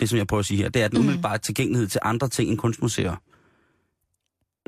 det 0.00 0.08
som 0.08 0.18
jeg 0.18 0.26
prøver 0.26 0.38
at 0.38 0.46
sige 0.46 0.62
her, 0.62 0.68
det 0.68 0.82
er 0.82 0.88
den 0.88 0.98
Mm. 0.98 1.04
umiddelbare 1.04 1.38
tilgængelighed 1.38 1.88
til 1.88 2.00
andre 2.04 2.28
ting 2.28 2.50
end 2.50 2.58
kunstmuseer. 2.58 3.16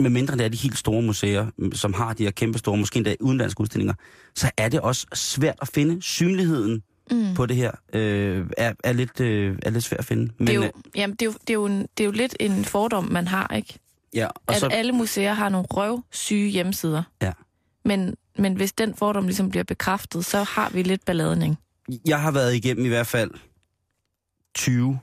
Med 0.00 0.10
mindre 0.10 0.36
det 0.36 0.44
er 0.44 0.48
de 0.48 0.56
helt 0.56 0.78
store 0.78 1.02
museer, 1.02 1.46
som 1.72 1.92
har 1.94 2.12
de 2.12 2.24
her 2.24 2.30
kæmpe 2.30 2.58
store, 2.58 2.76
måske 2.76 2.96
endda 2.96 3.16
udenlandske 3.20 3.60
udstillinger, 3.60 3.94
så 4.34 4.50
er 4.56 4.68
det 4.68 4.80
også 4.80 5.06
svært 5.14 5.56
at 5.62 5.68
finde. 5.68 6.02
Synligheden 6.02 6.82
Mm. 7.10 7.34
på 7.34 7.46
det 7.46 7.56
her 7.56 7.70
øh, 7.92 8.46
er, 8.56 8.72
er, 8.84 8.92
lidt, 8.92 9.20
øh, 9.20 9.58
er 9.62 9.70
lidt 9.70 9.84
svært 9.84 9.98
at 9.98 10.04
finde. 10.04 10.32
Men, 10.38 10.46
Det 10.46 10.52
er, 10.52 10.56
jo, 10.56 10.62
øh, 10.62 10.70
jamen, 10.96 11.16
det, 11.16 11.22
er 11.22 11.26
jo, 11.26 11.32
det, 11.32 11.50
er 11.50 11.54
jo 11.54 11.66
en, 11.66 11.80
det 11.80 12.00
er 12.00 12.04
jo 12.04 12.10
lidt 12.10 12.36
en 12.40 12.64
fordom, 12.64 13.04
man 13.04 13.28
har, 13.28 13.54
ikke? 13.56 13.78
ja, 14.14 14.26
og 14.26 14.54
At 14.54 14.60
så, 14.60 14.66
alle 14.66 14.92
museer 14.92 15.32
har 15.34 15.48
nogle 15.48 15.66
røvsyge 15.70 16.50
hjemmesider. 16.50 17.02
Ja. 17.22 17.32
Men, 17.84 18.14
men 18.38 18.54
hvis 18.54 18.72
den 18.72 18.94
fordom 18.94 19.24
ligesom 19.24 19.50
bliver 19.50 19.64
bekræftet, 19.64 20.24
så 20.24 20.42
har 20.42 20.70
vi 20.70 20.82
lidt 20.82 21.04
balladning. 21.04 21.58
Jeg 22.06 22.20
har 22.20 22.30
været 22.30 22.54
igennem 22.54 22.84
i 22.84 22.88
hvert 22.88 23.06
fald 23.06 23.30
20 24.54 24.98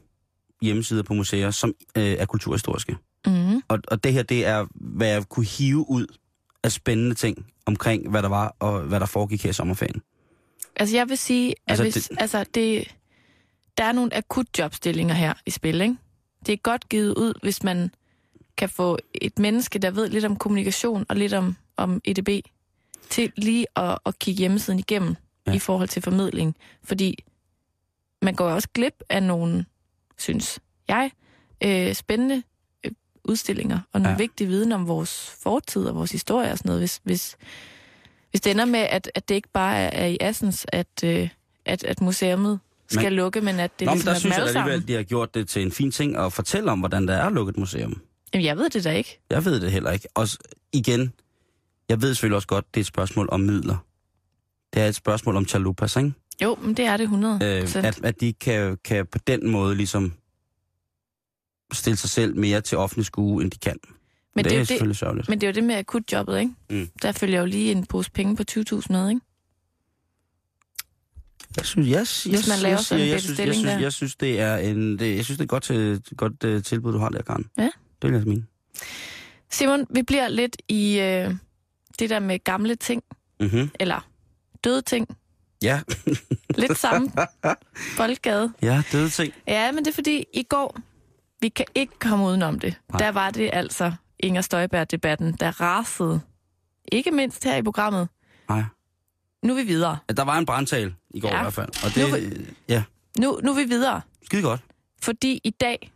hjemmesider 0.62 1.04
på 1.04 1.14
museer, 1.14 1.52
som 1.52 1.74
øh, 1.98 2.04
er 2.04 2.26
kulturhistoriske. 2.26 2.96
Mm. 3.28 3.62
Og, 3.68 3.80
og 3.88 4.04
det 4.04 4.14
her, 4.14 4.24
det 4.24 4.46
er, 4.46 4.66
hvad 4.76 5.08
jeg 5.08 5.30
kunne 5.30 5.46
hive 5.46 5.90
ud 5.90 6.08
af 6.64 6.72
spændende 6.72 7.16
ting 7.16 7.46
omkring, 7.66 8.10
hvad 8.10 8.22
der 8.22 8.30
var 8.30 8.56
og 8.60 8.82
hvad 8.82 9.00
der 9.00 9.06
foregik 9.06 9.44
her 9.44 9.50
i 9.50 9.54
sommerferien. 9.54 10.02
Altså 10.76 10.96
jeg 10.96 11.10
vil 11.10 11.18
sige, 11.18 11.50
at 11.52 11.56
Altså, 11.68 11.84
hvis, 11.84 11.94
det- 11.94 12.18
altså 12.22 12.46
det, 12.56 12.96
der 13.78 13.84
er 13.84 13.92
nogle 13.92 14.16
akut 14.18 14.46
jobstillinger 14.60 15.14
her 15.16 15.34
i 15.46 15.50
spil, 15.52 15.82
ikke? 15.82 15.96
Det 16.46 16.54
er 16.54 16.58
godt 16.58 16.90
givet 16.90 17.14
ud, 17.18 17.34
hvis 17.44 17.64
man 17.64 17.92
kan 18.58 18.70
få 18.70 18.98
et 19.14 19.40
menneske, 19.40 19.80
der 19.80 19.92
ved 19.92 20.10
lidt 20.10 20.26
om 20.26 20.36
kommunikation 20.36 21.06
og 21.10 21.16
lidt 21.16 21.34
om, 21.34 21.56
om 21.78 22.02
EDB, 22.06 22.30
til 23.10 23.32
lige 23.36 23.66
at, 23.76 23.98
at 24.06 24.20
kigge 24.20 24.40
hjemmesiden 24.40 24.80
igennem 24.80 25.16
Ja. 25.48 25.54
i 25.54 25.60
forhold 25.60 25.88
til 25.90 26.02
formidling. 26.02 26.56
Fordi 26.84 27.24
man 28.22 28.34
går 28.36 28.50
også 28.50 28.68
glip 28.74 29.04
af 29.10 29.24
nogle, 29.24 29.66
synes 30.18 30.60
jeg, 30.88 31.12
øh, 31.64 31.94
spændende 31.94 32.44
udstillinger 33.26 33.80
og 33.94 34.02
nogle 34.02 34.12
Ja. 34.12 34.18
vigtige 34.18 34.48
viden 34.48 34.72
om 34.72 34.88
vores 34.88 35.36
fortid 35.44 35.84
og 35.86 35.96
vores 35.96 36.12
historie 36.12 36.52
og 36.52 36.58
sådan 36.58 36.70
noget, 36.70 36.82
hvis, 36.82 37.02
hvis, 37.04 37.38
hvis 38.30 38.42
det 38.42 38.52
ender 38.52 38.66
med, 38.66 38.80
at, 38.80 39.12
at 39.16 39.30
det 39.30 39.36
ikke 39.36 39.50
bare 39.54 39.78
er, 39.78 40.04
er 40.04 40.08
i 40.08 40.18
Assens, 40.22 40.66
at, 40.70 40.88
øh, 41.04 41.30
at, 41.66 41.84
at 41.84 42.02
museet 42.02 42.60
skal 42.90 43.04
Men- 43.04 43.14
lukke, 43.14 43.42
men 43.42 43.60
at 43.60 43.80
det 43.80 43.86
Nå, 43.86 43.92
ligesom 43.94 44.06
der 44.08 44.16
er 44.16 44.20
synes 44.20 44.38
jeg 44.38 44.46
alligevel, 44.48 44.72
sammen. 44.72 44.88
de 44.88 44.94
har 44.94 45.04
gjort 45.04 45.34
det 45.36 45.48
til 45.48 45.62
en 45.62 45.72
fin 45.72 45.92
ting 45.92 46.16
at 46.18 46.34
fortælle 46.34 46.72
om, 46.72 46.80
hvordan 46.80 47.08
der 47.08 47.14
er 47.14 47.30
lukket 47.30 47.58
museum. 47.58 48.02
Jamen, 48.34 48.46
jeg 48.46 48.58
ved 48.58 48.70
det 48.70 48.84
da 48.84 48.92
ikke. 48.92 49.20
Jeg 49.30 49.46
ved 49.46 49.60
det 49.60 49.72
heller 49.72 49.92
ikke. 49.92 50.08
Og 50.16 50.28
igen, 50.74 51.14
jeg 51.90 52.02
ved 52.02 52.14
selvfølgelig 52.14 52.36
også 52.36 52.48
godt, 52.48 52.66
det 52.74 52.80
er 52.80 52.82
et 52.84 52.88
spørgsmål 52.88 53.30
om 53.32 53.40
midler. 53.40 53.78
Det 54.74 54.82
er 54.82 54.88
et 54.88 54.96
spørgsmål 54.96 55.36
om 55.36 55.48
chalupas, 55.48 55.96
ikke? 55.96 56.14
Jo, 56.44 56.58
men 56.62 56.74
det 56.78 56.86
er 56.86 56.98
det 56.98 57.04
100 57.04 57.40
Øh, 57.44 57.86
at, 57.86 58.00
at 58.04 58.22
de 58.22 58.34
kan, 58.34 58.78
kan 58.84 59.06
på 59.06 59.18
den 59.28 59.50
måde 59.52 59.76
ligesom 59.76 60.14
stille 61.76 61.98
sig 61.98 62.10
selv 62.10 62.36
mere 62.38 62.62
til 62.62 62.78
offentlig 62.78 63.06
skue, 63.06 63.44
end 63.44 63.52
de 63.52 63.58
kan. 63.60 63.76
men, 64.36 64.46
det, 64.46 64.50
det 64.52 64.52
er 64.52 64.56
er 64.56 64.60
jo 64.60 64.62
det, 64.62 64.68
selvfølgelig 64.68 64.98
sørgeligt. 64.98 65.30
men 65.30 65.42
det 65.42 65.48
er 65.48 65.52
jo 65.52 65.56
det 65.56 65.64
med 65.64 65.76
akutjobbet, 65.76 66.40
ikke? 66.40 66.54
Mm. 66.70 66.90
Der 67.02 67.12
følger 67.12 67.40
jo 67.40 67.46
lige 67.46 67.72
en 67.72 67.86
pose 67.86 68.12
penge 68.12 68.36
på 68.36 68.44
20.000 68.52 68.82
med, 68.90 69.10
ikke? 69.10 69.22
Jeg 71.58 71.66
synes, 71.66 71.88
jeg, 71.90 72.06
jeg, 72.26 72.38
Hvis 72.40 72.48
man 72.48 72.60
laver 72.60 72.76
jeg, 72.76 72.80
sådan 72.86 73.04
en 73.04 73.10
jeg, 73.10 73.22
synes, 73.22 73.40
jeg, 73.40 73.54
synes, 73.54 73.66
der. 73.68 73.80
jeg 73.80 73.94
synes, 73.94 74.16
det 74.16 74.40
er 74.40 74.58
en, 74.58 75.00
det, 75.00 75.16
jeg 75.16 75.26
synes, 75.26 75.38
det 75.38 75.42
er 75.42 75.44
et 75.44 75.50
godt, 75.50 75.64
til, 75.64 76.02
godt 76.18 76.44
uh, 76.44 76.62
tilbud, 76.64 76.94
du 76.94 77.00
har 77.00 77.10
der, 77.10 77.22
Karen. 77.22 77.46
Ja. 77.58 77.70
Det 78.02 78.12
vil 78.12 78.18
jeg 78.18 78.28
mene. 78.28 78.46
Simon, 79.52 79.86
vi 79.90 80.02
bliver 80.04 80.28
lidt 80.28 80.58
i 80.68 81.00
øh, 81.00 81.36
det 82.00 82.10
der 82.10 82.20
med 82.20 82.40
gamle 82.44 82.76
ting, 82.76 83.04
Mm-hmm. 83.40 83.70
eller 83.80 84.08
døde 84.64 84.82
ting. 84.82 85.18
Ja. 85.64 85.82
Lidt 86.58 86.78
samme 86.78 87.12
boldgade. 87.98 88.54
ja, 88.62 88.84
døde 88.92 89.10
ting. 89.10 89.34
Ja, 89.48 89.72
men 89.72 89.86
det 89.86 89.92
er 89.92 89.96
fordi, 89.96 90.26
i 90.34 90.44
går, 90.44 90.78
vi 91.42 91.50
kan 91.50 91.66
ikke 91.76 92.00
komme 92.00 92.26
udenom 92.26 92.60
det. 92.60 92.76
Nej. 92.90 92.98
Der 93.00 93.12
var 93.12 93.30
det 93.30 93.50
altså 93.54 93.94
Inger 94.20 94.42
Støjberg-debatten, 94.42 95.34
der 95.40 95.62
rasede. 95.62 96.22
Ikke 96.92 97.12
mindst 97.12 97.44
her 97.44 97.56
i 97.56 97.64
programmet. 97.64 98.10
Nej. 98.50 98.64
Nu 99.44 99.54
er 99.54 99.58
vi 99.58 99.68
videre. 99.68 99.98
Der 100.18 100.24
var 100.24 100.38
en 100.38 100.46
brandtal 100.46 100.94
i 101.10 101.20
går 101.20 101.28
Ja. 101.30 101.40
i 101.40 101.42
hvert 101.42 101.54
fald. 101.54 101.70
Og 101.70 102.12
Nu 102.12 102.16
det, 102.18 102.56
ja, 102.70 102.84
Nu, 103.20 103.40
nu 103.44 103.52
er 103.52 103.56
vi 103.56 103.64
videre. 103.64 104.02
skide 104.24 104.42
godt. 104.42 104.62
Fordi 105.02 105.42
i 105.44 105.50
dag, 105.50 105.92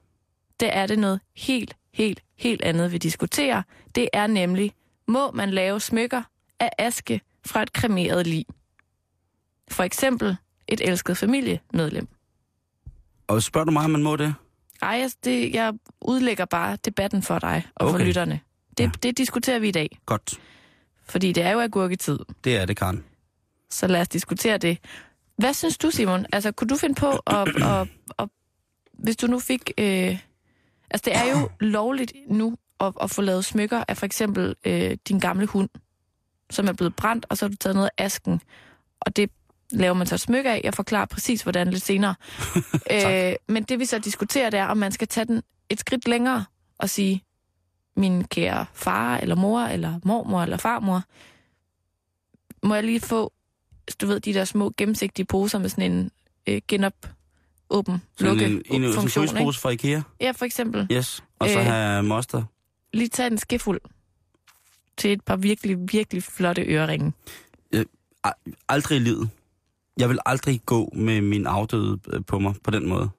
der 0.60 0.67
er 0.67 0.88
det 0.88 0.99
noget 0.99 1.19
helt, 1.36 1.75
helt, 1.93 2.23
helt 2.38 2.62
andet, 2.62 2.91
vi 2.91 2.97
diskuterer. 2.97 3.62
Det 3.95 4.10
er 4.13 4.28
nemlig, 4.28 4.73
må 5.08 5.32
man 5.32 5.49
lave 5.52 5.80
smykker 5.80 6.23
af 6.60 6.69
aske 6.78 7.21
fra 7.45 7.62
et 7.62 7.73
kremeret 7.73 8.28
lig? 8.28 8.45
For 9.71 9.84
eksempel 9.84 10.38
et 10.67 10.82
elsket 10.89 11.17
familiemedlem. 11.17 12.08
Og 13.28 13.43
spørger 13.43 13.65
du 13.65 13.71
mig, 13.71 13.84
om 13.84 13.89
man 13.91 14.04
må 14.04 14.15
det? 14.15 14.36
Ej, 14.82 14.89
jeg, 14.89 15.12
det, 15.24 15.54
jeg 15.54 15.74
udlægger 16.02 16.46
bare 16.46 16.78
debatten 16.86 17.24
for 17.24 17.39
dig 17.39 17.63
og 17.76 17.88
okay. 17.88 18.00
for 18.00 18.06
lytterne. 18.06 18.39
Det, 18.78 18.84
Ja. 18.84 18.89
det 19.04 19.18
diskuterer 19.18 19.60
vi 19.60 19.68
i 19.68 19.72
dag, 19.72 20.00
Godt. 20.06 20.39
fordi 21.10 21.32
det 21.32 21.44
er 21.44 21.52
jo 21.52 21.60
agurketid. 21.60 22.20
Det 22.44 22.58
er 22.58 22.65
det, 22.65 22.78
Karen. 22.78 23.04
Så 23.69 23.88
lad 23.88 24.02
os 24.02 24.08
diskutere 24.08 24.58
det. 24.58 24.77
Hvad 25.38 25.54
synes 25.54 25.77
du, 25.77 25.92
Simon? 25.92 26.25
Altså, 26.34 26.52
kunne 26.52 26.67
du 26.67 26.75
finde 26.75 26.96
på 26.96 27.12
at... 27.12 27.48
at, 27.63 27.88
at 28.19 28.30
hvis 28.94 29.17
du 29.17 29.27
nu 29.27 29.40
fik... 29.40 29.71
Øh, 29.77 30.19
altså, 30.92 31.06
det 31.06 31.15
er 31.15 31.40
jo 31.40 31.50
lovligt 31.60 32.13
nu 32.27 32.56
at, 32.80 32.94
at 33.02 33.12
få 33.12 33.21
lavet 33.21 33.46
smykker 33.46 33.84
af 33.88 33.98
for 33.98 34.06
eksempel 34.06 34.56
øh, 34.65 34.98
din 35.08 35.19
gamle 35.19 35.46
hund, 35.46 35.69
som 36.50 36.67
er 36.67 36.73
blevet 36.73 36.96
brændt, 36.96 37.25
og 37.30 37.38
så 37.38 37.46
har 37.46 37.50
du 37.50 37.56
taget 37.56 37.75
noget 37.75 37.90
af 37.98 38.06
asken, 38.06 38.42
og 39.00 39.15
det 39.15 39.32
laver 39.72 39.94
man 39.94 40.08
så 40.08 40.15
et 40.15 40.22
smykke 40.22 40.50
af. 40.50 40.62
Jeg 40.63 40.74
forklarer 40.74 41.06
præcis, 41.06 41.42
hvordan 41.42 41.70
lidt 41.72 41.84
senere. 41.84 42.15
øh, 42.94 43.34
men 43.48 43.63
det 43.63 43.80
vi 43.80 43.86
så 43.86 44.00
diskuterer, 44.00 44.50
det 44.50 44.60
er, 44.60 44.65
om 44.65 44.78
man 44.78 44.92
skal 44.92 45.08
tage 45.08 45.26
den 45.26 45.42
et 45.70 45.80
skridt 45.80 46.08
længere 46.08 46.46
og 46.78 46.90
sige, 46.90 47.24
min 47.96 48.24
kære 48.24 48.65
far, 48.74 49.17
eller 49.17 49.36
mor, 49.36 49.62
eller 49.62 50.00
mormor, 50.04 50.42
eller 50.42 50.58
farmor, 50.58 51.04
må 52.63 52.76
jeg 52.76 52.84
lige 52.84 53.00
få, 53.00 53.34
du 54.02 54.08
ved, 54.08 54.20
de 54.20 54.34
der 54.34 54.46
små 54.46 54.74
gennemsigtige 54.78 55.26
poser 55.26 55.60
med 55.60 55.70
sådan 55.70 55.92
en 55.92 56.12
øh, 56.48 56.62
genop, 56.67 56.94
åben, 57.70 58.02
Sådan 58.17 58.28
lukke 58.28 58.46
en, 58.46 58.62
en, 58.72 58.84
en 58.84 58.94
funktion, 58.94 59.24
ikke? 59.24 59.34
frysepose 59.34 59.60
fra 59.60 59.70
Ikea. 59.70 60.02
Ja, 60.22 60.32
for 60.32 60.46
eksempel. 60.46 60.88
Yes. 60.92 61.24
Og 61.40 61.50
så 61.50 61.60
Øh. 61.60 61.65
have 61.65 62.04
moster. 62.04 62.44
Lige 62.94 63.08
tage 63.10 63.32
en 63.32 63.38
skefuld 63.38 63.82
til 64.98 65.12
et 65.12 65.22
par 65.24 65.36
virkelig, 65.36 65.78
virkelig 65.92 66.24
flotte 66.24 66.62
øreringe. 66.62 67.13
Aldrig 68.70 68.96
i 68.96 69.00
livet. 69.00 69.30
Jeg 70.00 70.10
vil 70.10 70.19
aldrig 70.25 70.62
gå 70.65 70.89
med 70.95 71.21
min 71.21 71.47
afdøde 71.47 72.00
øh, 72.13 72.25
på 72.25 72.39
mig 72.39 72.56
på 72.63 72.71
den 72.71 72.89
måde. 72.89 73.10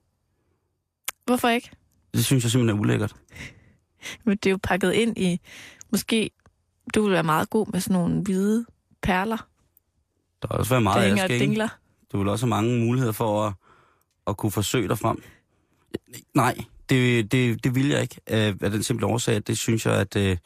Hvorfor 1.25 1.49
ikke? 1.49 1.71
Det 2.15 2.25
synes 2.25 2.45
jeg 2.45 2.51
simpelthen 2.51 2.77
er 2.77 2.81
ulækkert. 2.81 3.17
Men 4.25 4.37
det 4.37 4.47
er 4.47 4.51
jo 4.51 4.59
pakket 4.63 4.93
ind 4.93 5.19
i, 5.19 5.41
måske 5.91 6.31
du 6.95 7.03
vil 7.03 7.13
være 7.13 7.23
meget 7.23 7.51
god 7.51 7.67
med 7.73 7.81
sådan 7.81 7.95
nogle 7.95 8.23
hvide 8.23 8.67
perler, 9.03 9.49
Der 10.43 10.49
vil 10.49 10.59
også 10.59 10.71
være 10.71 10.81
der 10.81 10.83
meget 10.85 11.07
hænger 11.07 11.25
aske, 11.25 11.39
dingler. 11.39 11.69
Du 12.13 12.19
vil 12.19 12.29
også 12.29 12.47
have 12.47 12.51
mange 12.51 12.79
muligheder 12.85 13.13
for 13.13 13.47
at, 13.47 13.55
at 14.27 14.37
kunne 14.37 14.53
forsøge 14.53 14.89
dig 14.89 14.99
frem. 14.99 15.23
Nej, 16.35 16.59
det, 16.89 17.33
det, 17.33 17.65
det 17.65 17.75
vil 17.75 17.89
jeg 17.89 18.03
ikke. 18.03 18.21
Af 18.27 18.55
af 18.61 18.71
den 18.71 18.83
simple 18.83 19.07
årsag, 19.07 19.37
at 19.37 19.47
det 19.47 19.59
synes 19.59 19.87
jeg, 19.87 19.95
at 19.95 20.17
øh, 20.17 20.37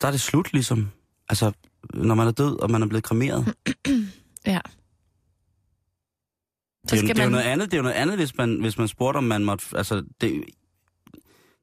der 0.00 0.06
er 0.06 0.10
det 0.10 0.20
slut 0.20 0.52
ligesom. 0.52 0.90
Altså, 1.28 1.52
når 1.94 2.14
man 2.14 2.26
er 2.26 2.32
død, 2.32 2.58
og 2.60 2.70
man 2.70 2.82
er 2.82 2.86
blevet 2.86 3.04
kremeret. 3.04 3.54
Ja. 4.46 4.60
Så 6.88 6.96
det, 6.96 7.02
er, 7.02 7.06
det, 7.06 7.18
er 7.18 7.24
jo 7.24 7.30
noget 7.30 7.44
andet, 7.44 7.70
det 7.70 7.74
er 7.74 7.78
jo 7.78 7.82
noget 7.82 7.96
andet, 7.96 8.16
hvis 8.16 8.36
man, 8.36 8.60
hvis 8.60 8.78
man 8.78 8.88
spurgte, 8.88 9.18
om 9.18 9.24
man 9.24 9.44
måtte... 9.44 9.64
Altså, 9.76 10.04
det, 10.20 10.44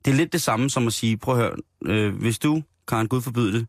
det 0.05 0.11
er 0.11 0.15
lidt 0.15 0.33
det 0.33 0.41
samme 0.41 0.69
som 0.69 0.87
at 0.87 0.93
sige, 0.93 1.17
prøv 1.17 1.35
at 1.35 1.41
høre, 1.41 1.55
øh, 1.85 2.15
hvis 2.15 2.39
du, 2.39 2.63
Karen 2.87 3.07
Gud 3.07 3.21
forbyde 3.21 3.53
det, 3.53 3.67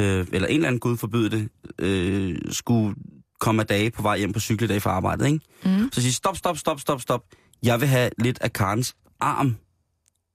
øh, 0.00 0.26
eller 0.32 0.48
en 0.48 0.54
eller 0.54 0.68
anden 0.68 0.80
Gud 0.80 0.96
forbyde 0.96 1.30
det, 1.30 1.48
øh, 1.78 2.38
skulle 2.50 2.94
komme 3.40 3.62
af 3.62 3.66
dage 3.66 3.90
på 3.90 4.02
vej 4.02 4.18
hjem 4.18 4.32
på 4.32 4.40
cykeldag 4.40 4.82
fra 4.82 4.90
arbejdet, 4.90 5.26
ikke? 5.26 5.40
Mm. 5.64 5.92
Så 5.92 6.02
sige, 6.02 6.12
stop, 6.12 6.36
stop, 6.36 6.58
stop, 6.58 6.80
stop, 6.80 7.00
stop. 7.00 7.24
Jeg 7.62 7.80
vil 7.80 7.88
have 7.88 8.10
lidt 8.18 8.38
af 8.40 8.52
Karens 8.52 8.96
arm 9.20 9.56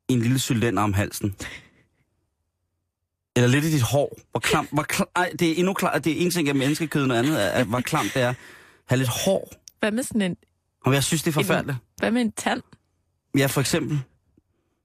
i 0.10 0.14
en 0.14 0.20
lille 0.20 0.40
cylinder 0.40 0.84
om 0.84 0.94
halsen. 0.94 1.36
Eller 3.38 3.50
lidt 3.50 3.66
i 3.66 3.72
dit 3.72 3.82
hår. 3.82 4.18
Hvor 4.32 4.40
klam, 4.40 4.68
hvor 4.72 4.84
klam, 4.84 5.08
ej, 5.16 5.32
det 5.40 5.50
er 5.52 5.56
endnu 5.56 5.74
klart, 5.74 6.04
det 6.06 6.12
er 6.22 6.26
en 6.26 6.32
ting 6.32 6.50
af 6.50 6.56
menneskekød, 6.56 7.06
noget 7.06 7.20
andet 7.24 7.46
er, 7.46 7.50
at 7.50 7.66
hvor 7.68 7.80
klamt 7.82 8.14
det 8.14 8.22
er. 8.22 8.34
Ha' 8.90 8.96
lidt 8.96 9.10
hår. 9.26 9.52
Hvad 9.80 9.92
med 9.92 10.04
sådan 10.04 10.22
en, 10.22 10.36
Og 10.86 10.94
jeg 10.94 11.04
synes, 11.04 11.24
det 11.24 11.32
er 11.32 11.34
forfærdeligt. 11.34 11.78
hvad 11.98 12.12
med 12.12 12.22
en 12.22 12.32
tand? 12.32 12.62
Ja, 13.38 13.46
for 13.46 13.62
eksempel. 13.62 14.00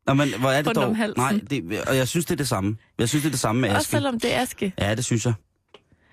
Nå, 0.07 0.15
men 0.15 0.29
hvor 0.41 0.51
er 0.51 0.63
det 0.63 0.75
dog? 0.75 0.97
Nej, 1.17 1.41
det, 1.51 1.81
og 1.89 1.97
jeg 1.97 2.09
synes, 2.09 2.25
det 2.27 2.33
er 2.33 2.37
det 2.37 2.49
samme. 2.49 2.77
Jeg 2.99 3.09
synes, 3.09 3.23
det 3.23 3.29
er 3.29 3.33
det 3.33 3.41
samme 3.41 3.61
med 3.61 3.69
Også 3.69 3.79
Aske. 3.79 3.91
selvom 3.91 4.21
det 4.21 4.35
er 4.35 4.41
aske. 4.41 4.73
Ja, 4.79 4.95
det 4.95 5.05
synes 5.05 5.27
jeg. 5.27 5.35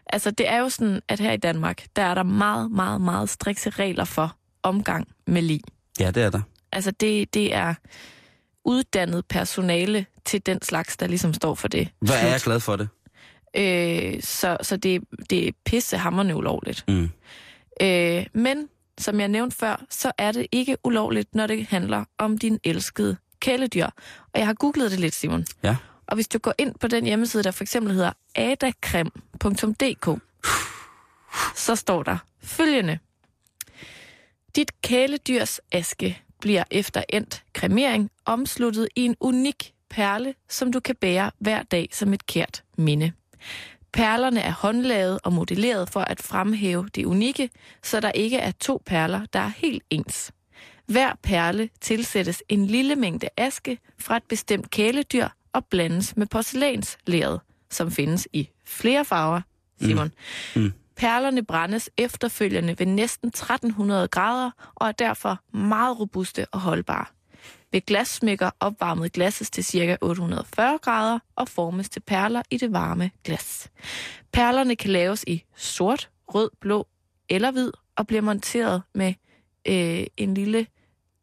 Altså, 0.05 0.31
det 0.31 0.49
er 0.49 0.57
jo 0.57 0.69
sådan, 0.69 1.01
at 1.07 1.19
her 1.19 1.31
i 1.31 1.37
Danmark, 1.37 1.85
der 1.95 2.01
er 2.01 2.13
der 2.13 2.23
meget, 2.23 2.71
meget, 2.71 3.01
meget 3.01 3.29
strikse 3.29 3.69
regler 3.69 4.05
for 4.05 4.35
omgang 4.63 5.07
med 5.27 5.41
lig. 5.41 5.61
Ja, 5.99 6.11
det 6.11 6.23
er 6.23 6.29
der. 6.29 6.41
Altså, 6.71 6.91
det, 6.91 7.33
det 7.33 7.55
er 7.55 7.73
uddannet 8.70 9.26
personale 9.26 10.05
til 10.26 10.45
den 10.45 10.61
slags, 10.61 10.97
der 10.97 11.07
ligesom 11.07 11.34
står 11.34 11.55
for 11.55 11.67
det. 11.67 11.89
Hvor 11.99 12.13
er 12.13 12.28
jeg 12.28 12.41
glad 12.41 12.59
for 12.59 12.76
det. 12.76 12.89
Øh, 13.57 14.22
så 14.24 14.57
så 14.61 14.78
det, 14.78 15.03
det 15.30 15.47
er 15.47 15.51
pissehammerende 15.65 16.36
ulovligt. 16.36 16.86
Mm. 16.88 17.09
Øh, 17.82 18.26
men, 18.34 18.70
som 18.97 19.20
jeg 19.20 19.28
nævnte 19.28 19.57
før, 19.57 19.86
så 19.89 20.11
er 20.17 20.32
det 20.32 20.47
ikke 20.51 20.78
ulovligt, 20.84 21.36
når 21.36 21.47
det 21.47 21.65
handler 21.65 22.05
om 22.17 22.38
din 22.38 22.59
elskede 22.63 23.17
kæledyr. 23.39 23.86
Og 24.34 24.39
jeg 24.39 24.45
har 24.45 24.53
googlet 24.53 24.91
det 24.91 24.99
lidt, 24.99 25.15
Simon. 25.15 25.45
Ja. 25.63 25.76
Og 26.07 26.15
hvis 26.15 26.28
du 26.28 26.38
går 26.38 26.53
ind 26.57 26.76
på 26.80 26.88
den 26.88 27.05
hjemmeside, 27.05 27.43
der 27.43 27.51
for 27.51 27.63
eksempel 27.63 27.93
hedder 27.93 28.11
adakrem.dk, 28.36 30.22
så 31.55 31.76
står 31.76 32.03
der 32.03 32.17
følgende. 32.43 32.99
Dit 34.55 34.82
kæledyrs 34.82 35.59
aske 35.72 36.22
bliver 36.39 36.63
efter 36.71 37.03
endt 37.09 37.43
kremering 37.53 38.11
omsluttet 38.25 38.87
i 38.95 39.01
en 39.05 39.15
unik 39.19 39.73
perle, 39.89 40.33
som 40.49 40.71
du 40.71 40.79
kan 40.79 40.95
bære 40.95 41.31
hver 41.39 41.63
dag 41.63 41.89
som 41.91 42.13
et 42.13 42.25
kært 42.25 42.63
minde. 42.77 43.11
Perlerne 43.93 44.41
er 44.41 44.51
håndlavet 44.51 45.19
og 45.23 45.33
modelleret 45.33 45.89
for 45.89 45.99
at 45.99 46.21
fremhæve 46.21 46.89
det 46.95 47.05
unikke, 47.05 47.49
så 47.83 47.99
der 47.99 48.11
ikke 48.11 48.37
er 48.37 48.51
to 48.51 48.81
perler, 48.85 49.25
der 49.33 49.39
er 49.39 49.51
helt 49.57 49.83
ens. 49.89 50.31
Hver 50.85 51.13
perle 51.23 51.69
tilsættes 51.81 52.43
en 52.49 52.65
lille 52.65 52.95
mængde 52.95 53.29
aske 53.37 53.79
fra 53.99 54.17
et 54.17 54.23
bestemt 54.23 54.69
kæledyr 54.69 55.27
og 55.53 55.65
blandes 55.65 56.17
med 56.17 56.27
porcelænslæret, 56.27 57.39
som 57.69 57.91
findes 57.91 58.27
i 58.33 58.49
flere 58.65 59.05
farver, 59.05 59.41
Simon. 59.81 60.11
Mm. 60.55 60.61
Mm. 60.61 60.73
Perlerne 60.99 61.45
brændes 61.45 61.89
efterfølgende 61.97 62.79
ved 62.79 62.85
næsten 62.85 63.27
1300 63.27 64.07
grader 64.07 64.51
og 64.75 64.87
er 64.87 64.91
derfor 64.91 65.39
meget 65.57 65.99
robuste 65.99 66.45
og 66.51 66.59
holdbare. 66.59 67.05
Ved 67.71 67.81
glassmækker 67.81 68.49
opvarmet 68.59 69.11
glasses 69.13 69.49
til 69.49 69.65
ca. 69.65 69.97
840 70.01 70.77
grader 70.81 71.19
og 71.35 71.47
formes 71.47 71.89
til 71.89 71.99
perler 71.99 72.41
i 72.51 72.57
det 72.57 72.73
varme 72.73 73.11
glas. 73.23 73.69
Perlerne 74.33 74.75
kan 74.75 74.89
laves 74.89 75.23
i 75.27 75.43
sort, 75.55 76.09
rød, 76.27 76.49
blå 76.59 76.87
eller 77.29 77.51
hvid 77.51 77.71
og 77.95 78.07
bliver 78.07 78.21
monteret 78.21 78.81
med 78.95 79.13
øh, 79.67 80.05
en 80.17 80.33
lille 80.33 80.67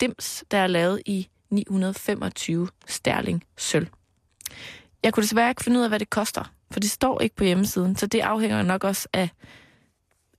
dims, 0.00 0.44
der 0.50 0.58
er 0.58 0.66
lavet 0.66 1.02
i 1.06 1.28
925 1.50 2.68
sterling 2.86 3.44
sølv. 3.56 3.88
Jeg 5.02 5.12
kunne 5.12 5.22
desværre 5.22 5.48
ikke 5.48 5.64
finde 5.64 5.78
ud 5.78 5.84
af, 5.84 5.90
hvad 5.90 5.98
det 5.98 6.10
koster, 6.10 6.52
for 6.70 6.80
det 6.80 6.90
står 6.90 7.20
ikke 7.20 7.36
på 7.36 7.44
hjemmesiden, 7.44 7.96
så 7.96 8.06
det 8.06 8.20
afhænger 8.20 8.62
nok 8.62 8.84
også 8.84 9.08
af 9.12 9.28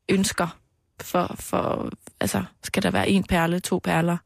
ønsker 0.09 0.57
for, 1.01 1.35
for 1.39 1.91
altså, 2.19 2.43
skal 2.63 2.83
der 2.83 2.91
være 2.91 3.09
en 3.09 3.23
perle, 3.23 3.59
to 3.59 3.79
perler, 3.83 4.17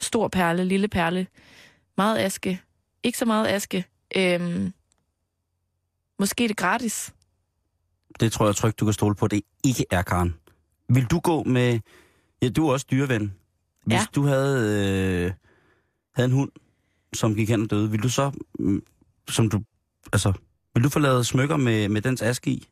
stor 0.00 0.28
perle, 0.28 0.64
lille 0.64 0.88
perle, 0.88 1.26
meget 1.96 2.18
aske, 2.18 2.60
ikke 3.02 3.18
så 3.18 3.24
meget 3.24 3.46
aske, 3.48 3.84
øhm, 4.16 4.72
måske 6.18 6.48
det 6.48 6.56
gratis. 6.56 7.12
Det 8.20 8.32
tror 8.32 8.46
jeg 8.46 8.56
trygt, 8.56 8.80
du 8.80 8.84
kan 8.84 8.94
stole 8.94 9.14
på, 9.14 9.28
det 9.28 9.42
ikke 9.64 9.84
er, 9.90 10.02
Karen. 10.02 10.34
Vil 10.88 11.04
du 11.04 11.18
gå 11.20 11.42
med... 11.42 11.80
Ja, 12.42 12.48
du 12.48 12.68
er 12.68 12.72
også 12.72 12.86
dyreven. 12.90 13.34
Hvis 13.86 13.94
Ja. 13.94 14.06
du 14.14 14.22
havde, 14.26 14.58
øh, 15.26 15.32
havde 16.14 16.26
en 16.28 16.32
hund, 16.34 16.50
som 17.14 17.34
gik 17.34 17.48
hen 17.50 17.62
og 17.62 17.70
døde, 17.70 17.90
vil 17.90 18.02
du 18.02 18.08
så... 18.08 18.32
mm, 18.58 18.82
Som 19.28 19.48
du, 19.50 19.62
altså, 20.12 20.32
vil 20.74 20.84
du 20.84 20.88
få 20.88 20.98
lavet 20.98 21.26
smykker 21.26 21.56
med, 21.56 21.88
med 21.88 22.02
dens 22.02 22.22
aske 22.22 22.50
i? 22.50 22.68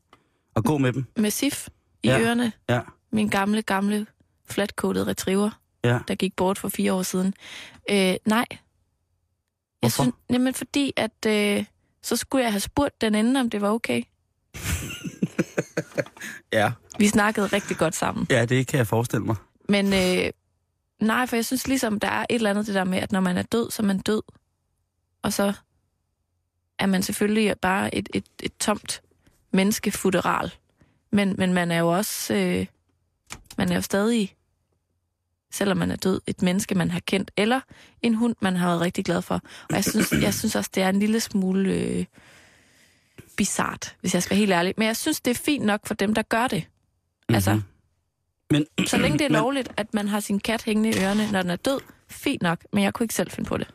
Og 0.55 0.65
gå 0.65 0.79
med 0.79 0.93
dem? 0.93 1.05
Med 1.17 1.31
sif 1.31 1.69
i 2.03 2.09
Ja. 2.09 2.21
ørerne. 2.21 2.53
Ja. 2.69 2.81
Min 3.13 3.29
gamle, 3.29 3.63
gamle, 3.63 4.07
flatcoated 4.47 5.07
retriever, 5.07 5.51
Ja. 5.85 5.99
der 6.09 6.15
gik 6.15 6.37
bort 6.37 6.59
for 6.59 6.69
fire 6.69 6.93
år 6.93 7.03
siden. 7.03 7.35
Øh, 7.91 7.97
nej. 7.97 8.47
Jeg 8.51 8.59
Hvorfor? 9.81 10.03
synes, 10.03 10.15
jamen 10.31 10.55
fordi, 10.55 10.93
at 10.97 11.27
øh, 11.27 11.65
så 12.03 12.17
skulle 12.17 12.45
jeg 12.45 12.53
have 12.53 12.61
spurgt 12.61 13.01
den 13.01 13.15
anden, 13.15 13.37
om 13.37 13.51
det 13.51 13.61
var 13.61 13.71
okay. 13.71 14.03
Ja. 16.53 16.73
Vi 16.99 17.09
snakkede 17.09 17.47
rigtig 17.47 17.77
godt 17.77 17.95
sammen. 17.95 18.27
Ja, 18.31 18.45
det 18.45 18.67
kan 18.67 18.79
jeg 18.79 18.87
forestille 18.87 19.25
mig. 19.27 19.37
Men 19.69 19.87
øh, 19.93 20.31
nej, 21.01 21.27
for 21.27 21.37
jeg 21.37 21.45
synes 21.45 21.69
ligesom, 21.69 22.01
der 22.01 22.09
er 22.09 22.21
et 22.31 22.35
eller 22.35 22.51
andet 22.51 22.67
det 22.67 22.75
der 22.75 22.85
med, 22.85 22.99
at 22.99 23.13
når 23.13 23.21
man 23.21 23.37
er 23.37 23.43
død, 23.43 23.71
så 23.71 23.83
er 23.83 23.87
man 23.87 23.99
død. 23.99 24.23
Og 25.23 25.33
så 25.33 25.53
er 26.79 26.87
man 26.87 27.03
selvfølgelig 27.03 27.55
bare 27.63 27.95
et, 27.95 28.09
et, 28.15 28.25
et 28.43 28.53
tomt 28.61 29.03
menneskefutteral. 29.53 30.53
Men, 31.13 31.35
men 31.39 31.53
man 31.53 31.71
er 31.71 31.79
jo 31.79 31.89
også, 31.89 32.35
øh, 32.35 32.67
man 33.59 33.71
er 33.71 33.75
jo 33.75 33.81
stadig, 33.83 34.35
selvom 35.53 35.77
man 35.77 35.91
er 35.91 35.97
død, 35.97 36.21
et 36.27 36.43
menneske, 36.43 36.75
man 36.75 36.91
har 36.91 37.01
kendt, 37.01 37.31
eller 37.37 37.61
en 38.03 38.15
hund, 38.15 38.35
man 38.41 38.57
har 38.57 38.69
været 38.69 38.81
rigtig 38.81 39.05
glad 39.05 39.23
for. 39.23 39.35
Og 39.69 39.75
jeg 39.75 39.85
synes, 39.85 40.13
jeg 40.13 40.35
synes 40.35 40.57
også, 40.57 40.71
det 40.75 40.83
er 40.83 40.89
en 40.89 40.99
lille 40.99 41.21
smule 41.21 41.73
øh, 41.75 42.05
bizart, 43.37 43.97
hvis 44.01 44.15
jeg 44.15 44.23
skal 44.23 44.31
være 44.35 44.39
helt 44.39 44.53
ærlig. 44.53 44.75
Men 44.77 44.87
jeg 44.87 44.97
synes, 44.97 45.21
det 45.21 45.31
er 45.31 45.35
fint 45.45 45.65
nok 45.65 45.81
for 45.87 45.95
dem, 45.95 46.15
der 46.15 46.23
gør 46.23 46.47
det. 46.47 46.65
Mm-hmm. 46.69 47.35
Altså. 47.35 47.61
Men, 48.51 48.67
så 48.87 48.97
længe 48.99 49.19
det 49.19 49.25
er 49.25 49.29
men- 49.33 49.41
lovligt, 49.41 49.69
at 49.77 49.95
man 49.95 50.09
har 50.09 50.21
sin 50.21 50.41
kat 50.41 50.63
hængende 50.63 50.91
i 50.91 51.03
ørerne, 51.03 51.33
når 51.33 51.43
den 51.43 51.51
er 51.51 51.57
død, 51.57 51.81
fint 52.09 52.43
nok, 52.43 52.59
men 52.73 52.85
jeg 52.85 52.95
kunne 52.95 53.05
ikke 53.05 53.15
selv 53.15 53.31
finde 53.31 53.49
på 53.49 53.57
det. 53.57 53.69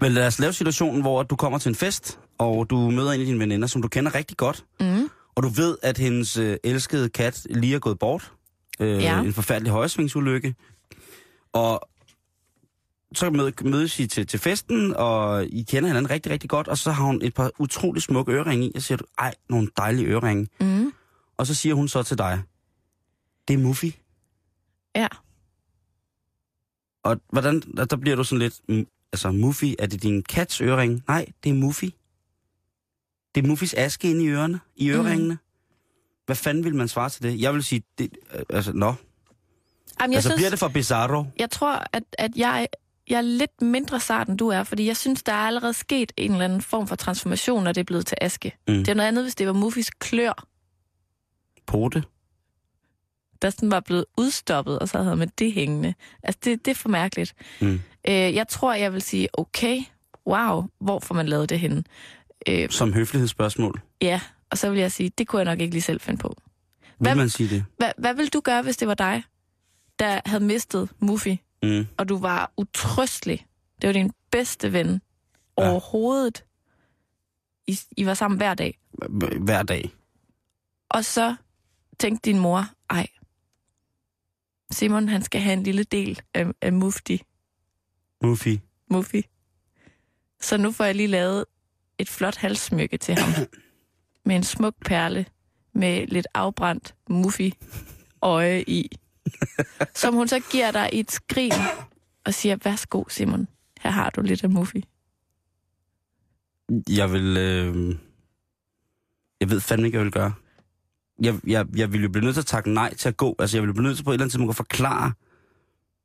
Men 0.00 0.12
lad 0.12 0.26
os 0.26 0.38
lave 0.38 0.52
situationen, 0.52 1.00
hvor 1.00 1.22
du 1.22 1.36
kommer 1.36 1.58
til 1.58 1.68
en 1.68 1.74
fest, 1.74 2.18
og 2.38 2.70
du 2.70 2.90
møder 2.90 3.12
en 3.12 3.20
af 3.20 3.26
dine 3.26 3.38
veninder, 3.38 3.68
som 3.68 3.82
du 3.82 3.88
kender 3.88 4.14
rigtig 4.14 4.36
godt, 4.36 4.64
Mm. 4.80 5.10
Og 5.36 5.42
du 5.42 5.48
ved, 5.48 5.78
at 5.82 5.98
hendes 5.98 6.36
øh, 6.36 6.56
elskede 6.64 7.08
kat 7.08 7.46
lige 7.50 7.74
er 7.74 7.78
gået 7.78 7.98
bort. 7.98 8.32
Øh, 8.80 8.88
Ja. 9.02 9.20
En 9.22 9.32
forfærdelig 9.32 9.72
højsvingsulykke. 9.72 10.54
Og 11.52 11.88
så 13.14 13.30
mød, 13.30 13.52
mødes 13.64 14.00
I 14.00 14.06
til, 14.06 14.26
til 14.26 14.38
festen, 14.38 14.94
og 14.96 15.46
I 15.46 15.62
kender 15.62 15.86
hinanden 15.88 16.10
rigtig, 16.10 16.32
rigtig 16.32 16.50
godt, 16.50 16.68
og 16.68 16.78
så 16.78 16.90
har 16.92 17.04
hun 17.04 17.22
et 17.22 17.34
par 17.34 17.50
utrolig 17.58 18.02
smukke 18.02 18.32
øreringe 18.32 18.66
i, 18.66 18.72
og 18.74 18.82
siger 18.82 18.98
du, 18.98 19.04
ej, 19.18 19.34
nogle 19.48 19.68
dejlige 19.76 20.06
øreringe. 20.06 20.48
Mm. 20.60 20.92
Og 21.36 21.46
så 21.46 21.54
siger 21.54 21.74
hun 21.74 21.88
så 21.88 22.02
til 22.02 22.18
dig, 22.18 22.42
det 23.48 23.54
er 23.54 23.58
Muffy. 23.58 23.90
Ja. 24.96 25.08
Og 27.04 27.20
hvordan, 27.32 27.60
der 27.90 27.96
bliver 27.96 28.16
du 28.16 28.24
sådan 28.24 28.38
lidt, 28.38 28.86
altså 29.12 29.30
Muffy, 29.30 29.74
er 29.78 29.86
det 29.86 30.02
din 30.02 30.22
kats 30.22 30.60
ørering? 30.60 31.04
Nej, 31.08 31.26
det 31.44 31.50
er 31.50 31.54
Muffy. 31.54 31.84
Det 33.36 33.44
er 33.44 33.48
Muffys 33.48 33.74
aske 33.74 34.10
inde 34.10 34.24
i 34.24 34.28
ørerne, 34.28 34.60
i 34.76 34.90
øreringene. 34.90 35.34
Mm. 35.34 35.38
Hvad 36.26 36.36
fanden 36.36 36.64
vil 36.64 36.74
man 36.74 36.88
svare 36.88 37.10
til 37.10 37.22
det? 37.22 37.40
Jeg 37.40 37.54
vil 37.54 37.64
sige, 37.64 37.82
det, 37.98 38.10
øh, 38.34 38.42
altså, 38.50 38.72
nå. 38.72 38.86
Jamen, 38.86 38.96
jeg, 40.00 40.16
altså, 40.16 40.28
synes, 40.28 40.38
bliver 40.38 40.50
det 40.50 40.58
for 40.58 40.68
bizarro? 40.68 41.24
jeg 41.38 41.50
tror, 41.50 41.84
at, 41.92 42.02
at 42.18 42.30
jeg, 42.36 42.68
jeg 43.08 43.16
er 43.16 43.22
lidt 43.22 43.62
mindre 43.62 44.00
sart, 44.00 44.28
end 44.28 44.38
du 44.38 44.48
er, 44.48 44.62
fordi 44.62 44.86
jeg 44.86 44.96
synes, 44.96 45.22
der 45.22 45.32
er 45.32 45.46
allerede 45.46 45.72
sket 45.72 46.12
en 46.16 46.32
eller 46.32 46.44
anden 46.44 46.62
form 46.62 46.86
for 46.86 46.96
transformation, 46.96 47.64
når 47.64 47.72
det 47.72 47.80
er 47.80 47.84
blevet 47.84 48.06
til 48.06 48.18
aske. 48.20 48.56
Mm. 48.68 48.74
Det 48.74 48.88
er 48.88 48.94
noget 48.94 49.08
andet, 49.08 49.24
hvis 49.24 49.34
det 49.34 49.46
var 49.46 49.52
Muffis 49.52 49.90
klør. 49.90 50.46
Pote? 51.66 52.02
der 53.42 53.50
sådan 53.50 53.70
var 53.70 53.80
blevet 53.80 54.04
udstoppet, 54.18 54.78
og 54.78 54.88
så 54.88 55.02
havde 55.02 55.16
man 55.16 55.30
det 55.38 55.52
hængende. 55.52 55.94
Altså, 56.22 56.40
det, 56.44 56.64
det 56.64 56.70
er 56.70 56.74
for 56.74 56.88
mærkeligt. 56.88 57.34
Mm. 57.60 57.80
Øh, 58.08 58.34
jeg 58.34 58.48
tror, 58.48 58.74
jeg 58.74 58.92
vil 58.92 59.02
sige, 59.02 59.28
okay, 59.32 59.82
wow, 60.26 60.64
hvor 60.80 60.98
får 60.98 61.14
man 61.14 61.28
lavet 61.28 61.48
det 61.48 61.60
henne? 61.60 61.84
Øh, 62.48 62.70
Som 62.70 62.92
høflighedsspørgsmål. 62.92 63.80
ja, 64.02 64.20
og 64.50 64.58
så 64.58 64.70
vil 64.70 64.78
jeg 64.80 64.92
sige, 64.92 65.10
det 65.18 65.28
kunne 65.28 65.38
jeg 65.38 65.44
nok 65.44 65.60
ikke 65.60 65.74
lige 65.74 65.82
selv 65.82 66.00
finde 66.00 66.18
på. 66.20 66.34
Vil 66.38 66.94
Hvad- 66.98 67.14
man 67.14 67.28
sige 67.28 67.48
det? 67.50 67.64
Hvad, 67.78 67.92
hvad 67.98 68.14
vil 68.14 68.28
du 68.32 68.40
gøre, 68.40 68.62
hvis 68.62 68.76
det 68.76 68.88
var 68.88 68.94
dig, 68.94 69.22
der 69.98 70.20
havde 70.26 70.44
mistet 70.44 70.88
Muffy, 70.98 71.36
Mm. 71.62 71.86
og 71.98 72.08
du 72.08 72.18
var 72.18 72.52
utrøstelig? 72.56 73.46
Det 73.82 73.86
var 73.86 73.92
din 73.92 74.12
bedste 74.30 74.72
ven 74.72 74.88
Ja. 75.58 75.70
overhovedet. 75.70 76.44
I, 77.66 77.78
I 77.96 78.06
var 78.06 78.14
sammen 78.14 78.36
hver 78.38 78.54
dag. 78.54 78.78
Hver 79.40 79.62
dag. 79.62 79.90
Og 80.88 81.04
så 81.04 81.36
tænkte 81.98 82.30
din 82.30 82.38
mor, 82.40 82.64
ej, 82.90 83.06
Simon 84.70 85.08
han 85.08 85.22
skal 85.22 85.40
have 85.40 85.52
en 85.52 85.62
lille 85.62 85.84
del 85.84 86.20
af, 86.34 86.46
af 86.62 86.72
Mufti, 86.72 87.22
Muffy. 88.22 88.56
Muffy. 88.90 89.20
Så 90.40 90.56
nu 90.56 90.72
får 90.72 90.84
jeg 90.84 90.94
lige 90.94 91.06
lavet 91.06 91.44
et 91.98 92.08
flot 92.08 92.36
halssmykke 92.36 92.96
til 92.96 93.14
ham. 93.14 93.46
med 94.24 94.36
en 94.36 94.44
smuk 94.44 94.74
perle 94.84 95.26
med 95.72 96.06
lidt 96.06 96.26
afbrændt 96.34 96.94
Muffy 97.10 97.50
øje 98.22 98.62
i. 98.62 98.90
som 99.94 100.14
hun 100.14 100.28
så 100.28 100.40
giver 100.50 100.70
dig 100.70 100.90
i 100.92 101.00
et 101.00 101.10
skrin 101.10 101.52
og 102.24 102.34
siger, 102.34 102.56
værsgo 102.64 103.04
Simon, 103.08 103.48
her 103.80 103.90
har 103.90 104.10
du 104.10 104.20
lidt 104.20 104.44
af 104.44 104.50
Muffy. 104.50 104.76
Jeg 106.88 107.12
vil... 107.12 107.36
Øh... 107.36 107.96
Jeg 109.40 109.50
ved 109.50 109.60
fandme 109.60 109.86
ikke, 109.86 109.98
hvad 109.98 110.00
jeg 110.00 110.04
vil 110.04 110.12
gøre. 110.12 110.32
Jeg, 111.22 111.34
jeg, 111.46 111.66
jeg 111.76 111.92
ville 111.92 112.04
jo 112.04 112.10
blive 112.10 112.24
nødt 112.24 112.34
til 112.34 112.40
at 112.40 112.46
takke 112.46 112.70
nej 112.70 112.94
til 112.94 113.08
at 113.08 113.16
gå. 113.16 113.36
Altså, 113.38 113.56
jeg 113.56 113.62
ville 113.62 113.74
blive 113.74 113.86
nødt 113.86 113.96
til 113.96 114.04
på 114.04 114.10
et 114.10 114.14
eller 114.14 114.24
andet 114.24 114.32
tidspunkt 114.32 114.50
at 114.50 114.56
forklare 114.56 115.12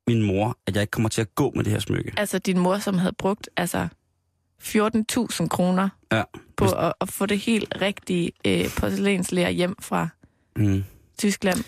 min 0.07 0.23
mor, 0.23 0.57
at 0.65 0.75
jeg 0.75 0.81
ikke 0.81 0.91
kommer 0.91 1.09
til 1.09 1.21
at 1.21 1.35
gå 1.35 1.51
med 1.55 1.63
det 1.63 1.71
her 1.71 1.79
smykke. 1.79 2.13
Altså 2.17 2.39
din 2.39 2.59
mor, 2.59 2.77
som 2.77 2.97
havde 2.97 3.13
brugt 3.13 3.49
altså 3.57 3.87
14.000 4.61 5.47
kroner 5.47 5.89
Ja. 6.11 6.23
på 6.57 6.65
at, 6.65 6.93
at 7.01 7.09
få 7.09 7.25
det 7.25 7.39
helt 7.39 7.73
rigtige 7.81 8.31
øh, 8.47 8.65
porcelænslærer 8.77 9.49
hjem 9.49 9.75
fra 9.81 10.07
Mm. 10.55 10.83
Tyskland. 11.19 11.63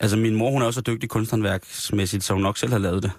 Altså, 0.00 0.16
min 0.16 0.34
mor, 0.34 0.50
hun 0.50 0.62
er 0.62 0.66
også 0.66 0.78
så 0.78 0.82
dygtig 0.92 1.08
kunsthåndværksmæssigt, 1.08 2.24
så 2.24 2.32
hun 2.32 2.42
nok 2.42 2.58
selv 2.58 2.72
har 2.72 2.78
lavet 2.78 3.02
det. 3.02 3.12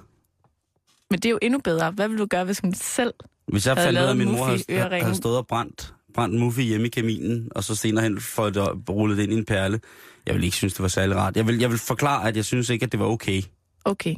Men 1.09 1.19
det 1.19 1.25
er 1.25 1.29
jo 1.29 1.39
endnu 1.41 1.59
bedre. 1.59 1.91
Hvad 1.91 2.07
vil 2.07 2.17
du 2.17 2.25
gøre, 2.25 2.43
hvis 2.45 2.59
hun 2.59 2.73
selv... 2.73 3.13
Hvis 3.47 3.67
jeg 3.67 3.77
fandt 3.77 3.99
ud 3.99 4.03
af, 4.03 4.09
at 4.09 4.17
min 4.17 4.31
mor 4.31 4.45
havde, 4.45 5.01
havde 5.01 5.15
stået 5.15 5.37
og 5.37 5.47
brændt, 5.47 5.93
brændt 6.13 6.35
Muffy 6.39 6.59
hjemme 6.59 6.87
i 6.87 6.89
kaminen, 6.89 7.47
og 7.55 7.63
så 7.63 7.75
senere 7.75 8.03
hen 8.03 8.21
fået 8.21 8.55
det 8.55 8.89
rullet 8.89 9.17
det 9.17 9.23
ind 9.23 9.31
i 9.33 9.35
en 9.35 9.45
perle, 9.45 9.79
jeg 10.25 10.33
ville 10.35 10.45
ikke 10.45 10.57
synes, 10.57 10.73
det 10.73 10.81
var 10.81 10.87
særlig 10.87 11.15
rart. 11.15 11.37
Jeg 11.37 11.47
vil, 11.47 11.59
jeg 11.59 11.69
vil 11.69 11.77
forklare, 11.79 12.27
at 12.27 12.35
jeg 12.35 12.45
synes 12.45 12.69
ikke, 12.69 12.83
at 12.85 12.91
det 12.91 12.99
var 12.99 13.05
okay. 13.05 13.41
Okay. 13.85 14.15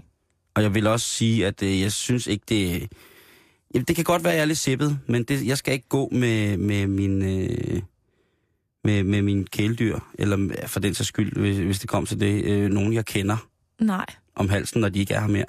Og 0.55 0.63
jeg 0.63 0.73
vil 0.75 0.87
også 0.87 1.05
sige, 1.07 1.47
at 1.47 1.63
øh, 1.63 1.81
jeg 1.81 1.91
synes 1.91 2.27
ikke, 2.27 2.43
det... 2.49 2.91
Jamen, 3.73 3.85
det 3.85 3.95
kan 3.95 4.05
godt 4.05 4.23
være, 4.23 4.33
at 4.33 4.37
jeg 4.37 4.41
er 4.41 4.47
lidt 4.47 4.57
sippet, 4.57 4.99
men 5.07 5.23
det, 5.23 5.47
jeg 5.47 5.57
skal 5.57 5.73
ikke 5.73 5.89
gå 5.89 6.09
med, 6.11 6.57
med 6.57 6.87
min... 6.87 7.21
Øh, 7.21 7.81
med, 8.83 9.03
med 9.03 9.21
min 9.21 9.47
kæledyr, 9.47 9.99
eller 10.13 10.67
for 10.67 10.79
den 10.79 10.93
sags 10.93 11.07
skyld, 11.07 11.39
hvis, 11.39 11.57
hvis 11.57 11.79
det 11.79 11.89
kom 11.89 12.05
til 12.05 12.19
det, 12.19 12.45
øh, 12.45 12.69
nogen 12.69 12.93
jeg 12.93 13.05
kender 13.05 13.37
Nej. 13.79 14.05
om 14.35 14.49
halsen, 14.49 14.81
når 14.81 14.89
de 14.89 14.99
ikke 14.99 15.13
er 15.13 15.19
her 15.19 15.27
mere. 15.27 15.45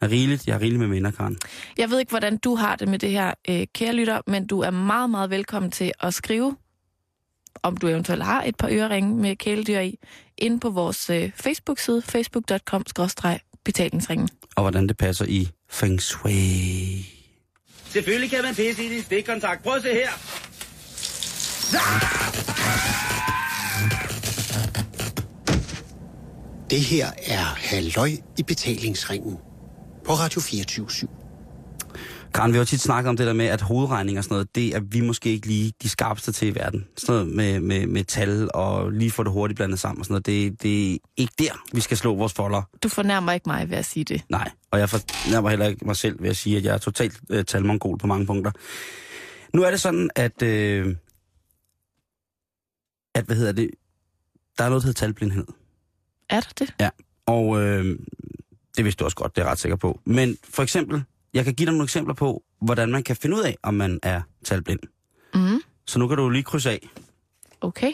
Jeg 0.00 0.06
er 0.06 0.10
rigeligt, 0.10 0.46
jeg 0.46 0.54
er 0.54 0.60
rigeligt 0.60 0.80
med 0.80 0.88
venner, 0.88 1.10
Karen. 1.10 1.38
Jeg 1.78 1.90
ved 1.90 1.98
ikke, 1.98 2.10
hvordan 2.10 2.36
du 2.36 2.54
har 2.54 2.76
det 2.76 2.88
med 2.88 2.98
det 2.98 3.10
her, 3.10 3.34
øh, 3.48 3.66
kære 3.74 3.92
lytter, 3.92 4.20
men 4.26 4.46
du 4.46 4.60
er 4.60 4.70
meget, 4.70 5.10
meget 5.10 5.30
velkommen 5.30 5.70
til 5.70 5.92
at 6.00 6.14
skrive, 6.14 6.56
om 7.62 7.76
du 7.76 7.88
eventuelt 7.88 8.22
har 8.22 8.42
et 8.42 8.56
par 8.56 8.68
øreringe 8.72 9.16
med 9.16 9.36
kæledyr 9.36 9.80
i, 9.80 9.98
inde 10.38 10.60
på 10.60 10.70
vores 10.70 11.10
øh, 11.10 11.30
Facebook-side, 11.34 12.02
facebook.com-betalingsringen. 13.68 14.28
Og 14.56 14.62
hvordan 14.62 14.88
det 14.88 14.96
passer 14.96 15.24
i 15.28 15.48
Feng 15.70 16.02
Shui. 16.02 17.06
Selvfølgelig 17.92 18.30
kan 18.30 18.44
man 18.44 18.54
pisse 18.54 18.84
i 18.84 18.88
din 18.88 19.02
stikkontakt. 19.02 19.62
Prøv 19.62 19.74
at 19.74 19.82
se 19.82 19.92
her. 19.92 20.10
Det 26.70 26.80
her 26.80 27.10
er 27.26 27.44
Halløj 27.56 28.10
i 28.38 28.42
betalingsringen 28.42 29.36
på 30.04 30.12
Radio 30.12 30.40
24 30.40 30.90
Karen, 32.34 32.52
vi 32.52 32.56
har 32.56 32.60
jo 32.60 32.64
tit 32.64 32.80
snakket 32.80 33.08
om 33.08 33.16
det 33.16 33.26
der 33.26 33.32
med, 33.32 33.46
at 33.46 33.60
hovedregning 33.60 34.18
og 34.18 34.24
sådan 34.24 34.34
noget, 34.34 34.54
det 34.54 34.76
er 34.76 34.80
vi 34.80 35.00
måske 35.00 35.30
ikke 35.30 35.46
lige 35.46 35.72
de 35.82 35.88
skarpeste 35.88 36.32
til 36.32 36.48
i 36.48 36.54
verden. 36.54 36.86
Sådan 36.96 37.14
noget 37.14 37.36
med, 37.36 37.60
med, 37.60 37.86
med 37.86 38.04
tal 38.04 38.50
og 38.54 38.90
lige 38.90 39.10
få 39.10 39.22
det 39.22 39.32
hurtigt 39.32 39.56
blandet 39.56 39.78
sammen 39.78 40.00
og 40.00 40.04
sådan 40.04 40.12
noget, 40.12 40.26
det, 40.26 40.62
det 40.62 40.94
er 40.94 40.98
ikke 41.16 41.34
der, 41.38 41.64
vi 41.72 41.80
skal 41.80 41.96
slå 41.96 42.14
vores 42.14 42.32
folder. 42.32 42.62
Du 42.82 42.88
fornærmer 42.88 43.32
ikke 43.32 43.48
mig 43.48 43.70
ved 43.70 43.76
at 43.76 43.84
sige 43.84 44.04
det. 44.04 44.22
Nej, 44.28 44.50
og 44.70 44.78
jeg 44.78 44.90
fornærmer 44.90 45.50
heller 45.50 45.66
ikke 45.66 45.86
mig 45.86 45.96
selv 45.96 46.22
ved 46.22 46.30
at 46.30 46.36
sige, 46.36 46.56
at 46.56 46.64
jeg 46.64 46.74
er 46.74 46.78
totalt 46.78 47.20
øh, 47.30 47.44
talmongol 47.44 47.98
på 47.98 48.06
mange 48.06 48.26
punkter. 48.26 48.50
Nu 49.54 49.62
er 49.62 49.70
det 49.70 49.80
sådan, 49.80 50.10
at, 50.16 50.42
øh, 50.42 50.96
at 53.14 53.24
hvad 53.24 53.36
hedder 53.36 53.52
det, 53.52 53.70
der 54.58 54.64
er 54.64 54.68
noget, 54.68 54.82
der 54.82 54.86
hedder 54.86 55.00
talblindhed. 55.00 55.46
Er 56.30 56.40
der 56.40 56.50
det? 56.58 56.90
Og 57.26 57.62
øh, 57.62 57.98
det 58.76 58.84
vidste 58.84 59.00
du 59.00 59.04
også 59.04 59.16
godt, 59.16 59.36
det 59.36 59.42
er 59.42 59.46
jeg 59.46 59.52
ret 59.52 59.58
sikker 59.58 59.76
på. 59.76 60.00
Men 60.04 60.38
for 60.44 60.62
eksempel, 60.62 61.04
jeg 61.34 61.44
kan 61.44 61.54
give 61.54 61.66
dig 61.66 61.72
nogle 61.72 61.84
eksempler 61.84 62.14
på, 62.14 62.42
hvordan 62.60 62.90
man 62.90 63.02
kan 63.02 63.16
finde 63.16 63.36
ud 63.36 63.42
af, 63.42 63.56
om 63.62 63.74
man 63.74 63.98
er 64.02 64.22
talblind. 64.44 64.80
Mm. 65.34 65.62
Så 65.86 65.98
nu 65.98 66.08
kan 66.08 66.16
du 66.16 66.28
lige 66.28 66.42
krydse 66.42 66.70
af. 66.70 66.88
Okay. 67.60 67.92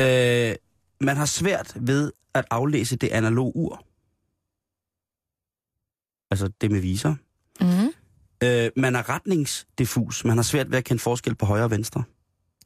Øh, 0.00 0.54
man 1.00 1.16
har 1.16 1.26
svært 1.26 1.76
ved 1.80 2.12
at 2.34 2.44
aflæse 2.50 2.96
det 2.96 3.08
analoge 3.08 3.56
ur. 3.56 3.84
Altså 6.30 6.50
det 6.60 6.70
med 6.70 6.80
viser. 6.80 7.14
Mm. 7.60 7.92
Øh, 8.42 8.70
man 8.76 8.96
er 8.96 9.08
retningsdiffus. 9.08 10.24
Man 10.24 10.36
har 10.36 10.42
svært 10.42 10.70
ved 10.70 10.78
at 10.78 10.84
kende 10.84 11.02
forskel 11.02 11.34
på 11.34 11.46
højre 11.46 11.64
og 11.64 11.70
venstre. 11.70 12.02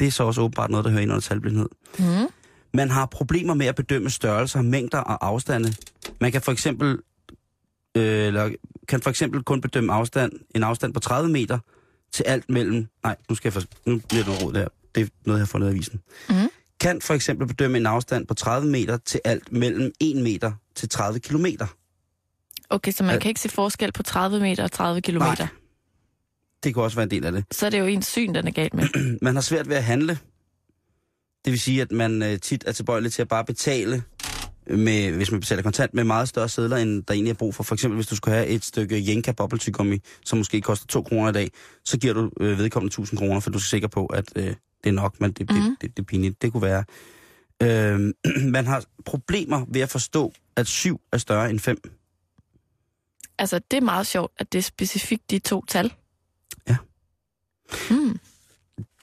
Det 0.01 0.07
er 0.09 0.13
så 0.13 0.25
også 0.25 0.41
åbenbart 0.41 0.71
noget, 0.71 0.85
der 0.85 0.91
hører 0.91 1.03
ind 1.03 1.11
under 1.11 1.21
talblindhed. 1.21 1.69
Mm. 1.99 2.29
Man 2.75 2.91
har 2.91 3.07
problemer 3.07 3.55
med 3.55 3.67
at 3.67 3.75
bedømme 3.75 4.11
størrelser, 4.11 4.63
mængder 4.63 4.99
og 4.99 5.27
afstande. 5.27 5.75
Man 6.21 6.33
kan 6.33 6.43
for 6.43 6.53
eksempel, 6.53 6.99
øh, 7.97 8.27
eller 8.27 8.51
kan 8.89 9.03
for 9.03 9.11
eksempel 9.11 9.43
kun 9.43 9.61
bedømme 9.61 9.93
afstand, 9.93 10.33
en 10.55 10.63
afstand 10.63 10.95
på 10.95 11.01
30 11.01 11.31
meter 11.31 11.59
til 12.13 12.23
alt 12.23 12.51
mellem... 12.51 12.87
Nej, 13.05 13.17
nu, 13.29 13.35
skal 13.35 13.49
jeg 13.49 13.53
for, 13.53 13.63
nu 13.87 14.01
bliver 14.09 14.25
det 14.25 14.27
noget 14.27 14.43
råd 14.43 14.53
der. 14.53 14.69
Det 14.95 15.03
er 15.03 15.07
noget, 15.27 15.39
jeg 15.39 15.43
har 15.43 15.47
fundet 15.51 15.67
af 15.69 15.71
avisen. 15.71 16.01
Mhm. 16.29 16.49
Kan 16.81 17.01
for 17.01 17.15
eksempel 17.15 17.47
bedømme 17.47 17.79
en 17.79 17.87
afstand 17.87 18.27
på 18.27 18.35
30 18.35 18.69
meter 18.71 18.97
til 18.97 19.21
alt 19.25 19.53
mellem 19.53 19.93
1 20.01 20.17
meter 20.17 20.53
til 20.75 20.89
30 20.89 21.21
kilometer. 21.21 21.67
Okay, 22.71 22.93
så 22.93 23.05
man 23.05 23.15
Øh. 23.15 23.21
kan 23.21 23.29
ikke 23.29 23.41
se 23.41 23.49
forskel 23.49 23.93
på 23.93 24.03
30 24.03 24.41
meter 24.41 24.65
og 24.65 24.73
30 24.73 25.01
kilometer. 25.01 25.47
Det 26.65 26.75
kunne 26.75 26.85
også 26.85 26.97
være 26.97 27.05
en 27.05 27.11
del 27.11 27.25
af 27.27 27.33
det. 27.33 27.45
Så 27.51 27.67
er 27.67 27.71
det 27.71 27.79
jo 27.79 27.85
ens 27.87 28.07
syn, 28.07 28.35
den 28.35 28.47
er 28.47 28.51
galt 28.53 28.75
med. 28.75 28.85
Man 29.23 29.35
har 29.35 29.43
svært 29.43 29.69
ved 29.69 29.77
at 29.77 29.85
handle. 29.85 30.19
Det 31.45 31.51
vil 31.51 31.61
sige, 31.61 31.83
at 31.83 31.93
man 31.93 32.23
øh, 32.23 32.39
tit 32.41 32.65
er 32.67 32.73
tilbøjelig 32.73 33.13
til 33.13 33.23
at 33.23 33.29
bare 33.29 33.45
betale, 33.45 34.03
med, 34.67 35.13
hvis 35.13 35.31
man 35.31 35.41
betaler 35.41 35.63
kontant, 35.63 35.95
med 35.95 36.05
meget 36.05 36.29
større 36.29 36.49
sedler, 36.49 36.77
end 36.77 37.03
der 37.03 37.15
egentlig 37.15 37.31
er 37.31 37.35
brug 37.35 37.55
for. 37.55 37.63
For 37.63 37.75
eksempel, 37.75 37.95
hvis 37.97 38.07
du 38.07 38.17
skulle 38.17 38.35
have 38.35 38.47
et 38.47 38.65
stykke 38.65 39.05
Jenka 39.09 39.33
bobbeltygummi, 39.33 39.99
som 40.25 40.39
måske 40.39 40.61
koster 40.61 40.87
2 40.87 41.03
kroner 41.03 41.29
i 41.29 41.33
dag, 41.33 41.51
så 41.85 41.99
giver 41.99 42.15
du 42.15 42.31
øh, 42.41 42.59
vedkommende 42.59 42.89
1000 42.91 43.19
kroner, 43.19 43.41
for 43.41 43.51
du 43.51 43.59
er 43.59 43.63
sikker 43.63 43.89
på, 43.89 44.07
at 44.07 44.25
øh, 44.37 44.45
det 44.45 44.57
er 44.85 44.93
nok, 44.93 45.21
men 45.21 45.33
det, 45.33 45.41
mm. 45.51 45.57
det, 45.57 45.65
Mhm. 45.65 45.77
det, 45.81 45.97
det 45.97 46.03
er 46.03 46.07
pinligt. 46.07 46.43
Det 46.43 46.53
kunne 46.53 46.63
være. 46.63 46.85
Øh, 47.63 48.13
man 48.57 48.67
har 48.67 48.85
problemer 49.05 49.65
ved 49.69 49.81
at 49.81 49.89
forstå, 49.89 50.33
at 50.57 50.67
7 50.67 51.01
er 51.13 51.17
større 51.19 51.51
end 51.51 51.59
5. 51.61 51.79
Altså, 53.39 53.61
det 53.71 53.77
er 53.77 53.81
meget 53.81 54.07
sjovt, 54.07 54.33
at 54.39 54.53
det 54.53 54.59
er 54.59 54.63
specifikt 54.63 55.31
de 55.31 55.39
to 55.39 55.65
tal. 55.69 55.93
Ja. 56.69 56.77
Mm. 57.91 58.19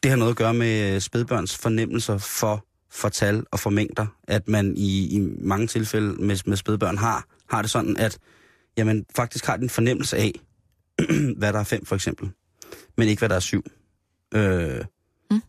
det 0.04 0.12
har 0.12 0.16
noget 0.18 0.32
at 0.32 0.38
gøre 0.38 0.54
med 0.54 1.00
spædbørns 1.00 1.58
fornemmelser 1.58 2.18
for, 2.18 2.66
for 2.92 3.10
tal 3.10 3.44
og 3.52 3.60
for 3.60 3.70
mængder. 3.70 4.06
At 4.28 4.48
man 4.48 4.74
i, 4.78 5.16
i 5.16 5.20
mange 5.42 5.68
tilfælde 5.68 6.08
med, 6.26 6.38
med 6.46 6.58
spædbørn 6.58 6.98
har, 6.98 7.26
har 7.50 7.62
det 7.62 7.72
sådan, 7.72 7.98
at 7.98 8.18
jamen, 8.78 9.06
faktisk 9.16 9.46
har 9.46 9.58
de 9.58 9.64
en 9.64 9.70
fornemmelse 9.70 10.18
af, 10.18 10.32
hvad 11.38 11.54
der 11.54 11.60
er 11.60 11.64
fem 11.64 11.86
for 11.86 11.96
eksempel, 11.96 12.30
men 12.98 13.08
ikke 13.08 13.20
hvad 13.20 13.30
der 13.30 13.36
er 13.36 13.40
syv. 13.40 13.64
Øh, 14.36 14.86
Mm. 15.32 15.42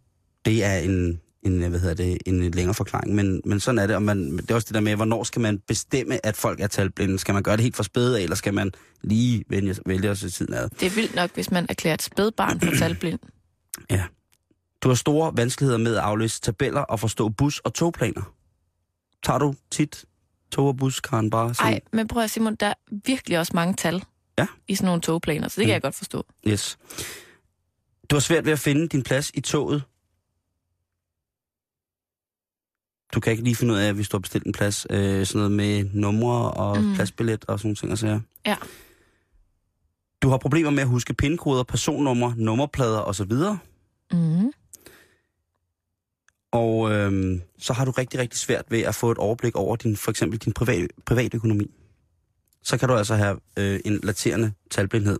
Det 0.45 0.65
er 0.65 0.79
en, 0.79 1.21
en, 1.43 1.59
hvad 1.69 1.81
hedder 1.81 1.95
det, 1.95 2.19
en 2.27 2.51
længere 2.51 2.75
forklaring, 2.75 3.15
men, 3.15 3.41
men 3.45 3.61
sådan 3.61 3.79
er 3.79 3.87
det. 3.87 3.97
Og 3.97 4.03
man, 4.03 4.37
det 4.37 4.51
er 4.51 4.55
også 4.55 4.67
det 4.67 4.75
der 4.75 4.81
med, 4.81 4.97
hvornår 4.97 5.25
skal 5.25 5.41
man 5.43 5.59
bestemme, 5.59 6.27
at 6.27 6.37
folk 6.37 6.61
er 6.61 6.67
talblinde? 6.67 7.19
Skal 7.19 7.33
man 7.35 7.43
gøre 7.43 7.57
det 7.57 7.63
helt 7.63 7.77
fra 7.77 7.83
spæde 7.83 8.19
af, 8.19 8.23
eller 8.23 8.37
skal 8.37 8.55
man 8.55 8.73
lige 9.03 9.45
vælge, 9.49 9.77
vælge 9.87 10.11
os 10.11 10.21
tiden 10.21 10.55
ad? 10.55 10.69
Det 10.69 10.87
er 10.87 10.91
vildt 10.91 11.15
nok, 11.15 11.31
hvis 11.35 11.51
man 11.51 11.67
erklærer 11.69 11.95
et 11.95 12.03
spædbarn 12.03 12.61
for 12.61 12.71
talblind. 12.79 13.19
Ja. 13.91 14.05
Du 14.83 14.89
har 14.89 14.95
store 14.95 15.33
vanskeligheder 15.37 15.79
med 15.79 15.97
at 15.97 16.03
aflæse 16.03 16.41
tabeller 16.41 16.81
og 16.81 17.01
forstå 17.01 17.29
bus- 17.29 17.59
og 17.59 17.75
togplaner. 17.75 18.35
Tager 19.23 19.39
du 19.39 19.55
tit 19.71 20.05
tog 20.53 20.67
og 20.69 20.77
bus, 20.77 21.01
Karen, 21.01 21.31
bare 21.31 21.55
sådan? 21.55 21.73
Nej, 21.73 21.81
men 21.93 22.09
prøv 22.09 22.23
at 22.23 22.31
Simon, 22.31 22.55
der 22.55 22.67
er 22.67 22.75
virkelig 23.07 23.39
også 23.39 23.53
mange 23.55 23.75
tal 23.75 24.05
Ja. 24.39 24.47
i 24.69 24.75
sådan 24.75 24.87
nogle 24.87 25.01
togplaner, 25.01 25.49
så 25.49 25.61
det 25.61 25.67
kan 25.67 25.71
Mm. 25.71 25.73
jeg 25.73 25.83
godt 25.83 25.95
forstå. 25.95 26.27
Yes. 26.49 26.79
Du 28.11 28.17
har 28.17 28.21
svært 28.21 28.45
ved 28.45 28.53
at 28.53 28.59
finde 28.59 28.89
din 28.89 29.03
plads 29.03 29.31
i 29.35 29.41
toget. 29.41 29.83
du 33.15 33.21
kan 33.21 33.31
ikke 33.31 33.45
lige 33.45 33.57
finde 33.57 33.75
ud 33.75 33.79
af, 33.79 33.95
hvis 33.95 34.09
du 34.09 34.17
har 34.17 34.21
bestilt 34.21 34.47
en 34.47 34.53
plads, 34.53 34.87
øh, 34.91 35.27
sådan 35.27 35.39
noget 35.39 35.53
med 35.53 35.85
numre 35.93 36.51
og 36.51 36.83
Mm. 36.83 36.95
pladsbillet 36.95 37.45
og 37.49 37.59
sådan 37.59 37.67
nogle 37.69 37.77
ting 37.77 37.93
og 37.93 37.99
sager. 37.99 38.21
Ja. 38.47 38.57
Du 40.23 40.29
har 40.29 40.39
problemer 40.39 40.71
med 40.71 40.81
at 40.83 40.89
huske 40.89 41.15
pindkoder, 41.15 41.63
personnumre, 41.63 42.35
nummerplader 42.37 43.01
osv. 43.01 43.33
Mm. 44.13 44.53
Og 46.53 46.93
øhm, 46.93 47.43
så 47.59 47.73
har 47.73 47.85
du 47.85 47.91
rigtig, 47.91 48.21
rigtig 48.21 48.39
svært 48.39 48.65
ved 48.69 48.81
at 48.81 48.95
få 48.95 49.11
et 49.11 49.19
overblik 49.19 49.57
over 49.57 49.77
din, 49.77 49.97
for 49.97 50.11
eksempel 50.11 50.39
din 50.39 50.53
privat, 50.53 50.91
privatøkonomi. 51.07 51.71
Så 52.63 52.79
kan 52.79 52.89
du 52.89 52.95
altså 52.95 53.15
have 53.15 53.39
øh, 53.57 53.81
en 53.85 54.01
laterende 54.03 54.53
talblindhed. 54.71 55.19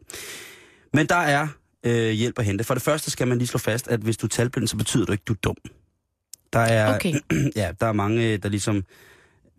Men 0.93 1.07
der 1.07 1.17
er 1.17 1.49
øh, 1.85 2.11
hjælp 2.11 2.39
at 2.39 2.45
hente. 2.45 2.65
For 2.65 2.75
det 2.75 2.83
første 2.83 3.11
skal 3.11 3.29
man 3.29 3.39
lige 3.39 3.49
slå 3.49 3.59
fast, 3.59 3.89
at 3.89 4.01
hvis 4.01 4.17
du 4.17 4.27
er 4.27 4.29
talblind, 4.29 4.69
så 4.69 4.77
betyder 4.77 5.05
du 5.07 5.13
ikke, 5.13 5.23
at 5.23 5.29
du 5.29 5.33
er 5.33 5.39
dum. 5.43 5.57
Der 6.53 6.59
er, 6.59 6.95
Okay. 6.95 7.15
ja, 7.57 7.73
der 7.81 7.87
er 7.87 7.93
mange, 7.93 8.37
der 8.37 8.49
ligesom 8.49 8.85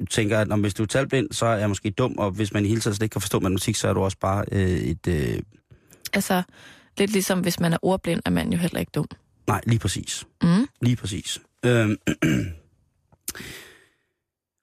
tænker, 0.10 0.40
at 0.40 0.52
om 0.52 0.62
hvis 0.62 0.74
du 0.74 0.84
er 0.84 0.88
talblind, 0.88 1.32
så 1.32 1.46
er 1.46 1.58
jeg 1.58 1.70
måske 1.70 1.90
dum, 1.90 2.16
og 2.18 2.32
hvis 2.32 2.54
man 2.54 2.66
i 2.66 2.68
hele 2.68 2.82
taget 2.82 2.96
slet 2.96 3.06
ikke 3.06 3.14
kan 3.14 3.22
forstå 3.22 3.40
matematik, 3.40 3.76
så 3.76 3.88
er 3.88 3.94
du 3.94 4.02
også 4.02 4.18
bare 4.18 4.46
øh, 4.52 4.70
et... 4.70 5.08
Øh, 5.08 5.40
Altså, 6.14 6.44
lidt 6.98 7.12
ligesom 7.12 7.40
hvis 7.40 7.60
man 7.60 7.74
er 7.74 7.78
ordblind, 7.82 8.22
er 8.26 8.30
man 8.30 8.52
jo 8.52 8.58
heller 8.58 8.80
ikke 8.80 8.92
dum. 8.96 9.06
nej, 9.48 9.62
lige 9.66 9.80
præcis. 9.80 10.26
Mm. 10.44 10.68
Lige 10.82 10.96
præcis. 10.96 11.40
Øhm, 11.66 11.98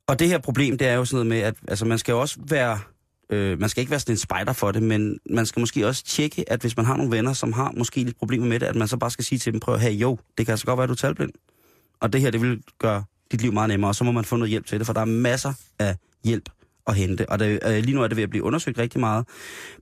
og 0.09 0.19
det 0.19 0.29
her 0.29 0.39
problem, 0.39 0.79
det 0.79 0.89
er 0.89 0.95
jo 0.95 1.05
sådan 1.05 1.17
noget 1.17 1.27
med, 1.27 1.39
at 1.39 1.55
altså, 1.69 1.85
man 1.85 1.99
skal 1.99 2.13
jo 2.13 2.21
også 2.21 2.39
være... 2.49 2.81
Øh, 3.31 3.61
man 3.61 3.69
skal 3.69 3.81
ikke 3.81 3.91
være 3.91 4.01
sådan 4.01 4.13
en 4.13 4.19
spejder 4.19 4.53
for 4.53 4.73
det, 4.73 4.83
men 4.83 5.19
man 5.31 5.47
skal 5.47 5.61
måske 5.61 5.87
også 5.87 6.05
tjekke, 6.05 6.53
at 6.53 6.61
hvis 6.61 6.77
man 6.77 6.87
har 6.87 6.97
nogle 6.97 7.17
venner, 7.17 7.33
som 7.33 7.53
har 7.53 7.73
måske 7.77 8.05
lidt 8.05 8.19
problemer 8.19 8.47
med 8.47 8.61
det, 8.61 8.67
at 8.67 8.77
man 8.77 8.89
så 8.89 8.97
bare 8.97 9.11
skal 9.11 9.25
sige 9.25 9.39
til 9.39 9.53
dem, 9.53 9.61
prøv 9.61 9.75
at 9.75 9.81
have, 9.81 9.93
jo, 9.93 10.19
det 10.39 10.47
kan 10.47 10.53
altså 10.53 10.67
godt 10.67 10.77
være, 10.77 10.83
at 10.83 10.89
du 10.89 10.93
er 10.93 10.97
talblind. 10.97 11.33
Og 12.01 12.13
det 12.13 12.21
her, 12.21 12.31
det 12.31 12.43
vil 12.43 12.63
gøre 12.79 13.05
dit 13.33 13.43
liv 13.43 13.53
meget 13.53 13.69
nemmere, 13.69 13.91
og 13.91 13.95
så 13.95 14.05
må 14.05 14.13
man 14.13 14.25
få 14.25 14.37
noget 14.37 14.51
hjælp 14.51 14.67
til 14.67 14.79
det, 14.79 14.87
for 14.87 14.93
der 14.93 15.01
er 15.01 15.05
masser 15.05 15.53
af 15.79 15.97
hjælp 16.25 16.49
at 16.87 16.95
hente. 16.95 17.29
Og 17.29 17.39
det, 17.39 17.61
øh, 17.67 17.85
lige 17.85 17.95
nu 17.95 18.03
er 18.03 18.09
det 18.09 18.17
ved 18.17 18.23
at 18.23 18.31
blive 18.31 18.45
undersøgt 18.45 18.79
rigtig 18.79 19.01
meget. 19.01 19.27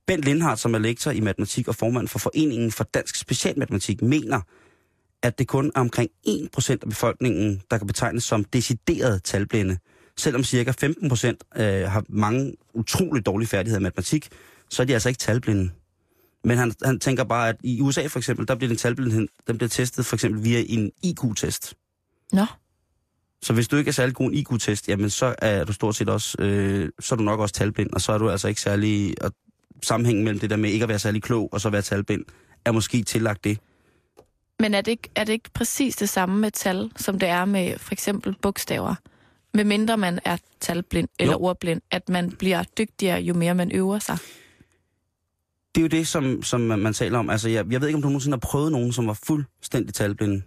Bent 0.06 0.24
Lindhardt, 0.24 0.60
som 0.60 0.74
er 0.74 0.78
lektor 0.78 1.10
i 1.10 1.20
matematik 1.20 1.68
og 1.68 1.74
formand 1.74 2.08
for 2.08 2.18
Foreningen 2.18 2.72
for 2.72 2.84
Dansk 2.84 3.16
Specialmatematik, 3.16 4.02
mener, 4.02 4.40
at 5.22 5.38
det 5.38 5.48
kun 5.48 5.72
er 5.74 5.80
omkring 5.80 6.10
1% 6.28 6.70
af 6.70 6.88
befolkningen, 6.88 7.62
der 7.70 7.78
kan 7.78 7.86
betegnes 7.86 8.24
som 8.24 8.44
decideret 8.44 9.22
talblinde. 9.22 9.78
Selvom 10.18 10.44
cirka 10.44 10.72
15% 10.84 11.60
øh, 11.62 11.90
har 11.90 12.04
mange 12.08 12.54
utrolig 12.74 13.26
dårlige 13.26 13.48
færdigheder 13.48 13.80
i 13.80 13.82
matematik, 13.82 14.28
så 14.70 14.82
er 14.82 14.86
de 14.86 14.92
altså 14.92 15.08
ikke 15.08 15.18
talblinde. 15.18 15.70
Men 16.44 16.58
han, 16.58 16.72
han 16.84 17.00
tænker 17.00 17.24
bare, 17.24 17.48
at 17.48 17.56
i 17.64 17.80
USA 17.80 18.06
for 18.06 18.18
eksempel, 18.18 18.48
der 18.48 18.54
bliver 18.54 18.68
den 18.68 18.76
talblindhed, 18.76 19.28
den 19.46 19.58
bliver 19.58 19.68
testet 19.68 20.06
for 20.06 20.16
eksempel 20.16 20.44
via 20.44 20.64
en 20.68 20.92
IQ-test. 21.02 21.74
Nå, 22.32 22.46
Så 23.42 23.52
hvis 23.52 23.68
du 23.68 23.76
ikke 23.76 23.88
er 23.88 23.92
særlig 23.92 24.14
god 24.14 24.30
en 24.30 24.34
IQ-test, 24.34 24.88
jamen 24.88 25.10
så 25.10 25.34
er 25.38 25.64
du 25.64 25.72
stort 25.72 25.96
set 25.96 26.08
også, 26.08 26.36
øh, 26.38 26.88
så 27.00 27.14
er 27.14 27.16
du 27.16 27.22
nok 27.22 27.40
også 27.40 27.54
talblind, 27.54 27.90
og 27.92 28.00
så 28.00 28.12
er 28.12 28.18
du 28.18 28.30
altså 28.30 28.48
ikke 28.48 28.60
særlig, 28.60 29.14
og 29.20 29.32
sammenhængen 29.82 30.24
mellem 30.24 30.40
det 30.40 30.50
der 30.50 30.56
med 30.56 30.70
ikke 30.70 30.82
at 30.82 30.88
være 30.88 30.98
særlig 30.98 31.22
klog 31.22 31.48
og 31.52 31.60
så 31.60 31.70
være 31.70 31.82
talblind, 31.82 32.24
er 32.64 32.72
måske 32.72 33.02
tillagt 33.02 33.44
det. 33.44 33.58
Men 34.60 34.74
er 34.74 34.80
det, 34.80 34.90
ikke, 34.90 35.08
er 35.14 35.24
det 35.24 35.32
ikke 35.32 35.50
præcis 35.54 35.96
det 35.96 36.08
samme 36.08 36.40
med 36.40 36.50
tal, 36.50 36.90
som 36.96 37.18
det 37.18 37.28
er 37.28 37.44
med 37.44 37.78
for 37.78 37.92
eksempel 37.92 38.36
bogstaver? 38.42 38.94
Med 39.54 39.64
mindre 39.64 39.96
man 39.96 40.20
er 40.24 40.36
talblind 40.60 41.08
eller 41.18 41.34
Jo. 41.34 41.38
ordblind, 41.44 41.80
at 41.90 42.08
man 42.08 42.30
bliver 42.30 42.62
dygtigere, 42.78 43.20
jo 43.20 43.34
mere 43.34 43.54
man 43.54 43.72
øver 43.72 43.98
sig. 43.98 44.18
Det 45.74 45.80
er 45.80 45.82
jo 45.82 45.88
det, 45.88 46.08
som, 46.08 46.42
som 46.42 46.60
man, 46.60 46.92
taler 46.92 47.18
om. 47.18 47.30
Altså, 47.30 47.48
jeg, 47.48 47.64
jeg 47.70 47.80
ved 47.80 47.88
ikke, 47.88 47.96
om 47.96 48.02
du 48.02 48.08
nogensinde 48.08 48.34
har 48.34 48.40
prøvet 48.40 48.72
nogen, 48.72 48.92
som 48.92 49.06
var 49.06 49.18
fuldstændig 49.26 49.94
talblinde. 49.94 50.42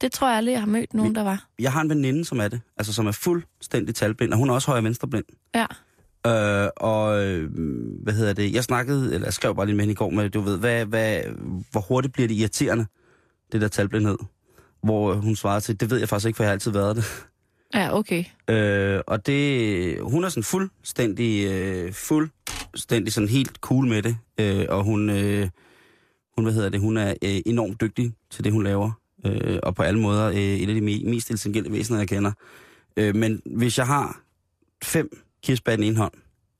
Det 0.00 0.12
tror 0.12 0.28
jeg 0.28 0.36
aldrig, 0.36 0.52
jeg 0.52 0.60
har 0.60 0.66
mødt 0.66 0.94
nogen, 0.94 1.14
der 1.14 1.22
var. 1.22 1.46
Jeg 1.58 1.72
har 1.72 1.80
en 1.80 1.90
veninde, 1.90 2.24
som 2.24 2.40
er 2.40 2.48
det, 2.48 2.60
altså 2.76 2.92
som 2.92 3.06
er 3.06 3.12
fuldstændig 3.12 3.94
talblind, 3.94 4.32
og 4.32 4.38
hun 4.38 4.50
er 4.50 4.54
også 4.54 4.68
højre 4.70 4.84
venstreblind. 4.84 5.24
Ja. 5.54 5.66
Øh, 6.26 6.70
og 6.76 7.24
øh, 7.26 7.50
hvad 8.02 8.12
hedder 8.12 8.32
det? 8.32 8.52
Jeg 8.52 8.64
snakkede, 8.64 9.14
eller 9.14 9.26
jeg 9.26 9.32
skrev 9.34 9.54
bare 9.56 9.66
lige 9.66 9.76
med 9.76 9.82
hende 9.82 9.92
i 9.92 9.94
går, 9.94 10.10
med, 10.10 10.30
du 10.30 10.40
ved, 10.40 10.58
hvad, 10.58 10.86
hvad, 10.86 11.20
hvor 11.70 11.80
hurtigt 11.80 12.12
bliver 12.14 12.28
det 12.28 12.34
irriterende, 12.34 12.86
det 13.52 13.60
der 13.60 13.68
talblindhed? 13.68 14.18
Hvor 14.82 15.14
hun 15.14 15.36
svarede 15.36 15.60
til, 15.60 15.80
det 15.80 15.90
ved 15.90 15.98
jeg 15.98 16.08
faktisk 16.08 16.26
ikke, 16.26 16.36
for 16.36 16.44
jeg 16.44 16.48
har 16.48 16.52
altid 16.52 16.70
været 16.70 16.96
det. 16.96 17.04
Ja, 17.74 17.98
okay. 17.98 18.24
Øh, 18.50 19.00
og 19.06 19.26
det, 19.26 20.00
hun 20.00 20.24
er 20.24 20.28
sådan 20.28 20.42
fuldstændig, 20.42 21.46
øh, 21.46 21.92
fuldstændig 21.92 23.12
sådan 23.12 23.28
helt 23.28 23.56
cool 23.60 23.86
med 23.86 24.02
det. 24.02 24.16
Øh, 24.40 24.66
og 24.68 24.84
hun, 24.84 25.10
øh, 25.10 25.48
hun, 26.36 26.44
hvad 26.44 26.52
hedder 26.52 26.68
det, 26.68 26.80
hun 26.80 26.96
er 26.96 27.14
øh, 27.24 27.40
enormt 27.46 27.80
dygtig 27.80 28.12
til 28.30 28.44
det, 28.44 28.52
hun 28.52 28.64
laver. 28.64 28.90
Øh, 29.26 29.58
og 29.62 29.74
på 29.74 29.82
alle 29.82 30.00
måder 30.00 30.26
øh, 30.26 30.36
et 30.36 30.68
af 30.68 30.74
de 30.74 30.80
me- 30.80 31.10
mest 31.10 31.30
intelligente 31.30 31.72
væsener, 31.72 31.98
jeg 31.98 32.08
kender. 32.08 32.32
Øh, 32.96 33.16
men 33.16 33.42
hvis 33.56 33.78
jeg 33.78 33.86
har 33.86 34.20
fem 34.84 35.22
kirsebær 35.42 35.72
i 35.72 35.76
den 35.76 35.84
ene 35.84 35.96
hånd, 35.96 36.12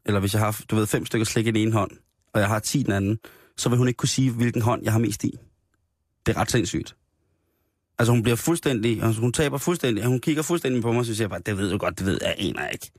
eller 0.06 0.20
hvis 0.20 0.34
jeg 0.34 0.42
har, 0.42 0.60
du 0.70 0.76
ved, 0.76 0.86
fem 0.86 1.06
stykker 1.06 1.24
slik 1.24 1.46
i 1.46 1.50
den 1.50 1.56
ene 1.56 1.72
hånd, 1.72 1.90
og 2.32 2.40
jeg 2.40 2.48
har 2.48 2.58
ti 2.58 2.80
i 2.80 2.82
den 2.82 2.92
anden, 2.92 3.18
så 3.56 3.68
vil 3.68 3.78
hun 3.78 3.88
ikke 3.88 3.98
kunne 3.98 4.08
sige, 4.08 4.30
hvilken 4.30 4.62
hånd 4.62 4.84
jeg 4.84 4.92
har 4.92 4.98
mest 4.98 5.24
i. 5.24 5.38
Det 6.26 6.36
er 6.36 6.40
ret 6.40 6.50
sindssygt. 6.50 6.96
Altså 7.98 8.12
hun 8.12 8.22
bliver 8.22 8.36
fuldstændig, 8.36 9.02
altså 9.02 9.20
hun 9.20 9.32
taber 9.32 9.58
fuldstændig, 9.58 10.04
hun 10.04 10.20
kigger 10.20 10.42
fuldstændig 10.42 10.82
på 10.82 10.92
mig, 10.92 10.98
og 11.00 11.06
så 11.06 11.14
siger 11.14 11.24
jeg 11.24 11.30
bare, 11.30 11.40
det 11.46 11.58
ved 11.58 11.70
du 11.70 11.78
godt, 11.78 11.98
det 11.98 12.06
ved 12.06 12.18
jeg, 12.22 12.34
aner 12.38 12.62
jeg 12.62 12.70
ikke. 12.72 12.90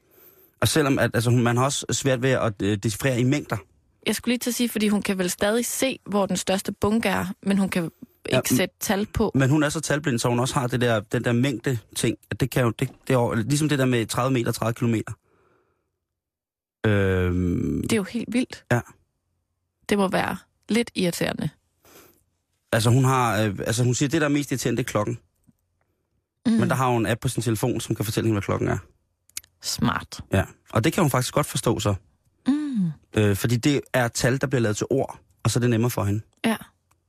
Og 0.62 0.68
selvom, 0.68 1.00
at, 1.00 1.12
altså 1.14 1.30
hun, 1.30 1.44
man 1.44 1.58
har 1.58 1.66
også 1.66 1.86
svært 1.92 2.22
ved 2.22 2.30
at 2.30 2.54
øh, 2.62 2.78
decifrere 2.78 3.20
i 3.20 3.24
mængder. 3.24 3.58
Jeg 4.08 4.16
skulle 4.16 4.32
lige 4.32 4.40
til 4.40 4.50
at 4.50 4.54
sige, 4.56 4.70
fordi 4.70 4.88
hun 4.88 5.02
kan 5.02 5.18
vel 5.18 5.30
stadig 5.30 5.66
se, 5.66 6.00
hvor 6.06 6.26
den 6.26 6.38
største 6.38 6.72
bunke 6.72 7.10
er, 7.10 7.26
men 7.44 7.58
hun 7.58 7.70
kan 7.70 7.84
ikke 7.84 7.92
Ja, 8.52 8.56
sætte 8.56 8.76
tal 8.80 9.06
på. 9.14 9.32
Men 9.36 9.50
hun 9.50 9.64
er 9.64 9.70
så 9.70 9.82
talblind, 9.82 10.20
så 10.20 10.30
hun 10.30 10.40
også 10.40 10.54
har 10.54 10.68
det 10.68 10.82
der, 10.82 11.00
den 11.00 11.24
der 11.24 11.32
mængde 11.32 11.78
ting, 11.96 12.18
at 12.32 12.40
det 12.40 12.50
kan 12.52 12.64
jo, 12.64 12.70
det, 12.70 12.90
det 13.08 13.14
er, 13.14 13.36
ligesom 13.36 13.70
det 13.70 13.80
der 13.80 13.86
med 13.86 14.06
30 14.06 14.34
meter, 14.34 14.52
30 14.52 14.74
kilometer. 14.74 15.14
Øhm, 16.86 17.82
Det 17.82 17.92
er 17.94 17.98
jo 17.98 18.04
helt 18.04 18.34
vildt. 18.34 18.66
Ja. 18.72 18.82
Det 19.90 19.98
må 19.98 20.08
være 20.08 20.38
lidt 20.70 20.92
irriterende. 20.96 21.50
Altså 22.76 22.90
hun 22.90 23.06
har, 23.06 23.42
øh, 23.42 23.56
altså 23.68 23.84
hun 23.84 23.96
siger, 23.96 24.10
det 24.10 24.22
der 24.22 24.28
er 24.28 24.32
mest 24.32 24.52
irriterende, 24.52 24.78
det 24.78 24.88
er 24.88 24.92
klokken. 24.92 25.20
Mm. 26.46 26.52
Men 26.52 26.70
der 26.70 26.76
har 26.76 26.90
hun 26.90 27.02
en 27.02 27.12
app 27.12 27.22
på 27.22 27.28
sin 27.28 27.44
telefon, 27.44 27.82
som 27.82 27.96
kan 27.96 28.06
fortælle 28.06 28.28
hende, 28.28 28.34
hvad 28.34 28.42
klokken 28.42 28.68
er. 28.68 28.78
Smart. 29.62 30.20
Ja, 30.34 30.44
og 30.70 30.84
det 30.84 30.94
kan 30.94 31.04
hun 31.04 31.12
faktisk 31.12 31.34
godt 31.34 31.46
forstå 31.46 31.80
så. 31.80 31.96
Mm. 32.48 32.92
Øh, 33.14 33.36
fordi 33.36 33.56
det 33.56 33.82
er 33.94 34.08
tal, 34.08 34.42
der 34.42 34.48
bliver 34.48 34.62
lavet 34.62 34.78
til 34.78 34.88
ord, 34.90 35.20
og 35.44 35.52
så 35.52 35.60
er 35.60 35.62
det 35.62 35.70
nemmere 35.70 35.92
for 35.92 36.04
hende. 36.04 36.22
Ja. 36.46 36.58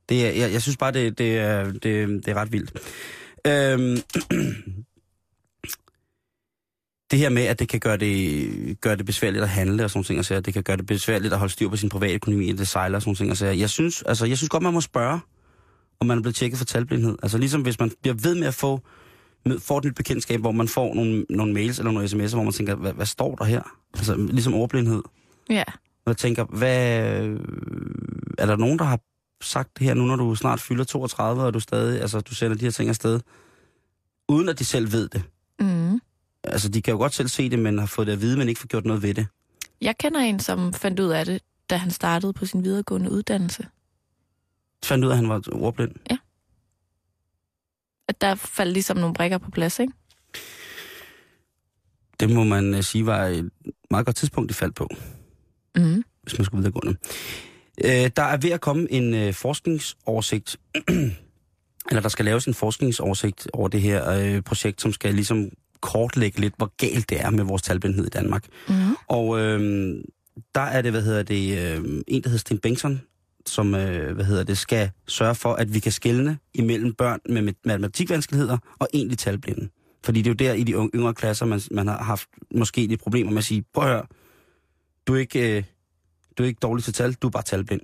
Det 0.09 0.27
er, 0.27 0.31
jeg, 0.31 0.53
jeg 0.53 0.61
synes 0.61 0.77
bare, 0.77 0.91
det, 0.91 1.17
det, 1.17 1.37
er, 1.37 1.63
det, 1.71 1.83
det 2.09 2.27
er 2.27 2.33
ret 2.33 2.51
vildt. 2.51 2.71
Øhm, 3.47 3.97
det 7.11 7.19
her 7.19 7.29
med, 7.29 7.43
at 7.43 7.59
det 7.59 7.69
kan 7.69 7.79
gøre 7.79 7.97
det, 7.97 8.81
gøre 8.81 8.95
det 8.95 9.05
besværligt 9.05 9.43
at 9.43 9.49
handle 9.49 9.83
og 9.83 9.89
sådan 9.89 10.03
ting, 10.03 10.19
og 10.19 10.25
så 10.25 10.39
det 10.39 10.53
kan 10.53 10.63
gøre 10.63 10.77
det 10.77 10.85
besværligt 10.85 11.33
at 11.33 11.39
holde 11.39 11.53
styr 11.53 11.69
på 11.69 11.77
sin 11.77 11.89
private 11.89 12.13
økonomi, 12.13 12.51
det 12.51 12.67
sejler 12.67 12.95
og 12.95 13.01
sådan 13.01 13.15
ting, 13.15 13.31
og 13.31 13.37
så 13.37 13.45
jeg 13.45 13.69
synes, 13.69 14.01
altså, 14.01 14.25
jeg 14.25 14.37
synes 14.37 14.49
godt, 14.49 14.63
man 14.63 14.73
må 14.73 14.81
spørge, 14.81 15.19
om 15.99 16.07
man 16.07 16.17
er 16.17 16.21
blevet 16.21 16.35
tjekket 16.35 16.57
for 16.57 16.65
talblindhed. 16.65 17.17
Altså 17.23 17.37
ligesom 17.37 17.61
hvis 17.61 17.79
man 17.79 17.91
bliver 18.01 18.15
ved 18.15 18.35
med 18.35 18.47
at 18.47 18.53
få, 18.53 18.81
får 19.59 19.77
et 19.77 19.85
nyt 19.85 19.95
bekendtskab, 19.95 20.39
hvor 20.39 20.51
man 20.51 20.67
får 20.67 20.93
nogle, 20.93 21.25
nogle 21.29 21.53
mails 21.53 21.79
eller 21.79 21.91
nogle 21.91 22.07
sms'er, 22.07 22.35
hvor 22.35 22.43
man 22.43 22.53
tænker, 22.53 22.75
hvad, 22.75 22.93
hvad 22.93 23.05
står 23.05 23.35
der 23.35 23.45
her? 23.45 23.61
Altså 23.93 24.15
ligesom 24.15 24.53
ordblindhed. 24.53 25.01
Ja. 25.49 25.63
Og 26.05 26.09
jeg 26.11 26.17
tænker, 26.17 26.43
hvad, 26.43 26.77
er 28.37 28.45
der 28.45 28.55
nogen, 28.55 28.79
der 28.79 28.85
har 28.85 28.99
sagt 29.41 29.79
det 29.79 29.87
her 29.87 29.93
nu, 29.93 30.05
når 30.05 30.15
du 30.15 30.35
snart 30.35 30.59
fylder 30.59 30.83
32, 30.83 31.43
og 31.43 31.53
du 31.53 31.59
stadig, 31.59 32.01
altså 32.01 32.19
du 32.19 32.35
sender 32.35 32.57
de 32.57 32.65
her 32.65 32.71
ting 32.71 32.89
afsted, 32.89 33.19
uden 34.29 34.49
at 34.49 34.59
de 34.59 34.65
selv 34.65 34.91
ved 34.91 35.09
det? 35.09 35.23
Mm. 35.59 35.99
Altså, 36.43 36.69
de 36.69 36.81
kan 36.81 36.91
jo 36.91 36.97
godt 36.97 37.13
selv 37.13 37.27
se 37.27 37.49
det, 37.49 37.59
men 37.59 37.79
har 37.79 37.85
fået 37.85 38.07
det 38.07 38.13
at 38.13 38.21
vide, 38.21 38.37
men 38.37 38.49
ikke 38.49 38.59
får 38.59 38.67
gjort 38.67 38.85
noget 38.85 39.01
ved 39.01 39.13
det. 39.13 39.27
Jeg 39.81 39.97
kender 39.97 40.19
en, 40.19 40.39
som 40.39 40.73
fandt 40.73 40.99
ud 40.99 41.09
af 41.09 41.25
det, 41.25 41.41
da 41.69 41.77
han 41.77 41.91
startede 41.91 42.33
på 42.33 42.45
sin 42.45 42.63
videregående 42.63 43.11
uddannelse. 43.11 43.67
Fandt 44.85 45.05
ud 45.05 45.09
af, 45.09 45.13
at 45.13 45.17
han 45.17 45.29
var 45.29 45.41
ordblind. 45.51 45.91
At 48.09 48.21
der 48.21 48.35
faldt 48.35 48.73
ligesom 48.73 48.97
nogle 48.97 49.13
brikker 49.13 49.37
på 49.37 49.51
plads, 49.51 49.79
ikke? 49.79 49.93
Det 52.19 52.29
må 52.29 52.43
man 52.43 52.73
uh, 52.73 52.81
sige 52.81 53.05
var 53.05 53.25
et 53.25 53.49
meget 53.91 54.05
godt 54.05 54.15
tidspunkt, 54.15 54.49
de 54.49 54.53
faldt 54.53 54.75
på, 54.75 54.87
Mm. 55.77 56.03
hvis 56.23 56.37
man 56.37 56.45
skulle 56.45 56.61
videregående. 56.63 56.99
Uh, 57.83 58.11
der 58.15 58.23
er 58.23 58.37
ved 58.37 58.49
at 58.51 58.61
komme 58.61 58.91
en 58.91 59.27
uh, 59.27 59.33
forskningsoversigt, 59.33 60.57
eller 61.89 62.01
der 62.01 62.09
skal 62.09 62.25
laves 62.25 62.45
en 62.45 62.53
forskningsoversigt 62.53 63.47
over 63.53 63.67
det 63.67 63.81
her 63.81 64.35
uh, 64.37 64.43
projekt, 64.43 64.81
som 64.81 64.93
skal 64.93 65.13
ligesom 65.13 65.49
kortlægge 65.81 66.39
lidt, 66.39 66.53
hvor 66.57 66.71
galt 66.77 67.09
det 67.09 67.21
er 67.21 67.29
med 67.29 67.43
vores 67.43 67.61
talblindhed 67.61 68.05
i 68.05 68.09
Danmark. 68.09 68.45
Mm. 68.69 68.73
Og 69.07 69.39
øh, 69.39 69.59
der 70.55 70.61
er 70.61 70.81
det, 70.81 70.91
hvad 70.91 71.01
hedder 71.01 71.23
det, 71.23 71.57
øh, 71.57 72.03
en, 72.07 72.23
der 72.23 72.29
hedder 72.29 72.37
Sten 72.39 72.57
Bengtsson, 72.59 73.01
som, 73.49 73.75
øh, 73.75 74.15
hvad 74.15 74.25
hedder 74.25 74.43
det, 74.43 74.57
skal 74.57 74.89
sørge 75.07 75.35
for, 75.35 75.53
at 75.53 75.73
vi 75.73 75.79
kan 75.79 75.91
skelne 75.91 76.37
imellem 76.53 76.93
børn 76.93 77.19
med 77.29 77.41
mat- 77.41 77.65
matematikvanskeligheder 77.65 78.57
og 78.79 78.87
egentlig 78.93 79.17
talblinde. 79.17 79.69
Fordi 80.03 80.21
det 80.21 80.27
er 80.27 80.31
jo 80.45 80.51
der 80.51 80.53
i 80.59 80.63
de 80.63 80.73
yng- 80.75 80.89
yngre 80.95 81.13
klasser, 81.13 81.45
man, 81.45 81.61
man 81.71 81.87
har 81.87 82.03
haft 82.03 82.27
måske 82.55 82.87
lidt 82.87 83.01
problemer 83.01 83.31
med 83.31 83.37
at 83.37 83.43
sige, 83.43 83.63
prøv 83.73 83.83
at 83.83 83.89
høre, 83.89 84.03
du 85.07 85.15
er 85.15 85.19
ikke, 85.19 85.57
øh, 85.57 85.63
du 86.37 86.43
er 86.43 86.47
ikke 86.47 86.59
dårlig 86.61 86.83
til 86.83 86.93
tal, 86.93 87.13
du 87.13 87.27
er 87.27 87.31
bare 87.31 87.43
talblind. 87.43 87.81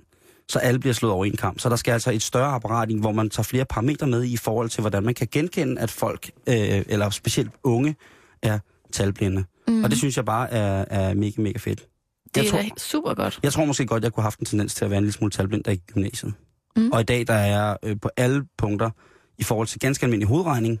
Så 0.48 0.58
alle 0.58 0.80
bliver 0.80 0.94
slået 0.94 1.14
over 1.14 1.24
i 1.24 1.28
en 1.28 1.36
kamp. 1.36 1.60
Så 1.60 1.68
der 1.68 1.76
skal 1.76 1.92
altså 1.92 2.10
et 2.10 2.22
større 2.22 2.52
apparat, 2.54 2.88
hvor 2.88 3.12
man 3.12 3.30
tager 3.30 3.44
flere 3.44 3.64
parametre 3.64 4.06
med 4.06 4.24
i 4.24 4.36
forhold 4.36 4.68
til, 4.68 4.80
hvordan 4.80 5.02
man 5.02 5.14
kan 5.14 5.28
genkende, 5.30 5.80
at 5.80 5.90
folk, 5.90 6.30
øh, 6.48 6.82
eller 6.88 7.10
specielt 7.10 7.50
unge, 7.62 7.96
er 8.42 8.58
talblinde. 8.92 9.44
Mm. 9.68 9.84
Og 9.84 9.90
det 9.90 9.98
synes 9.98 10.16
jeg 10.16 10.24
bare 10.24 10.50
er, 10.50 10.84
er 10.90 11.14
mega, 11.14 11.42
mega 11.42 11.58
fedt. 11.58 11.86
Det 12.34 12.52
jeg 12.52 12.58
er 12.64 12.68
tror- 12.68 12.74
super 12.78 13.14
godt. 13.14 13.40
Jeg 13.42 13.52
tror 13.52 13.64
måske 13.64 13.86
godt, 13.86 14.04
jeg 14.04 14.12
kunne 14.12 14.22
have 14.22 14.26
haft 14.26 14.38
en 14.38 14.46
tendens 14.46 14.74
til 14.74 14.84
at 14.84 14.90
være 14.90 14.98
en 14.98 15.04
lille 15.04 15.12
smule 15.12 15.30
talblind, 15.30 15.64
der 15.64 15.70
i 15.72 15.76
gymnasiet. 15.76 16.34
Mm. 16.76 16.90
Og 16.92 17.00
i 17.00 17.04
dag, 17.04 17.26
der 17.26 17.34
er 17.34 17.46
jeg 17.46 17.76
øh, 17.82 17.96
på 18.02 18.10
alle 18.16 18.44
punkter, 18.58 18.90
i 19.38 19.42
forhold 19.42 19.66
til 19.68 19.80
ganske 19.80 20.04
almindelig 20.06 20.28
hovedregning, 20.28 20.80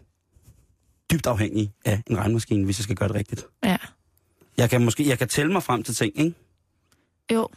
dybt 1.12 1.26
afhængig 1.26 1.72
af 1.84 2.02
en 2.06 2.18
regnmaskine, 2.18 2.64
hvis 2.64 2.78
jeg 2.78 2.82
skal 2.84 2.96
gøre 2.96 3.08
det 3.08 3.16
rigtigt. 3.16 3.46
Ja. 3.64 3.76
Jeg 4.56 4.70
kan 4.70 4.84
måske 4.84 5.08
jeg 5.08 5.18
kan 5.18 5.28
tælle 5.28 5.52
mig 5.52 5.62
frem 5.62 5.82
til 5.82 5.94
ting, 5.94 6.18
ikke? 6.18 6.34
Jo. 7.32 7.48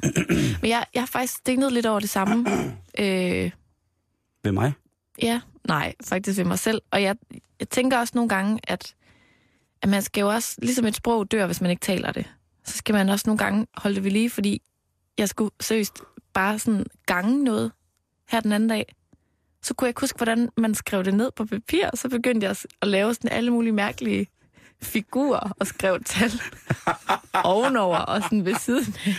Men 0.62 0.70
jeg, 0.70 0.86
jeg 0.93 1.02
har 1.02 1.06
faktisk 1.08 1.34
stiknet 1.38 1.74
lidt 1.74 1.86
over 1.86 2.00
det 2.00 2.10
samme. 2.10 2.45
Øh, 3.00 3.52
Ved 4.43 4.52
mig. 4.52 4.74
ja, 5.22 5.41
nej, 5.68 5.93
faktisk 6.04 6.38
ved 6.38 6.45
mig 6.45 6.60
selv. 6.60 6.82
Og 6.91 7.02
jeg, 7.04 7.16
jeg 7.60 7.70
tænker 7.70 7.98
også 7.98 8.12
nogle 8.16 8.30
gange, 8.30 8.60
at, 8.64 8.95
at 9.82 9.89
man 9.89 10.02
skal 10.02 10.22
jo 10.22 10.28
også, 10.30 10.56
ligesom 10.62 10.86
et 10.86 10.95
sprog 10.95 11.32
dør, 11.32 11.45
hvis 11.45 11.62
man 11.62 11.72
ikke 11.72 11.82
taler 11.82 12.12
det, 12.12 12.26
så 12.68 12.78
skal 12.78 12.95
man 12.95 13.09
også 13.09 13.24
nogle 13.28 13.38
gange 13.38 13.68
holde 13.78 13.95
det 13.95 14.03
ved 14.03 14.11
lige, 14.11 14.30
fordi 14.30 14.61
jeg 15.18 15.30
skulle 15.30 15.51
seriøst 15.59 16.01
bare 16.34 16.59
sådan 16.59 16.86
gange 17.05 17.43
noget 17.43 17.72
her 18.30 18.39
den 18.39 18.51
anden 18.51 18.70
dag. 18.70 18.95
Så 19.63 19.74
kunne 19.74 19.86
jeg 19.86 19.89
ikke 19.89 20.01
huske, 20.01 20.18
hvordan 20.18 20.49
man 20.57 20.76
skrev 20.76 21.03
det 21.03 21.13
ned 21.13 21.32
på 21.32 21.45
papir, 21.45 21.89
og 21.89 21.97
så 21.97 22.09
begyndte 22.09 22.45
jeg 22.47 22.55
at 22.82 22.88
lave 22.88 23.13
sådan 23.13 23.32
alle 23.32 23.51
mulige 23.51 23.74
mærkelige 23.74 24.28
figurer 24.82 25.51
og 25.59 25.68
skrev 25.68 26.03
tal 26.03 26.32
ovenover 27.43 27.97
og 27.97 28.22
sådan 28.24 28.45
ved 28.45 28.55
siden 28.55 28.95
af. 29.05 29.15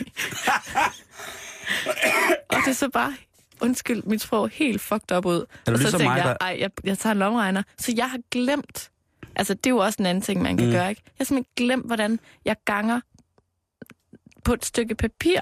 og 2.51 2.57
det 2.67 2.77
så 2.77 2.89
bare, 2.89 3.15
undskyld, 3.61 4.03
mit 4.03 4.21
sprog 4.21 4.49
helt 4.49 4.81
fucked 4.81 5.13
op 5.13 5.27
ud. 5.27 5.35
Er 5.35 5.41
og 5.41 5.47
så 5.67 5.73
ligesom 5.73 5.91
tænkte 5.91 6.05
mig, 6.05 6.17
jeg, 6.17 6.25
der- 6.25 6.37
ej, 6.47 6.57
jeg, 6.61 6.71
jeg 6.85 6.99
tager 6.99 7.13
en 7.13 7.19
lomregner. 7.19 7.63
Så 7.79 7.93
jeg 7.97 8.11
har 8.11 8.19
glemt, 8.31 8.91
altså 9.37 9.55
det 9.55 9.67
er 9.67 9.71
jo 9.71 9.77
også 9.79 9.97
en 10.01 10.07
anden 10.07 10.23
ting, 10.23 10.43
man 10.43 10.57
kan 10.57 10.67
mm. 10.67 10.73
gøre, 10.73 10.91
ikke? 10.91 11.03
Jeg 11.07 11.13
har 11.19 11.25
simpelthen 11.25 11.53
glemt, 11.67 11.87
hvordan 11.87 12.21
jeg 12.45 12.57
ganger 12.65 13.01
på 14.45 14.53
et 14.53 14.65
stykke 14.65 14.95
papir. 14.95 15.41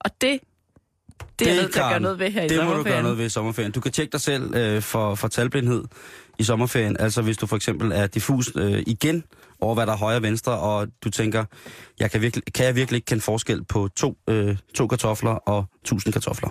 Og 0.00 0.10
det, 0.20 0.40
det 1.38 1.50
er 1.50 1.54
nødt 1.54 1.72
til 1.72 1.78
at 1.80 1.82
gøre 1.82 1.90
Karen, 1.90 2.02
noget 2.02 2.18
ved 2.18 2.30
her 2.30 2.42
i 2.42 2.48
Det 2.48 2.56
må 2.56 2.62
du 2.62 2.68
sommerferien. 2.68 2.94
gøre 2.94 3.02
noget 3.02 3.18
ved 3.18 3.26
i 3.26 3.28
sommerferien. 3.28 3.72
Du 3.72 3.80
kan 3.80 3.92
tjekke 3.92 4.12
dig 4.12 4.20
selv 4.20 4.54
øh, 4.54 4.82
for, 4.82 5.14
for 5.14 5.28
talblindhed 5.28 5.84
i 6.38 6.42
sommerferien. 6.44 6.96
Altså 7.00 7.22
hvis 7.22 7.36
du 7.36 7.46
for 7.46 7.56
eksempel 7.56 7.92
er 7.92 8.06
diffus 8.06 8.52
øh, 8.56 8.82
igen 8.86 9.24
over, 9.60 9.74
hvad 9.74 9.86
der 9.86 9.92
er 9.92 9.96
højre 9.96 10.16
og 10.16 10.22
venstre, 10.22 10.58
og 10.58 10.88
du 11.04 11.10
tænker, 11.10 11.44
jeg 12.00 12.10
kan, 12.10 12.20
virkelig, 12.20 12.44
kan 12.54 12.66
jeg 12.66 12.76
virkelig 12.76 12.96
ikke 12.96 13.06
kende 13.06 13.22
forskel 13.22 13.64
på 13.64 13.88
to, 13.96 14.16
øh, 14.28 14.56
to 14.74 14.86
kartofler 14.86 15.30
og 15.30 15.64
tusind 15.84 16.12
kartofler? 16.12 16.48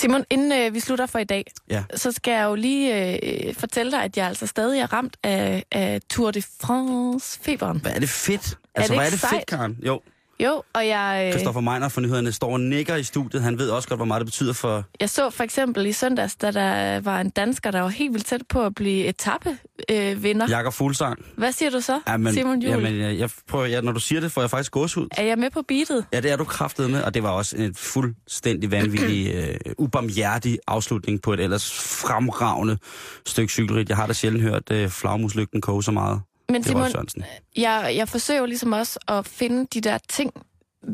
Simon, 0.00 0.24
inden 0.30 0.52
øh, 0.52 0.74
vi 0.74 0.80
slutter 0.80 1.06
for 1.06 1.18
i 1.18 1.24
dag, 1.24 1.44
Ja. 1.70 1.84
så 1.94 2.12
skal 2.12 2.32
jeg 2.32 2.44
jo 2.44 2.54
lige 2.54 3.14
øh, 3.46 3.54
fortælle 3.54 3.92
dig, 3.92 4.02
at 4.04 4.16
jeg 4.16 4.26
altså 4.26 4.46
stadig 4.46 4.80
er 4.80 4.92
ramt 4.92 5.16
af, 5.22 5.64
af 5.72 6.00
Tour 6.10 6.30
de 6.30 6.42
France-feberen. 6.60 7.78
Hvad 7.80 7.92
er 7.92 7.98
det 7.98 8.08
fedt? 8.08 8.42
det 8.42 8.56
Altså, 8.74 8.94
hvad 8.94 9.06
er 9.06 9.10
det 9.10 9.20
fedt? 9.20 9.46
Karen? 9.46 9.78
Jo, 9.86 10.00
Jo, 10.44 10.62
og 10.74 10.86
jeg, 10.86 11.22
øh, 11.26 11.32
Christoffer 11.32 11.60
Meiner 11.60 11.88
fra 11.88 12.00
Nyhederne 12.00 12.32
står 12.32 12.52
og 12.52 12.60
nikker 12.60 12.96
i 12.96 13.02
studiet. 13.02 13.42
Han 13.42 13.58
ved 13.58 13.70
også 13.70 13.88
godt, 13.88 13.98
hvor 13.98 14.04
meget 14.04 14.20
det 14.20 14.26
betyder 14.26 14.52
for... 14.52 14.84
jeg 15.00 15.10
så 15.10 15.30
for 15.30 15.44
eksempel 15.44 15.86
i 15.86 15.92
søndags, 15.92 16.36
da 16.36 16.50
der 16.50 17.00
var 17.00 17.20
en 17.20 17.30
dansker, 17.30 17.70
der 17.70 17.80
var 17.80 17.88
helt 17.88 18.12
vildt 18.12 18.26
tæt 18.26 18.40
på 18.48 18.62
at 18.62 18.74
blive 18.74 19.06
etappe 19.06 19.58
øh, 19.90 20.22
vinder. 20.22 20.46
Jakob 20.48 20.72
Fuglsang. 20.72 21.24
Hvad 21.36 21.52
siger 21.52 21.70
du 21.70 21.80
så, 21.80 22.00
Jamen, 22.08 22.32
Simon 22.32 22.62
Juhl? 22.62 22.84
jamen, 22.84 23.00
jeg, 23.00 23.18
jeg 23.18 23.30
prøver, 23.48 23.66
ja, 23.66 23.80
når 23.80 23.92
du 23.92 24.00
siger 24.00 24.20
det, 24.20 24.32
får 24.32 24.40
jeg 24.40 24.50
faktisk 24.50 24.72
gås 24.72 24.96
ud. 24.96 25.08
Er 25.16 25.22
jeg 25.22 25.38
med 25.38 25.50
på 25.50 25.62
beatet? 25.68 26.04
Ja, 26.12 26.20
det 26.20 26.30
er 26.30 26.36
du 26.36 26.44
kraftet 26.44 26.90
med, 26.90 27.02
og 27.02 27.14
det 27.14 27.22
var 27.22 27.30
også 27.30 27.56
en 27.56 27.74
fuldstændig 27.74 28.70
vanvittig, 28.70 29.32
øh, 29.36 29.54
ubarmhjertig 29.78 30.58
afslutning 30.66 31.22
på 31.22 31.32
et 31.32 31.40
ellers 31.40 31.72
fremragende 32.06 32.78
stykke 33.26 33.52
cykelrit. 33.52 33.88
Jeg 33.88 33.96
har 33.96 34.06
da 34.06 34.12
sjældent 34.12 34.42
hørt 34.42 34.70
øh, 34.72 34.88
flagmuslygten 34.88 35.60
koge 35.60 35.82
så 35.82 35.90
meget. 35.90 36.20
Men 36.52 36.62
Simon, 36.64 36.90
Sørensen. 36.90 37.24
jeg, 37.56 37.92
jeg 37.96 38.08
forsøger 38.08 38.46
ligesom 38.46 38.72
også 38.72 38.98
at 39.08 39.26
finde 39.26 39.66
de 39.74 39.80
der 39.80 39.98
ting 40.08 40.32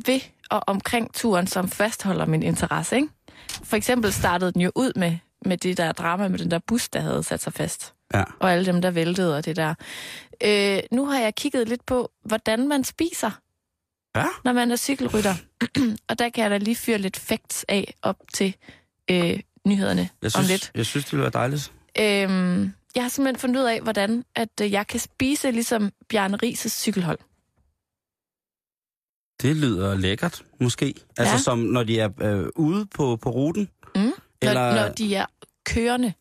ved 0.04 0.20
og 0.50 0.62
omkring 0.66 1.14
turen, 1.14 1.46
som 1.46 1.68
fastholder 1.68 2.26
min 2.26 2.42
interesse. 2.42 2.96
Ikke? 2.96 3.08
For 3.64 3.76
eksempel 3.76 4.12
startede 4.12 4.52
den 4.52 4.60
jo 4.60 4.72
ud 4.74 4.92
med, 4.96 5.16
med 5.44 5.56
det 5.56 5.76
der 5.76 5.92
drama 5.92 6.28
med 6.28 6.38
den 6.38 6.50
der 6.50 6.58
bus, 6.66 6.88
der 6.88 7.00
havde 7.00 7.22
sat 7.22 7.42
sig 7.42 7.52
fast. 7.52 7.94
Ja. 8.14 8.24
Og 8.40 8.52
alle 8.52 8.66
dem, 8.66 8.82
der 8.82 8.90
væltede 8.90 9.36
og 9.36 9.44
det 9.44 9.56
der. 9.56 9.74
Øh, 10.44 10.78
nu 10.92 11.06
har 11.06 11.18
jeg 11.20 11.34
kigget 11.34 11.68
lidt 11.68 11.86
på, 11.86 12.10
hvordan 12.24 12.68
man 12.68 12.84
spiser, 12.84 13.30
Ja. 14.16 14.24
når 14.44 14.52
man 14.52 14.70
er 14.70 14.76
cykelrytter. 14.76 15.34
og 16.08 16.18
der 16.18 16.28
kan 16.28 16.42
jeg 16.42 16.50
da 16.50 16.56
lige 16.56 16.76
fyre 16.76 16.98
lidt 16.98 17.16
facts 17.16 17.64
af 17.68 17.94
op 18.02 18.16
til 18.34 18.54
øh, 19.10 19.40
nyhederne 19.66 20.08
Jeg 20.22 20.26
om 20.26 20.30
synes, 20.30 20.48
lidt. 20.48 20.70
jeg 20.74 20.86
synes, 20.86 21.04
det 21.04 21.12
ville 21.12 21.22
være 21.22 21.32
dejligt. 21.32 21.72
Øhm, 21.98 22.72
jeg 22.96 23.04
har 23.04 23.08
simpelthen 23.08 23.40
fundet 23.40 23.60
ud 23.60 23.66
af, 23.66 23.80
hvordan 23.80 24.24
at 24.34 24.48
øh, 24.62 24.72
jeg 24.72 24.86
kan 24.86 25.00
spise 25.00 25.50
ligesom 25.50 25.92
Bjarne 26.08 26.36
Rises 26.36 26.72
cykelhold. 26.72 27.18
Det 29.42 29.56
lyder 29.56 29.94
lækkert, 29.94 30.42
måske. 30.60 30.94
Altså 31.16 31.34
Ja. 31.34 31.38
som 31.38 31.58
når 31.58 31.82
de 31.84 32.00
er 32.00 32.10
øh, 32.20 32.46
ude 32.56 32.86
på, 32.86 33.16
på 33.16 33.30
ruten. 33.30 33.68
Mm. 33.94 34.00
Når, 34.02 34.12
Eller, 34.42 34.74
når 34.74 34.88
de 34.94 35.14
er 35.14 35.26
kørende, 35.66 36.12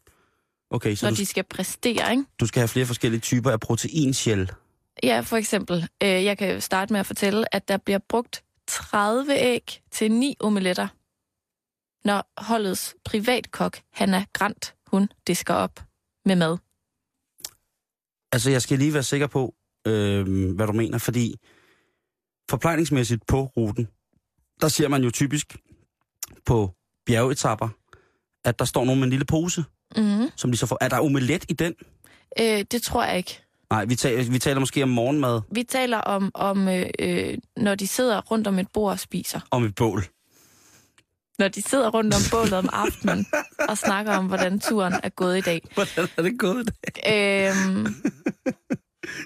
okay, 0.69 0.95
så 0.95 1.05
når 1.05 1.09
du, 1.11 1.15
de 1.15 1.25
skal 1.25 1.43
præstere, 1.43 2.11
ikke? 2.11 2.23
du 2.39 2.47
skal 2.47 2.59
have 2.59 2.67
flere 2.67 2.85
forskellige 2.85 3.21
typer 3.21 3.51
af 3.51 3.59
proteinshell. 3.59 4.51
Ja, 5.03 5.19
for 5.19 5.37
eksempel. 5.37 5.87
Øh, 6.03 6.09
jeg 6.25 6.37
kan 6.37 6.61
starte 6.61 6.93
med 6.93 6.99
at 6.99 7.05
fortælle, 7.05 7.55
at 7.55 7.67
der 7.67 7.77
bliver 7.77 7.99
brugt 8.09 8.43
30 8.67 9.33
æg 9.33 9.81
til 9.91 10.11
9 10.11 10.35
omeletter, 10.39 10.87
når 12.07 12.31
holdets 12.37 12.95
privatkok, 13.05 13.81
Hanna 13.93 14.25
Grant, 14.33 14.75
hun 14.87 15.09
disker 15.27 15.53
op 15.53 15.83
med 16.25 16.35
mad. 16.35 16.57
Altså, 18.35 18.51
jeg 18.51 18.61
skal 18.61 18.79
lige 18.79 18.93
være 18.93 19.03
sikker 19.03 19.27
på, 19.27 19.53
øh, 19.87 20.51
hvad 20.55 20.67
du 20.67 20.73
mener, 20.73 20.97
fordi 20.97 21.35
forplejningsmæssigt 22.49 23.27
på 23.27 23.45
ruten, 23.57 23.87
der 24.61 24.67
ser 24.67 24.87
man 24.87 25.03
jo 25.03 25.11
typisk 25.11 25.55
på 26.45 26.71
bjergetapper, 27.05 27.69
at 28.45 28.59
der 28.59 28.65
står 28.65 28.85
nogen 28.85 28.99
med 28.99 29.05
en 29.07 29.09
lille 29.09 29.25
pose, 29.25 29.63
Mm. 29.97 30.29
som 30.35 30.51
de 30.51 30.57
så 30.57 30.65
får. 30.65 30.77
Er 30.81 30.89
der 30.89 30.99
omelet 30.99 31.45
i 31.49 31.53
den? 31.53 31.73
Øh, 32.39 32.65
det 32.71 32.81
tror 32.81 33.03
jeg 33.03 33.17
ikke. 33.17 33.41
Nej, 33.69 33.85
vi 33.85 33.95
taler, 33.95 34.31
vi 34.31 34.39
taler 34.39 34.59
måske 34.59 34.83
om 34.83 34.89
morgenmad 34.89 35.41
Vi 35.51 35.63
taler 35.63 35.97
om, 35.97 36.31
om 36.33 36.67
øh, 36.67 36.85
øh, 36.99 37.37
når 37.57 37.75
de 37.75 37.87
sidder 37.87 38.21
rundt 38.21 38.47
om 38.47 38.59
et 38.59 38.67
bord 38.73 38.91
og 38.91 38.99
spiser. 38.99 39.39
om 39.51 39.63
et 39.63 39.75
bål. 39.75 40.03
Når 41.39 41.47
de 41.47 41.61
sidder 41.61 41.89
rundt 41.89 42.13
om 42.13 42.21
bålet 42.31 42.53
om 42.53 42.69
aftenen 42.73 43.25
og 43.69 43.77
snakker 43.77 44.11
om, 44.13 44.25
hvordan 44.25 44.59
turen 44.59 44.93
er 45.03 45.09
gået 45.09 45.37
i 45.37 45.41
dag. 45.41 45.61
Hvordan 45.73 46.07
er 46.17 46.21
det 46.21 46.39
gået? 46.39 46.71
Øhm, 47.07 47.95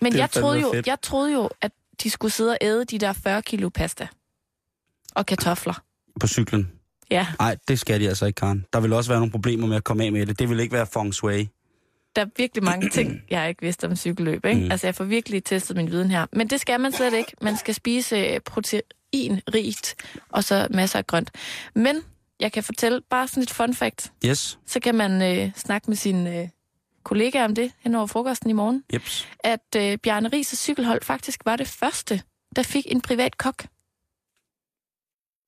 men 0.02 0.18
jeg 0.18 0.32
troede, 0.32 0.60
jo, 0.60 0.72
fedt. 0.74 0.88
jeg 0.88 0.98
troede 1.02 1.34
jo, 1.34 1.50
at 1.62 1.72
de 2.04 2.10
skulle 2.10 2.32
sidde 2.32 2.52
og 2.52 2.58
æde 2.62 2.86
de 2.86 2.98
der 3.00 3.14
40 3.14 3.42
kilo 3.42 3.70
pasta. 3.70 4.08
Og 5.16 5.26
kartofler. 5.26 5.84
På 6.20 6.28
cyklen. 6.28 6.72
Ja, 7.12 7.28
Nej, 7.40 7.58
det 7.68 7.80
skal 7.80 8.00
de 8.00 8.08
altså 8.10 8.26
ikke, 8.26 8.38
Karen. 8.38 8.66
Der 8.74 8.80
vil 8.80 8.94
også 8.94 9.10
være 9.10 9.20
nogle 9.20 9.32
problemer 9.32 9.68
med 9.68 9.76
at 9.76 9.84
komme 9.84 10.04
af 10.04 10.12
med 10.12 10.26
det. 10.26 10.40
Det 10.40 10.50
vil 10.50 10.60
ikke 10.60 10.74
være 10.74 10.88
feng 10.88 11.14
shui. 11.14 11.50
Der 12.20 12.26
er 12.26 12.30
virkelig 12.38 12.64
mange 12.64 12.90
ting, 12.98 13.22
jeg 13.30 13.50
ikke 13.50 13.62
vidste 13.62 13.86
om 13.86 13.96
cykelløb. 13.96 14.46
Ikke? 14.46 14.62
Mm. 14.62 14.72
Altså, 14.72 14.88
jeg 14.88 14.96
får 14.96 15.04
virkelig 15.04 15.44
testet 15.44 15.76
min 15.76 15.92
viden 15.92 16.12
her. 16.12 16.26
Men 16.32 16.48
det 16.48 16.62
skal 16.62 16.80
man 16.80 16.92
slet 16.92 17.14
ikke. 17.14 17.32
Man 17.42 17.58
skal 17.58 17.74
spise 17.74 18.16
øh, 18.16 18.40
proteinrigt, 18.40 19.96
og 20.30 20.44
så 20.44 20.68
masser 20.70 21.00
af 21.00 21.08
grønt. 21.08 21.32
Men 21.76 22.02
jeg 22.40 22.52
kan 22.52 22.64
fortælle 22.64 23.02
bare 23.10 23.28
sådan 23.28 23.44
et 23.44 23.50
fun 23.50 23.74
fact. 23.74 24.12
Yes. 24.26 24.60
Så 24.66 24.80
kan 24.80 24.96
man 24.96 25.22
øh, 25.22 25.52
snakke 25.56 25.88
med 25.88 25.96
sine 25.96 26.40
øh, 26.40 26.50
kollegaer 27.04 27.46
om 27.46 27.56
det 27.56 27.72
hen 27.80 27.96
over 27.96 28.08
frokosten 28.08 28.50
i 28.50 28.54
morgen. 28.54 28.84
Jeps. 28.94 29.28
At 29.40 29.76
øh, 29.78 29.98
Bjarne 29.98 30.30
Ries' 30.34 30.56
cykelhold 30.56 31.04
faktisk 31.04 31.46
var 31.46 31.56
det 31.56 31.68
første, 31.68 32.22
der 32.56 32.64
fik 32.64 32.86
en 32.88 33.02
privat 33.02 33.38
kok. 33.38 33.66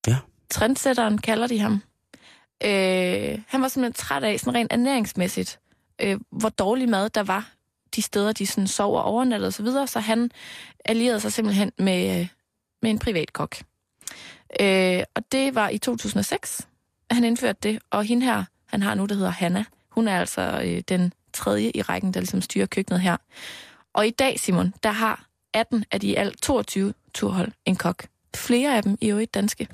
Ja. 0.07 0.17
Trendsætteren 0.49 1.17
kalder 1.17 1.47
de 1.47 1.59
ham. 1.59 1.81
Øh, 2.63 3.39
han 3.47 3.61
var 3.61 3.67
simpelthen 3.67 3.93
træt 3.93 4.23
af, 4.23 4.39
sådan 4.39 4.53
rent 4.53 4.73
ernæringsmæssigt, 4.73 5.59
øh, 6.01 6.19
hvor 6.29 6.49
dårlig 6.49 6.89
mad 6.89 7.09
der 7.09 7.23
var 7.23 7.51
de 7.95 8.01
steder, 8.01 8.31
de 8.31 8.47
sådan 8.47 8.67
sov 8.67 8.95
og 8.95 9.03
overnattede 9.03 9.47
osv., 9.47 9.51
så, 9.51 9.63
videre, 9.63 9.87
så 9.87 9.99
han 9.99 10.31
allierede 10.85 11.19
sig 11.19 11.33
simpelthen 11.33 11.71
med, 11.77 12.19
øh, 12.19 12.27
med 12.81 12.91
en 12.91 12.99
privat 12.99 13.33
kok. 13.33 13.55
Øh, 14.59 15.03
og 15.15 15.23
det 15.31 15.55
var 15.55 15.69
i 15.69 15.77
2006, 15.77 16.67
at 17.09 17.15
han 17.15 17.23
indførte 17.23 17.59
det, 17.63 17.79
og 17.89 18.03
hende 18.03 18.25
her, 18.25 18.43
han 18.65 18.81
har 18.81 18.95
nu, 18.95 19.05
der 19.05 19.15
hedder 19.15 19.29
Hanna, 19.29 19.65
hun 19.89 20.07
er 20.07 20.19
altså 20.19 20.61
øh, 20.65 20.83
den 20.89 21.13
tredje 21.33 21.71
i 21.75 21.81
rækken, 21.81 22.13
der 22.13 22.19
ligesom 22.19 22.41
styrer 22.41 22.65
køkkenet 22.65 23.01
her. 23.01 23.17
Og 23.93 24.07
i 24.07 24.09
dag, 24.09 24.39
Simon, 24.39 24.73
der 24.83 24.91
har 24.91 25.25
18 25.53 25.85
af 25.91 25.99
de 25.99 26.07
i 26.07 26.15
alt 26.15 26.41
22 26.41 26.93
turhold 27.13 27.51
en 27.65 27.75
kok. 27.75 28.07
Flere 28.35 28.77
af 28.77 28.83
dem 28.83 28.97
i 29.01 29.09
øvrigt 29.09 29.33
danske. 29.33 29.67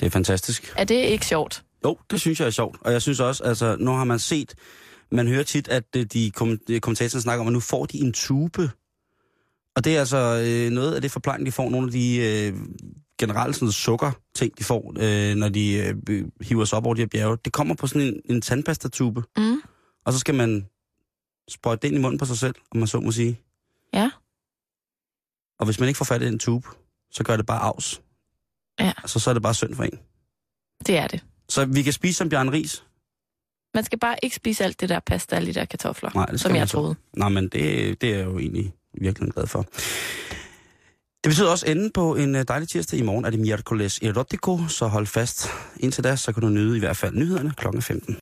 Det 0.00 0.06
er 0.06 0.10
fantastisk. 0.10 0.74
Er 0.76 0.84
det 0.84 0.94
ikke 0.94 1.26
sjovt? 1.26 1.64
Jo, 1.84 1.98
det 2.10 2.20
synes 2.20 2.40
jeg 2.40 2.46
er 2.46 2.50
sjovt. 2.50 2.76
Og 2.80 2.92
jeg 2.92 3.02
synes 3.02 3.20
også, 3.20 3.44
altså, 3.44 3.76
nu 3.76 3.90
har 3.90 4.04
man 4.04 4.18
set, 4.18 4.54
man 5.14 5.28
hører 5.28 5.42
tit, 5.42 5.68
at 5.68 5.84
øh, 5.96 6.04
de 6.04 6.30
kom- 6.30 6.58
øh, 6.70 6.80
kommentatorerne 6.80 7.22
snakker 7.22 7.40
om, 7.40 7.46
at 7.46 7.52
nu 7.52 7.60
får 7.60 7.86
de 7.86 7.98
en 7.98 8.12
tube. 8.12 8.70
Og 9.76 9.84
det 9.84 9.96
er 9.96 10.00
altså 10.00 10.42
øh, 10.46 10.70
noget 10.70 10.94
af 10.94 11.02
det 11.02 11.10
forplejning, 11.10 11.46
de 11.46 11.52
får. 11.52 11.70
Nogle 11.70 11.86
af 11.86 11.92
de 11.92 12.16
øh, 12.16 12.60
generelt 13.18 13.56
sådan 13.56 13.72
sukker 13.72 14.12
ting, 14.34 14.58
de 14.58 14.64
får, 14.64 14.94
øh, 15.00 15.34
når 15.36 15.48
de 15.48 15.94
øh, 16.08 16.24
hiver 16.40 16.64
sig 16.64 16.78
op 16.78 16.86
over 16.86 16.94
de 16.94 17.00
her 17.02 17.06
bjerge. 17.06 17.38
Det 17.44 17.52
kommer 17.52 17.74
på 17.74 17.86
sådan 17.86 18.08
en, 18.08 18.20
en 18.24 18.40
tandpastatube. 18.40 19.22
Mm. 19.36 19.62
Og 20.04 20.12
så 20.12 20.18
skal 20.18 20.34
man 20.34 20.66
sprøjte 21.48 21.82
det 21.82 21.88
ind 21.88 21.96
i 21.96 22.00
munden 22.00 22.18
på 22.18 22.24
sig 22.24 22.38
selv, 22.38 22.54
om 22.70 22.78
man 22.78 22.86
så 22.86 23.00
må 23.00 23.12
sige. 23.12 23.40
Og 25.58 25.64
hvis 25.64 25.80
man 25.80 25.88
ikke 25.88 25.98
får 25.98 26.04
fat 26.04 26.22
i 26.22 26.26
den 26.26 26.38
tube, 26.38 26.68
så 27.10 27.24
gør 27.24 27.36
det 27.36 27.46
bare 27.46 27.60
afs. 27.60 28.02
Ja. 28.80 28.92
Altså, 28.96 29.18
så 29.18 29.30
er 29.30 29.34
det 29.34 29.42
bare 29.42 29.54
synd 29.54 29.74
for 29.74 29.84
en. 29.84 29.98
Det 30.86 30.98
er 30.98 31.06
det. 31.06 31.24
Så 31.48 31.64
vi 31.64 31.82
kan 31.82 31.92
spise 31.92 32.14
som 32.18 32.28
Bjørn 32.28 32.52
Ris. 32.52 32.84
Man 33.74 33.84
skal 33.84 33.98
bare 33.98 34.16
ikke 34.22 34.36
spise 34.36 34.64
alt 34.64 34.80
det 34.80 34.88
der 34.88 35.00
pasta 35.00 35.34
og 35.34 35.36
alle 35.36 35.46
de 35.54 35.60
der 35.60 35.64
kartofler, 35.64 36.10
Nej, 36.14 36.26
det 36.26 36.40
som 36.40 36.56
jeg 36.56 36.68
så. 36.68 36.72
troede. 36.72 36.94
Nej, 37.16 37.28
men 37.28 37.44
det, 37.48 38.00
det 38.00 38.10
er 38.12 38.16
jeg 38.16 38.24
jo 38.24 38.38
egentlig 38.38 38.72
virkelig 39.00 39.32
glad 39.32 39.46
for. 39.46 39.66
Det 41.24 41.30
betyder 41.30 41.50
også 41.50 41.66
enden 41.66 41.90
på 41.90 42.16
en 42.16 42.34
øh, 42.36 42.44
dejlig 42.48 42.68
tirsdag. 42.68 42.98
I 42.98 43.02
morgen 43.02 43.24
er 43.24 43.30
det 43.30 43.38
Miércoles 43.40 44.06
Erotico, 44.08 44.68
så 44.68 44.86
hold 44.86 45.06
fast. 45.06 45.48
Indtil 45.80 46.04
da, 46.04 46.16
så 46.16 46.32
kan 46.32 46.42
du 46.42 46.48
nyde 46.48 46.76
i 46.76 46.78
hvert 46.78 46.96
fald 46.96 47.14
nyhederne 47.14 47.52
kl. 47.56 47.80
15. 47.80 48.12